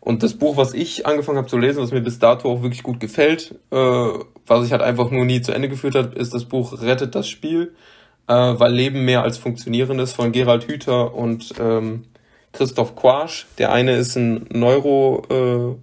Und 0.00 0.22
das 0.22 0.34
Buch, 0.34 0.56
was 0.56 0.72
ich 0.72 1.06
angefangen 1.06 1.38
habe 1.38 1.48
zu 1.48 1.58
lesen, 1.58 1.82
was 1.82 1.92
mir 1.92 2.00
bis 2.00 2.18
dato 2.18 2.50
auch 2.50 2.62
wirklich 2.62 2.82
gut 2.82 3.00
gefällt, 3.00 3.54
äh, 3.70 3.76
was 4.46 4.64
ich 4.64 4.72
halt 4.72 4.82
einfach 4.82 5.10
nur 5.10 5.24
nie 5.26 5.42
zu 5.42 5.52
Ende 5.52 5.68
geführt 5.68 5.94
habe, 5.94 6.16
ist 6.16 6.32
das 6.32 6.46
Buch 6.46 6.80
Rettet 6.80 7.14
das 7.14 7.28
Spiel, 7.28 7.74
äh, 8.26 8.32
weil 8.32 8.72
Leben 8.72 9.04
mehr 9.04 9.22
als 9.22 9.36
Funktionieren 9.36 9.98
ist 9.98 10.14
von 10.14 10.32
Gerald 10.32 10.66
Hüther 10.66 11.14
und 11.14 11.52
ähm, 11.60 12.04
Christoph 12.52 12.96
Quasch. 12.96 13.46
Der 13.58 13.72
eine 13.72 13.92
ist 13.96 14.16
ein 14.16 14.46
Neuropsychologe 14.52 15.80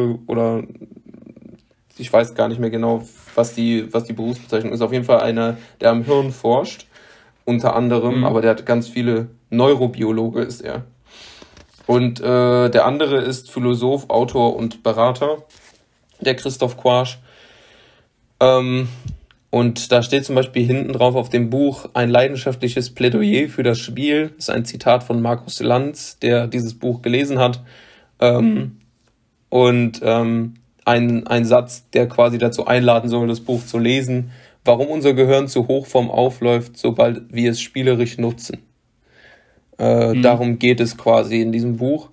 äh, 0.00 0.18
oder 0.26 0.64
ich 1.98 2.12
weiß 2.12 2.34
gar 2.34 2.48
nicht 2.48 2.60
mehr 2.60 2.70
genau, 2.70 3.06
was 3.34 3.54
die, 3.54 3.92
was 3.92 4.04
die 4.04 4.12
Berufsbezeichnung 4.12 4.72
ist. 4.72 4.80
Auf 4.80 4.92
jeden 4.92 5.04
Fall 5.04 5.20
einer, 5.20 5.56
der 5.80 5.90
am 5.90 6.04
Hirn 6.04 6.32
forscht, 6.32 6.86
unter 7.44 7.74
anderem, 7.74 8.18
Mhm. 8.18 8.24
aber 8.24 8.40
der 8.40 8.50
hat 8.50 8.66
ganz 8.66 8.88
viele 8.88 9.28
Neurobiologe 9.50 10.42
ist 10.42 10.60
er. 10.60 10.84
Und 11.86 12.20
äh, 12.20 12.68
der 12.68 12.84
andere 12.84 13.16
ist 13.22 13.50
Philosoph, 13.50 14.10
Autor 14.10 14.56
und 14.56 14.82
Berater, 14.82 15.38
der 16.20 16.34
Christoph 16.34 16.76
Quasch. 16.76 17.18
Ähm, 18.40 18.88
und 19.50 19.90
da 19.90 20.02
steht 20.02 20.26
zum 20.26 20.34
Beispiel 20.34 20.66
hinten 20.66 20.92
drauf 20.92 21.14
auf 21.14 21.30
dem 21.30 21.48
Buch 21.48 21.88
ein 21.94 22.10
leidenschaftliches 22.10 22.90
Plädoyer 22.90 23.48
für 23.48 23.62
das 23.62 23.78
Spiel. 23.78 24.28
Das 24.36 24.48
ist 24.48 24.50
ein 24.50 24.66
Zitat 24.66 25.02
von 25.02 25.22
Markus 25.22 25.60
Lanz, 25.60 26.18
der 26.18 26.46
dieses 26.46 26.74
Buch 26.74 27.00
gelesen 27.00 27.38
hat. 27.38 27.62
Ähm, 28.20 28.80
und 29.48 30.00
ähm, 30.02 30.54
ein, 30.88 31.26
ein 31.26 31.44
Satz, 31.44 31.88
der 31.90 32.08
quasi 32.08 32.38
dazu 32.38 32.66
einladen 32.66 33.08
soll, 33.08 33.28
das 33.28 33.40
Buch 33.40 33.64
zu 33.64 33.78
lesen. 33.78 34.30
Warum 34.64 34.88
unser 34.88 35.14
Gehirn 35.14 35.46
zu 35.46 35.68
Hochform 35.68 36.10
aufläuft, 36.10 36.76
sobald 36.76 37.32
wir 37.32 37.50
es 37.50 37.60
spielerisch 37.60 38.18
nutzen. 38.18 38.58
Äh, 39.78 40.14
Mhm. 40.14 40.22
Darum 40.22 40.58
geht 40.58 40.80
es 40.80 40.96
quasi 40.96 41.40
in 41.40 41.52
diesem 41.52 41.76
Buch. 41.76 42.10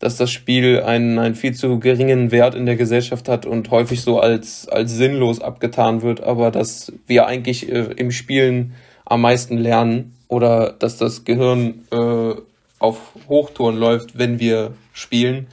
dass 0.00 0.16
das 0.16 0.30
Spiel 0.30 0.80
einen, 0.80 1.18
einen 1.18 1.34
viel 1.34 1.54
zu 1.54 1.78
geringen 1.78 2.30
Wert 2.30 2.54
in 2.54 2.64
der 2.64 2.76
Gesellschaft 2.76 3.28
hat 3.28 3.44
und 3.44 3.70
häufig 3.70 4.00
so 4.00 4.18
als, 4.18 4.66
als 4.66 4.92
sinnlos 4.92 5.42
abgetan 5.42 6.00
wird, 6.00 6.22
aber 6.22 6.50
dass 6.50 6.90
wir 7.06 7.26
eigentlich 7.26 7.68
äh, 7.70 7.92
im 7.96 8.10
Spielen 8.10 8.72
am 9.04 9.20
meisten 9.20 9.58
lernen 9.58 10.14
oder 10.26 10.72
dass 10.72 10.96
das 10.96 11.24
Gehirn 11.26 11.84
äh, 11.92 12.32
auf 12.78 13.12
Hochtouren 13.28 13.76
läuft, 13.76 14.16
wenn 14.18 14.40
wir 14.40 14.72
spielen. 14.94 15.48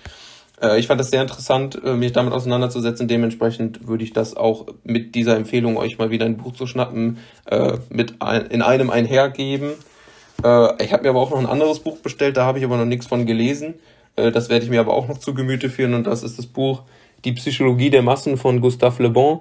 Äh, 0.62 0.80
ich 0.80 0.88
fand 0.88 1.00
das 1.00 1.10
sehr 1.10 1.22
interessant, 1.22 1.80
äh, 1.84 1.94
mich 1.94 2.14
damit 2.14 2.34
auseinanderzusetzen. 2.34 3.08
Dementsprechend 3.08 3.88
würde 3.88 4.04
ich 4.04 4.14
das 4.14 4.36
auch 4.36 4.68
mit 4.84 5.16
dieser 5.16 5.36
Empfehlung, 5.36 5.78
euch 5.78 5.98
mal 5.98 6.10
wieder 6.10 6.26
ein 6.26 6.38
Buch 6.38 6.54
zu 6.54 6.68
schnappen, 6.68 7.20
äh, 7.46 7.74
mit 7.90 8.22
ein, 8.22 8.48
in 8.48 8.62
einem 8.62 8.90
einhergeben. 8.90 9.72
Äh, 10.44 10.84
ich 10.84 10.94
habe 10.94 11.04
mir 11.04 11.10
aber 11.10 11.22
auch 11.22 11.32
noch 11.32 11.40
ein 11.40 11.46
anderes 11.46 11.80
Buch 11.80 11.98
bestellt, 11.98 12.38
da 12.38 12.46
habe 12.46 12.60
ich 12.60 12.66
aber 12.66 12.78
noch 12.78 12.86
nichts 12.86 13.08
von 13.08 13.26
gelesen. 13.26 13.76
Äh, 14.16 14.32
das 14.32 14.50
werde 14.50 14.66
ich 14.66 14.72
mir 14.72 14.80
aber 14.80 14.94
auch 14.94 15.08
noch 15.08 15.18
zu 15.18 15.34
Gemüte 15.34 15.70
führen 15.70 15.94
und 15.94 16.06
das 16.06 16.24
ist 16.24 16.38
das 16.38 16.46
Buch 16.46 16.84
Die 17.26 17.34
Psychologie 17.34 17.90
der 17.90 18.04
Massen 18.04 18.38
von 18.38 18.62
Gustave 18.62 19.04
Le 19.04 19.10
Bon. 19.10 19.40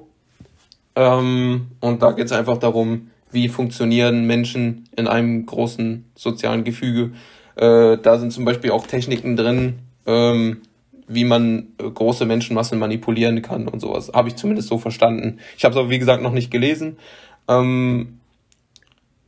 Ähm, 0.95 1.69
und 1.81 2.03
da 2.03 2.13
geht 2.13 2.27
es 2.27 2.33
einfach 2.33 2.57
darum, 2.59 3.11
wie 3.31 3.49
funktionieren 3.49 4.27
Menschen 4.27 4.89
in 4.97 5.07
einem 5.07 5.45
großen 5.45 6.07
sozialen 6.15 6.65
Gefüge. 6.65 7.13
Äh, 7.57 7.99
da 7.99 8.19
sind 8.19 8.33
zum 8.33 8.45
Beispiel 8.45 8.71
auch 8.71 8.87
Techniken 8.87 9.37
drin, 9.37 9.81
ähm, 10.07 10.63
wie 11.09 11.25
man 11.25 11.69
äh, 11.79 11.91
große 11.91 12.25
Menschenmassen 12.27 12.79
manipulieren 12.79 13.43
kann 13.43 13.69
und 13.69 13.81
sowas. 13.81 14.11
Habe 14.15 14.29
ich 14.29 14.37
zumindest 14.37 14.69
so 14.69 14.79
verstanden. 14.79 15.39
Ich 15.57 15.65
habe 15.65 15.73
es 15.73 15.79
aber, 15.79 15.91
wie 15.91 15.99
gesagt, 15.99 16.23
noch 16.23 16.33
nicht 16.33 16.51
gelesen. 16.51 16.99
Ähm, 17.49 18.21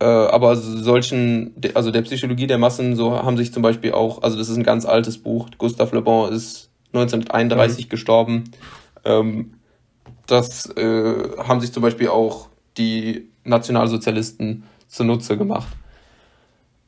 äh, 0.01 0.05
aber 0.05 0.57
solchen, 0.57 1.55
also 1.75 1.91
der 1.91 2.03
Psychologie 2.03 2.47
der 2.47 2.59
Massen, 2.59 2.95
so 2.95 3.13
haben 3.13 3.37
sich 3.37 3.53
zum 3.53 3.63
Beispiel 3.63 3.93
auch, 3.93 4.23
also 4.23 4.39
das 4.39 4.49
ist 4.49 4.57
ein 4.57 4.65
ganz 4.65 4.87
altes 4.87 5.19
Buch. 5.19 5.49
Gustave 5.59 5.97
Le 5.97 6.03
Bon 6.03 6.33
ist 6.33 6.71
1931 6.93 7.87
mhm. 7.87 7.89
gestorben. 7.89 8.45
Ähm, 9.05 9.55
das 10.27 10.67
äh, 10.77 11.15
haben 11.39 11.61
sich 11.61 11.73
zum 11.73 11.83
Beispiel 11.83 12.09
auch 12.09 12.49
die 12.77 13.29
Nationalsozialisten 13.45 14.65
zunutze 14.87 15.37
gemacht. 15.37 15.69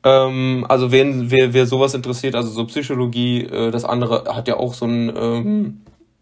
Ähm, 0.03 0.65
also 0.67 0.91
wen, 0.91 1.29
wer, 1.29 1.53
wer 1.53 1.65
sowas 1.65 1.93
interessiert, 1.93 2.35
also 2.35 2.49
so 2.49 2.65
Psychologie, 2.65 3.43
äh, 3.43 3.71
das 3.71 3.85
andere 3.85 4.35
hat 4.35 4.47
ja 4.47 4.57
auch 4.57 4.73
so 4.73 4.85
einen 4.85 5.15
ähm, 5.15 5.81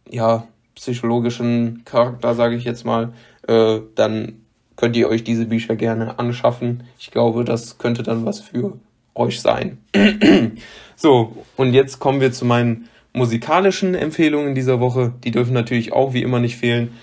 ja, 0.09 0.47
psychologischen 0.75 1.83
Charakter, 1.85 2.35
sage 2.35 2.55
ich 2.55 2.63
jetzt 2.63 2.85
mal, 2.85 3.13
äh, 3.47 3.79
dann 3.95 4.41
könnt 4.75 4.95
ihr 4.95 5.09
euch 5.09 5.23
diese 5.23 5.45
Bücher 5.45 5.75
gerne 5.75 6.19
anschaffen. 6.19 6.83
Ich 6.97 7.11
glaube, 7.11 7.43
das 7.43 7.77
könnte 7.77 8.03
dann 8.03 8.25
was 8.25 8.39
für 8.39 8.77
euch 9.13 9.41
sein. 9.41 9.77
so, 10.95 11.35
und 11.57 11.73
jetzt 11.73 11.99
kommen 11.99 12.21
wir 12.21 12.31
zu 12.31 12.45
meinen 12.45 12.89
musikalischen 13.13 13.95
Empfehlungen 13.95 14.55
dieser 14.55 14.79
Woche. 14.79 15.13
Die 15.23 15.31
dürfen 15.31 15.53
natürlich 15.53 15.91
auch 15.91 16.13
wie 16.13 16.21
immer 16.21 16.39
nicht 16.39 16.55
fehlen. 16.55 16.93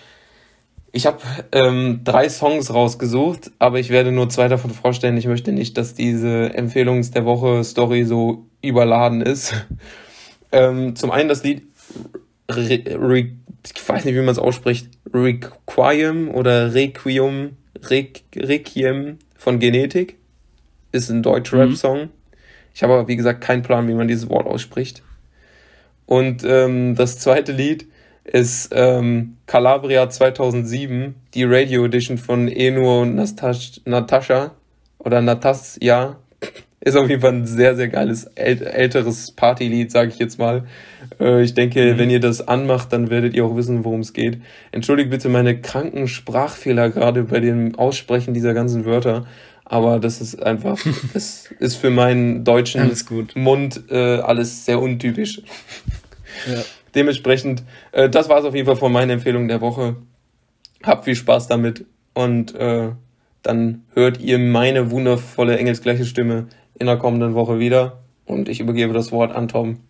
Ich 0.97 1.05
habe 1.05 1.19
ähm, 1.53 2.01
drei 2.05 2.27
Songs 2.31 2.73
rausgesucht, 2.73 3.51
aber 3.59 3.79
ich 3.79 3.91
werde 3.91 4.13
nur 4.13 4.31
zwei 4.31 4.49
davon 4.49 4.71
vorstellen. 4.71 5.19
Ich 5.19 5.27
möchte 5.27 5.53
nicht, 5.53 5.77
dass 5.77 5.93
diese 5.93 6.55
Empfehlungs 6.55 7.11
der 7.11 7.27
Woche 7.27 7.63
Story 7.65 8.05
so 8.05 8.47
überladen 8.63 9.21
ist. 9.21 9.53
ähm, 10.53 10.97
zum 10.97 11.11
einen 11.11 11.29
das 11.29 11.45
Lied, 11.45 11.65
Re 12.51 12.83
Re 12.87 13.29
ich 13.75 13.87
weiß 13.87 14.07
nicht, 14.07 14.15
wie 14.15 14.21
man 14.21 14.31
es 14.31 14.39
ausspricht, 14.39 14.89
Requiem 15.13 16.31
oder 16.31 16.73
Requiem, 16.73 17.59
Re 17.91 18.07
Requiem 18.35 19.19
von 19.37 19.59
Genetik. 19.59 20.17
Ist 20.93 21.11
ein 21.11 21.23
Deutsch-Rap-Song. 21.23 22.05
Mhm. 22.05 22.11
Ich 22.75 22.83
habe 22.83 22.95
aber, 22.95 23.07
wie 23.07 23.17
gesagt, 23.17 23.43
keinen 23.43 23.63
Plan, 23.63 23.87
wie 23.87 23.95
man 23.95 24.09
dieses 24.09 24.31
Wort 24.31 24.47
ausspricht. 24.47 25.03
Und 26.07 26.43
ähm, 26.43 26.95
das 26.95 27.19
zweite 27.19 27.53
Lied 27.53 27.87
ist 28.33 28.71
ähm, 28.73 29.37
Calabria 29.47 30.09
2007, 30.09 31.15
die 31.35 31.45
Radio 31.45 31.85
Edition 31.85 32.19
von 32.19 32.49
Eno 32.49 33.03
und 33.03 33.15
Natascha 33.15 34.53
oder 34.99 35.21
Natasja. 35.21 36.17
Ist 36.81 36.97
auf 36.97 37.09
jeden 37.09 37.21
Fall 37.21 37.33
ein 37.33 37.47
sehr, 37.47 37.75
sehr 37.75 37.89
geiles 37.89 38.25
äl 38.37 38.63
älteres 38.63 39.33
Partylied, 39.33 39.91
sage 39.91 40.11
ich 40.11 40.19
jetzt 40.19 40.39
mal. 40.39 40.67
Äh, 41.19 41.43
ich 41.43 41.55
denke, 41.55 41.95
mhm. 41.95 41.99
wenn 41.99 42.11
ihr 42.11 42.21
das 42.21 42.47
anmacht, 42.47 42.93
dann 42.93 43.11
werdet 43.11 43.35
ihr 43.35 43.45
auch 43.45 43.57
wissen, 43.57 43.85
worum 43.85 44.01
es 44.01 44.13
geht. 44.13 44.41
Entschuldigt 44.73 45.11
bitte 45.11 45.29
meine 45.29 45.61
kranken 45.61 46.07
Sprachfehler 46.07 46.91
gerade 46.91 47.25
bei 47.25 47.41
dem 47.41 47.75
Aussprechen 47.77 48.35
dieser 48.35 48.55
ganzen 48.55 48.85
Wörter. 48.85 49.27
Aber 49.65 49.99
das 49.99 50.21
ist 50.21 50.41
einfach, 50.41 50.79
es 51.15 51.51
ist 51.59 51.77
für 51.77 51.91
meinen 51.91 52.45
deutschen 52.45 52.93
Mund 53.35 53.83
äh, 53.91 54.19
alles 54.19 54.65
sehr 54.65 54.81
untypisch. 54.81 55.43
Ja. 56.49 56.63
Dementsprechend, 56.97 57.63
äh, 57.93 58.09
das 58.09 58.29
war 58.29 58.39
es 58.39 58.45
auf 58.45 58.55
jeden 58.55 58.67
Fall 58.67 58.77
von 58.77 58.91
meinen 58.91 59.11
Empfehlungen 59.11 59.49
der 59.49 59.61
Woche. 59.61 59.97
Habt 60.83 61.05
viel 61.05 61.15
Spaß 61.15 61.47
damit 61.47 61.85
und 62.15 62.55
äh, 62.55 62.91
dann 63.43 63.85
hört 63.93 64.19
ihr 64.21 64.39
meine 64.39 64.91
wundervolle 64.91 65.59
engelsgleiche 65.59 66.05
Stimme 66.05 66.49
in 66.79 66.87
der 66.87 66.97
kommenden 66.97 67.35
Woche 67.35 67.59
wieder. 67.59 68.03
Und 68.25 68.49
ich 68.49 68.61
übergebe 68.61 68.93
das 68.93 69.13
Wort 69.13 69.33
an 69.33 69.47
Tom. 69.47 69.81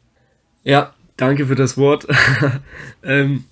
Ja, 0.64 0.92
danke 1.16 1.46
für 1.46 1.54
das 1.54 1.78
Wort. 1.78 2.07
ähm, 3.02 3.44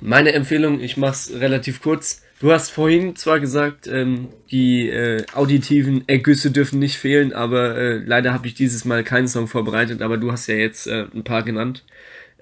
meine 0.00 0.32
Empfehlung, 0.32 0.80
ich 0.80 0.96
mache 0.96 1.12
es 1.12 1.40
relativ 1.40 1.80
kurz. 1.80 2.22
Du 2.40 2.50
hast 2.50 2.70
vorhin 2.70 3.14
zwar 3.14 3.38
gesagt, 3.38 3.86
ähm, 3.86 4.28
die 4.50 4.88
äh, 4.88 5.24
auditiven 5.32 6.02
Ergüsse 6.08 6.50
dürfen 6.50 6.80
nicht 6.80 6.98
fehlen, 6.98 7.32
aber 7.32 7.78
äh, 7.78 7.96
leider 7.98 8.32
habe 8.32 8.48
ich 8.48 8.54
dieses 8.54 8.84
Mal 8.84 9.04
keinen 9.04 9.28
Song 9.28 9.46
vorbereitet, 9.46 10.02
aber 10.02 10.18
du 10.18 10.32
hast 10.32 10.48
ja 10.48 10.56
jetzt 10.56 10.88
äh, 10.88 11.06
ein 11.14 11.22
paar 11.22 11.44
genannt. 11.44 11.84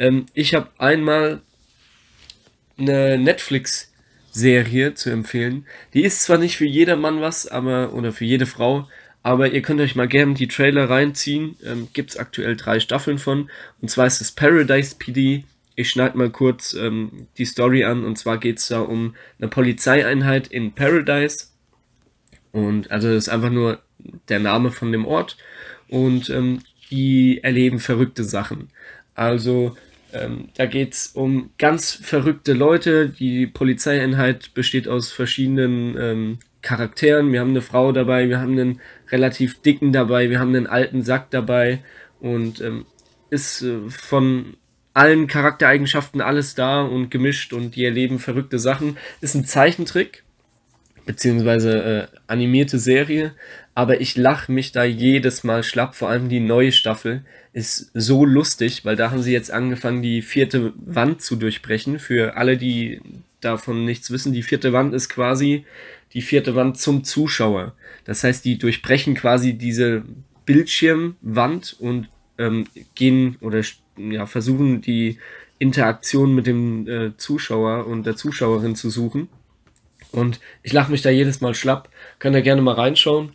Ähm, 0.00 0.26
ich 0.34 0.54
habe 0.54 0.70
einmal 0.78 1.42
eine 2.78 3.18
Netflix-Serie 3.18 4.94
zu 4.94 5.10
empfehlen. 5.10 5.66
Die 5.94 6.02
ist 6.02 6.22
zwar 6.22 6.38
nicht 6.38 6.56
für 6.56 6.64
jedermann 6.64 7.20
was, 7.20 7.46
aber 7.46 7.92
oder 7.92 8.10
für 8.10 8.24
jede 8.24 8.46
Frau, 8.46 8.88
aber 9.22 9.52
ihr 9.52 9.60
könnt 9.60 9.80
euch 9.80 9.94
mal 9.94 10.08
gerne 10.08 10.34
die 10.34 10.48
Trailer 10.48 10.88
reinziehen. 10.88 11.56
Ähm, 11.64 11.88
Gibt 11.92 12.10
es 12.10 12.16
aktuell 12.16 12.56
drei 12.56 12.80
Staffeln 12.80 13.18
von. 13.18 13.50
Und 13.82 13.90
zwar 13.90 14.06
ist 14.06 14.22
es 14.22 14.32
Paradise 14.32 14.96
PD. 14.98 15.44
Ich 15.76 15.90
schneide 15.90 16.16
mal 16.16 16.30
kurz 16.30 16.72
ähm, 16.72 17.26
die 17.36 17.44
Story 17.44 17.84
an. 17.84 18.04
Und 18.04 18.16
zwar 18.16 18.38
geht 18.38 18.58
es 18.58 18.68
da 18.68 18.80
um 18.80 19.14
eine 19.38 19.48
Polizeieinheit 19.48 20.48
in 20.48 20.72
Paradise. 20.72 21.48
Und 22.52 22.90
also 22.90 23.08
das 23.08 23.24
ist 23.24 23.28
einfach 23.28 23.50
nur 23.50 23.80
der 24.30 24.38
Name 24.38 24.70
von 24.70 24.90
dem 24.90 25.04
Ort. 25.04 25.36
Und 25.88 26.30
ähm, 26.30 26.62
die 26.90 27.44
erleben 27.44 27.78
verrückte 27.78 28.24
Sachen. 28.24 28.70
Also 29.14 29.76
ähm, 30.12 30.48
da 30.56 30.66
geht's 30.66 31.08
um 31.08 31.50
ganz 31.58 31.92
verrückte 31.92 32.52
Leute. 32.52 33.08
Die 33.08 33.46
Polizeieinheit 33.46 34.54
besteht 34.54 34.88
aus 34.88 35.12
verschiedenen 35.12 35.96
ähm, 35.98 36.38
Charakteren. 36.62 37.32
Wir 37.32 37.40
haben 37.40 37.50
eine 37.50 37.62
Frau 37.62 37.92
dabei, 37.92 38.28
wir 38.28 38.40
haben 38.40 38.52
einen 38.52 38.80
relativ 39.10 39.62
dicken 39.62 39.92
dabei, 39.92 40.30
wir 40.30 40.38
haben 40.38 40.54
einen 40.54 40.66
alten 40.66 41.02
Sack 41.02 41.30
dabei 41.30 41.82
und 42.20 42.60
ähm, 42.60 42.86
ist 43.30 43.62
äh, 43.62 43.88
von 43.88 44.56
allen 44.92 45.26
Charaktereigenschaften 45.26 46.20
alles 46.20 46.54
da 46.54 46.82
und 46.82 47.10
gemischt 47.10 47.52
und 47.52 47.76
die 47.76 47.84
erleben 47.84 48.18
verrückte 48.18 48.58
Sachen. 48.58 48.98
Ist 49.20 49.34
ein 49.34 49.44
Zeichentrick, 49.44 50.24
beziehungsweise 51.06 51.82
äh, 52.12 52.16
animierte 52.26 52.78
Serie, 52.78 53.32
aber 53.74 54.00
ich 54.00 54.16
lache 54.16 54.52
mich 54.52 54.72
da 54.72 54.84
jedes 54.84 55.44
Mal 55.44 55.62
schlapp, 55.62 55.94
vor 55.94 56.08
allem 56.08 56.28
die 56.28 56.40
neue 56.40 56.72
Staffel 56.72 57.24
ist 57.52 57.90
so 57.94 58.24
lustig, 58.24 58.84
weil 58.84 58.96
da 58.96 59.10
haben 59.10 59.22
sie 59.22 59.32
jetzt 59.32 59.50
angefangen, 59.50 60.02
die 60.02 60.22
vierte 60.22 60.72
Wand 60.76 61.22
zu 61.22 61.36
durchbrechen. 61.36 61.98
Für 61.98 62.36
alle, 62.36 62.56
die 62.56 63.00
davon 63.40 63.84
nichts 63.84 64.10
wissen, 64.10 64.32
die 64.32 64.42
vierte 64.42 64.72
Wand 64.72 64.94
ist 64.94 65.08
quasi 65.08 65.64
die 66.12 66.22
vierte 66.22 66.54
Wand 66.54 66.78
zum 66.78 67.04
Zuschauer. 67.04 67.74
Das 68.04 68.24
heißt, 68.24 68.44
die 68.44 68.58
durchbrechen 68.58 69.14
quasi 69.14 69.54
diese 69.54 70.02
Bildschirmwand 70.44 71.76
und 71.78 72.08
ähm, 72.38 72.66
gehen 72.94 73.36
oder 73.40 73.62
ja, 73.96 74.26
versuchen 74.26 74.80
die 74.80 75.18
Interaktion 75.58 76.34
mit 76.34 76.46
dem 76.46 76.88
äh, 76.88 77.16
Zuschauer 77.16 77.86
und 77.86 78.04
der 78.06 78.16
Zuschauerin 78.16 78.74
zu 78.74 78.90
suchen. 78.90 79.28
Und 80.10 80.40
ich 80.62 80.72
lache 80.72 80.90
mich 80.90 81.02
da 81.02 81.10
jedes 81.10 81.40
Mal 81.40 81.54
schlapp. 81.54 81.88
Könnt 82.18 82.34
ihr 82.34 82.42
gerne 82.42 82.62
mal 82.62 82.74
reinschauen. 82.74 83.32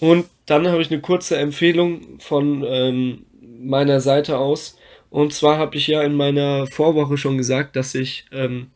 Und 0.00 0.26
dann 0.46 0.66
habe 0.68 0.80
ich 0.80 0.90
eine 0.90 1.00
kurze 1.00 1.36
Empfehlung 1.36 2.18
von 2.20 2.64
ähm, 2.66 3.26
meiner 3.58 4.00
Seite 4.00 4.38
aus. 4.38 4.76
Und 5.10 5.32
zwar 5.32 5.58
habe 5.58 5.76
ich 5.76 5.86
ja 5.86 6.02
in 6.02 6.14
meiner 6.14 6.66
Vorwoche 6.66 7.16
schon 7.16 7.38
gesagt, 7.38 7.76
dass 7.76 7.94
ich 7.94 8.26
ähm, 8.32 8.68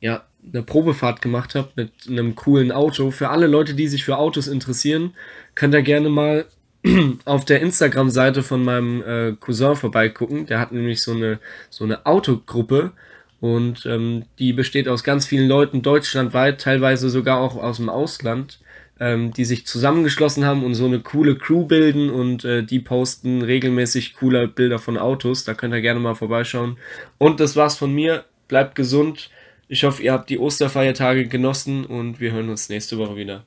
ja 0.00 0.24
eine 0.52 0.62
Probefahrt 0.62 1.20
gemacht 1.20 1.54
habe 1.54 1.68
mit 1.74 1.90
einem 2.08 2.34
coolen 2.34 2.72
Auto. 2.72 3.10
Für 3.10 3.30
alle 3.30 3.46
Leute, 3.46 3.74
die 3.74 3.88
sich 3.88 4.04
für 4.04 4.18
Autos 4.18 4.46
interessieren, 4.46 5.14
könnt 5.54 5.74
ihr 5.74 5.82
gerne 5.82 6.08
mal 6.08 6.46
auf 7.24 7.44
der 7.44 7.60
Instagram-Seite 7.60 8.42
von 8.42 8.64
meinem 8.64 9.02
äh, 9.02 9.32
Cousin 9.38 9.74
vorbeigucken. 9.74 10.46
Der 10.46 10.60
hat 10.60 10.72
nämlich 10.72 11.02
so 11.02 11.12
eine, 11.12 11.40
so 11.70 11.84
eine 11.84 12.06
Autogruppe 12.06 12.92
und 13.40 13.86
ähm, 13.86 14.24
die 14.38 14.52
besteht 14.52 14.88
aus 14.88 15.04
ganz 15.04 15.26
vielen 15.26 15.48
Leuten 15.48 15.82
deutschlandweit, 15.82 16.60
teilweise 16.60 17.08
sogar 17.08 17.40
auch 17.40 17.56
aus 17.56 17.76
dem 17.76 17.88
Ausland. 17.88 18.60
Ähm, 19.00 19.32
die 19.32 19.44
sich 19.44 19.66
zusammengeschlossen 19.66 20.44
haben 20.44 20.64
und 20.64 20.74
so 20.74 20.86
eine 20.86 21.00
coole 21.00 21.36
Crew 21.36 21.64
bilden 21.64 22.10
und 22.10 22.44
äh, 22.44 22.62
die 22.62 22.80
posten 22.80 23.42
regelmäßig 23.42 24.14
coole 24.14 24.48
Bilder 24.48 24.78
von 24.78 24.98
Autos. 24.98 25.44
Da 25.44 25.54
könnt 25.54 25.74
ihr 25.74 25.80
gerne 25.80 26.00
mal 26.00 26.14
vorbeischauen. 26.14 26.78
Und 27.18 27.40
das 27.40 27.56
war's 27.56 27.76
von 27.76 27.94
mir. 27.94 28.24
Bleibt 28.48 28.74
gesund. 28.74 29.30
Ich 29.68 29.84
hoffe, 29.84 30.02
ihr 30.02 30.12
habt 30.12 30.30
die 30.30 30.38
Osterfeiertage 30.38 31.26
genossen 31.26 31.84
und 31.84 32.20
wir 32.20 32.32
hören 32.32 32.48
uns 32.48 32.68
nächste 32.68 32.98
Woche 32.98 33.16
wieder. 33.16 33.44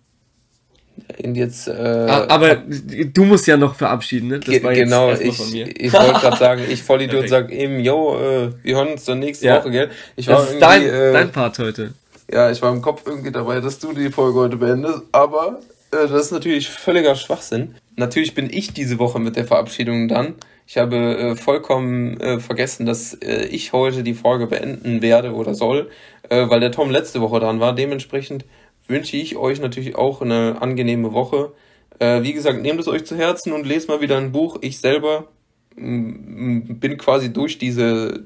Und 1.23 1.35
jetzt, 1.35 1.67
äh, 1.67 1.71
aber 1.71 2.55
du 2.55 3.23
musst 3.23 3.47
ja 3.47 3.57
noch 3.57 3.75
verabschieden, 3.75 4.27
ne? 4.27 4.39
Das 4.39 4.61
war 4.61 4.73
genau, 4.73 5.09
jetzt 5.09 5.23
ich, 5.23 5.37
von 5.37 5.51
mir. 5.51 5.67
ich 5.67 5.91
wollte 5.93 6.19
gerade 6.19 6.37
sagen, 6.39 6.61
ich 6.69 6.83
Vollidiot 6.83 7.29
sag 7.29 7.51
eben, 7.51 7.79
yo, 7.79 8.17
äh, 8.19 8.51
wir 8.61 8.75
hören 8.75 8.89
uns 8.89 9.05
dann 9.05 9.19
nächste 9.19 9.47
ja. 9.47 9.59
Woche, 9.59 9.71
gell? 9.71 9.89
Ich 10.15 10.27
war 10.27 10.35
das 10.35 10.51
ist 10.51 10.61
dein, 10.61 10.83
äh, 10.83 11.11
dein 11.11 11.31
Part 11.31 11.59
heute. 11.59 11.93
Ja, 12.31 12.49
ich 12.49 12.61
war 12.61 12.71
im 12.71 12.81
Kopf 12.81 13.03
irgendwie 13.05 13.31
dabei, 13.31 13.59
dass 13.59 13.79
du 13.79 13.91
die 13.91 14.09
Folge 14.09 14.39
heute 14.39 14.55
beendest, 14.55 15.03
aber 15.11 15.59
äh, 15.91 16.07
das 16.07 16.27
ist 16.27 16.31
natürlich 16.31 16.69
völliger 16.69 17.15
Schwachsinn. 17.15 17.75
Natürlich 17.97 18.33
bin 18.33 18.49
ich 18.49 18.73
diese 18.73 18.99
Woche 18.99 19.19
mit 19.19 19.35
der 19.35 19.45
Verabschiedung 19.45 20.07
dann. 20.07 20.35
Ich 20.65 20.77
habe 20.77 20.95
äh, 20.95 21.35
vollkommen 21.35 22.17
äh, 22.21 22.39
vergessen, 22.39 22.85
dass 22.85 23.13
äh, 23.15 23.47
ich 23.47 23.73
heute 23.73 24.03
die 24.03 24.13
Folge 24.13 24.47
beenden 24.47 25.01
werde 25.01 25.33
oder 25.33 25.53
soll, 25.55 25.89
äh, 26.29 26.47
weil 26.49 26.61
der 26.61 26.71
Tom 26.71 26.89
letzte 26.89 27.19
Woche 27.19 27.41
dran 27.41 27.59
war. 27.59 27.75
Dementsprechend 27.75 28.45
wünsche 28.87 29.17
ich 29.17 29.35
euch 29.35 29.59
natürlich 29.59 29.95
auch 29.97 30.21
eine 30.21 30.61
angenehme 30.61 31.11
Woche. 31.11 31.51
Äh, 31.99 32.23
wie 32.23 32.31
gesagt, 32.31 32.61
nehmt 32.61 32.79
es 32.79 32.87
euch 32.87 33.05
zu 33.05 33.17
Herzen 33.17 33.51
und 33.51 33.65
lest 33.65 33.89
mal 33.89 33.99
wieder 33.99 34.17
ein 34.17 34.31
Buch. 34.31 34.57
Ich 34.61 34.79
selber 34.79 35.27
bin 35.75 36.97
quasi 36.97 37.31
durch 37.31 37.57
diese 37.57 38.25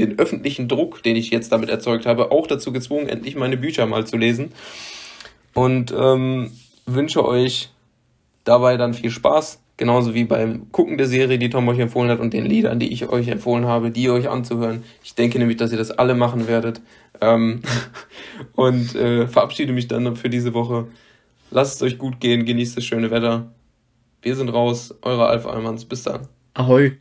den 0.00 0.18
öffentlichen 0.18 0.68
Druck, 0.68 1.02
den 1.02 1.16
ich 1.16 1.30
jetzt 1.30 1.52
damit 1.52 1.68
erzeugt 1.68 2.06
habe, 2.06 2.30
auch 2.30 2.46
dazu 2.46 2.72
gezwungen, 2.72 3.08
endlich 3.08 3.36
meine 3.36 3.56
Bücher 3.56 3.86
mal 3.86 4.06
zu 4.06 4.16
lesen. 4.16 4.52
Und 5.54 5.94
ähm, 5.96 6.50
wünsche 6.86 7.24
euch 7.24 7.70
dabei 8.44 8.76
dann 8.76 8.94
viel 8.94 9.10
Spaß, 9.10 9.60
genauso 9.76 10.14
wie 10.14 10.24
beim 10.24 10.70
Gucken 10.72 10.98
der 10.98 11.06
Serie, 11.06 11.38
die 11.38 11.50
Tom 11.50 11.68
euch 11.68 11.78
empfohlen 11.78 12.10
hat 12.10 12.20
und 12.20 12.32
den 12.32 12.46
Liedern, 12.46 12.78
die 12.78 12.92
ich 12.92 13.08
euch 13.08 13.28
empfohlen 13.28 13.66
habe, 13.66 13.90
die 13.90 14.10
euch 14.10 14.28
anzuhören. 14.28 14.84
Ich 15.02 15.14
denke 15.14 15.38
nämlich, 15.38 15.56
dass 15.56 15.72
ihr 15.72 15.78
das 15.78 15.90
alle 15.90 16.14
machen 16.14 16.48
werdet. 16.48 16.80
Ähm, 17.20 17.60
und 18.54 18.94
äh, 18.94 19.26
verabschiede 19.26 19.72
mich 19.72 19.88
dann 19.88 20.16
für 20.16 20.30
diese 20.30 20.54
Woche. 20.54 20.88
Lasst 21.50 21.76
es 21.76 21.82
euch 21.82 21.98
gut 21.98 22.20
gehen, 22.20 22.44
genießt 22.44 22.76
das 22.76 22.84
schöne 22.84 23.10
Wetter. 23.10 23.52
Wir 24.22 24.36
sind 24.36 24.50
raus, 24.50 24.94
eure 25.02 25.26
Alpha 25.26 25.50
Almans. 25.50 25.84
Bis 25.84 26.02
dann. 26.04 26.28
Ahoi. 26.54 26.98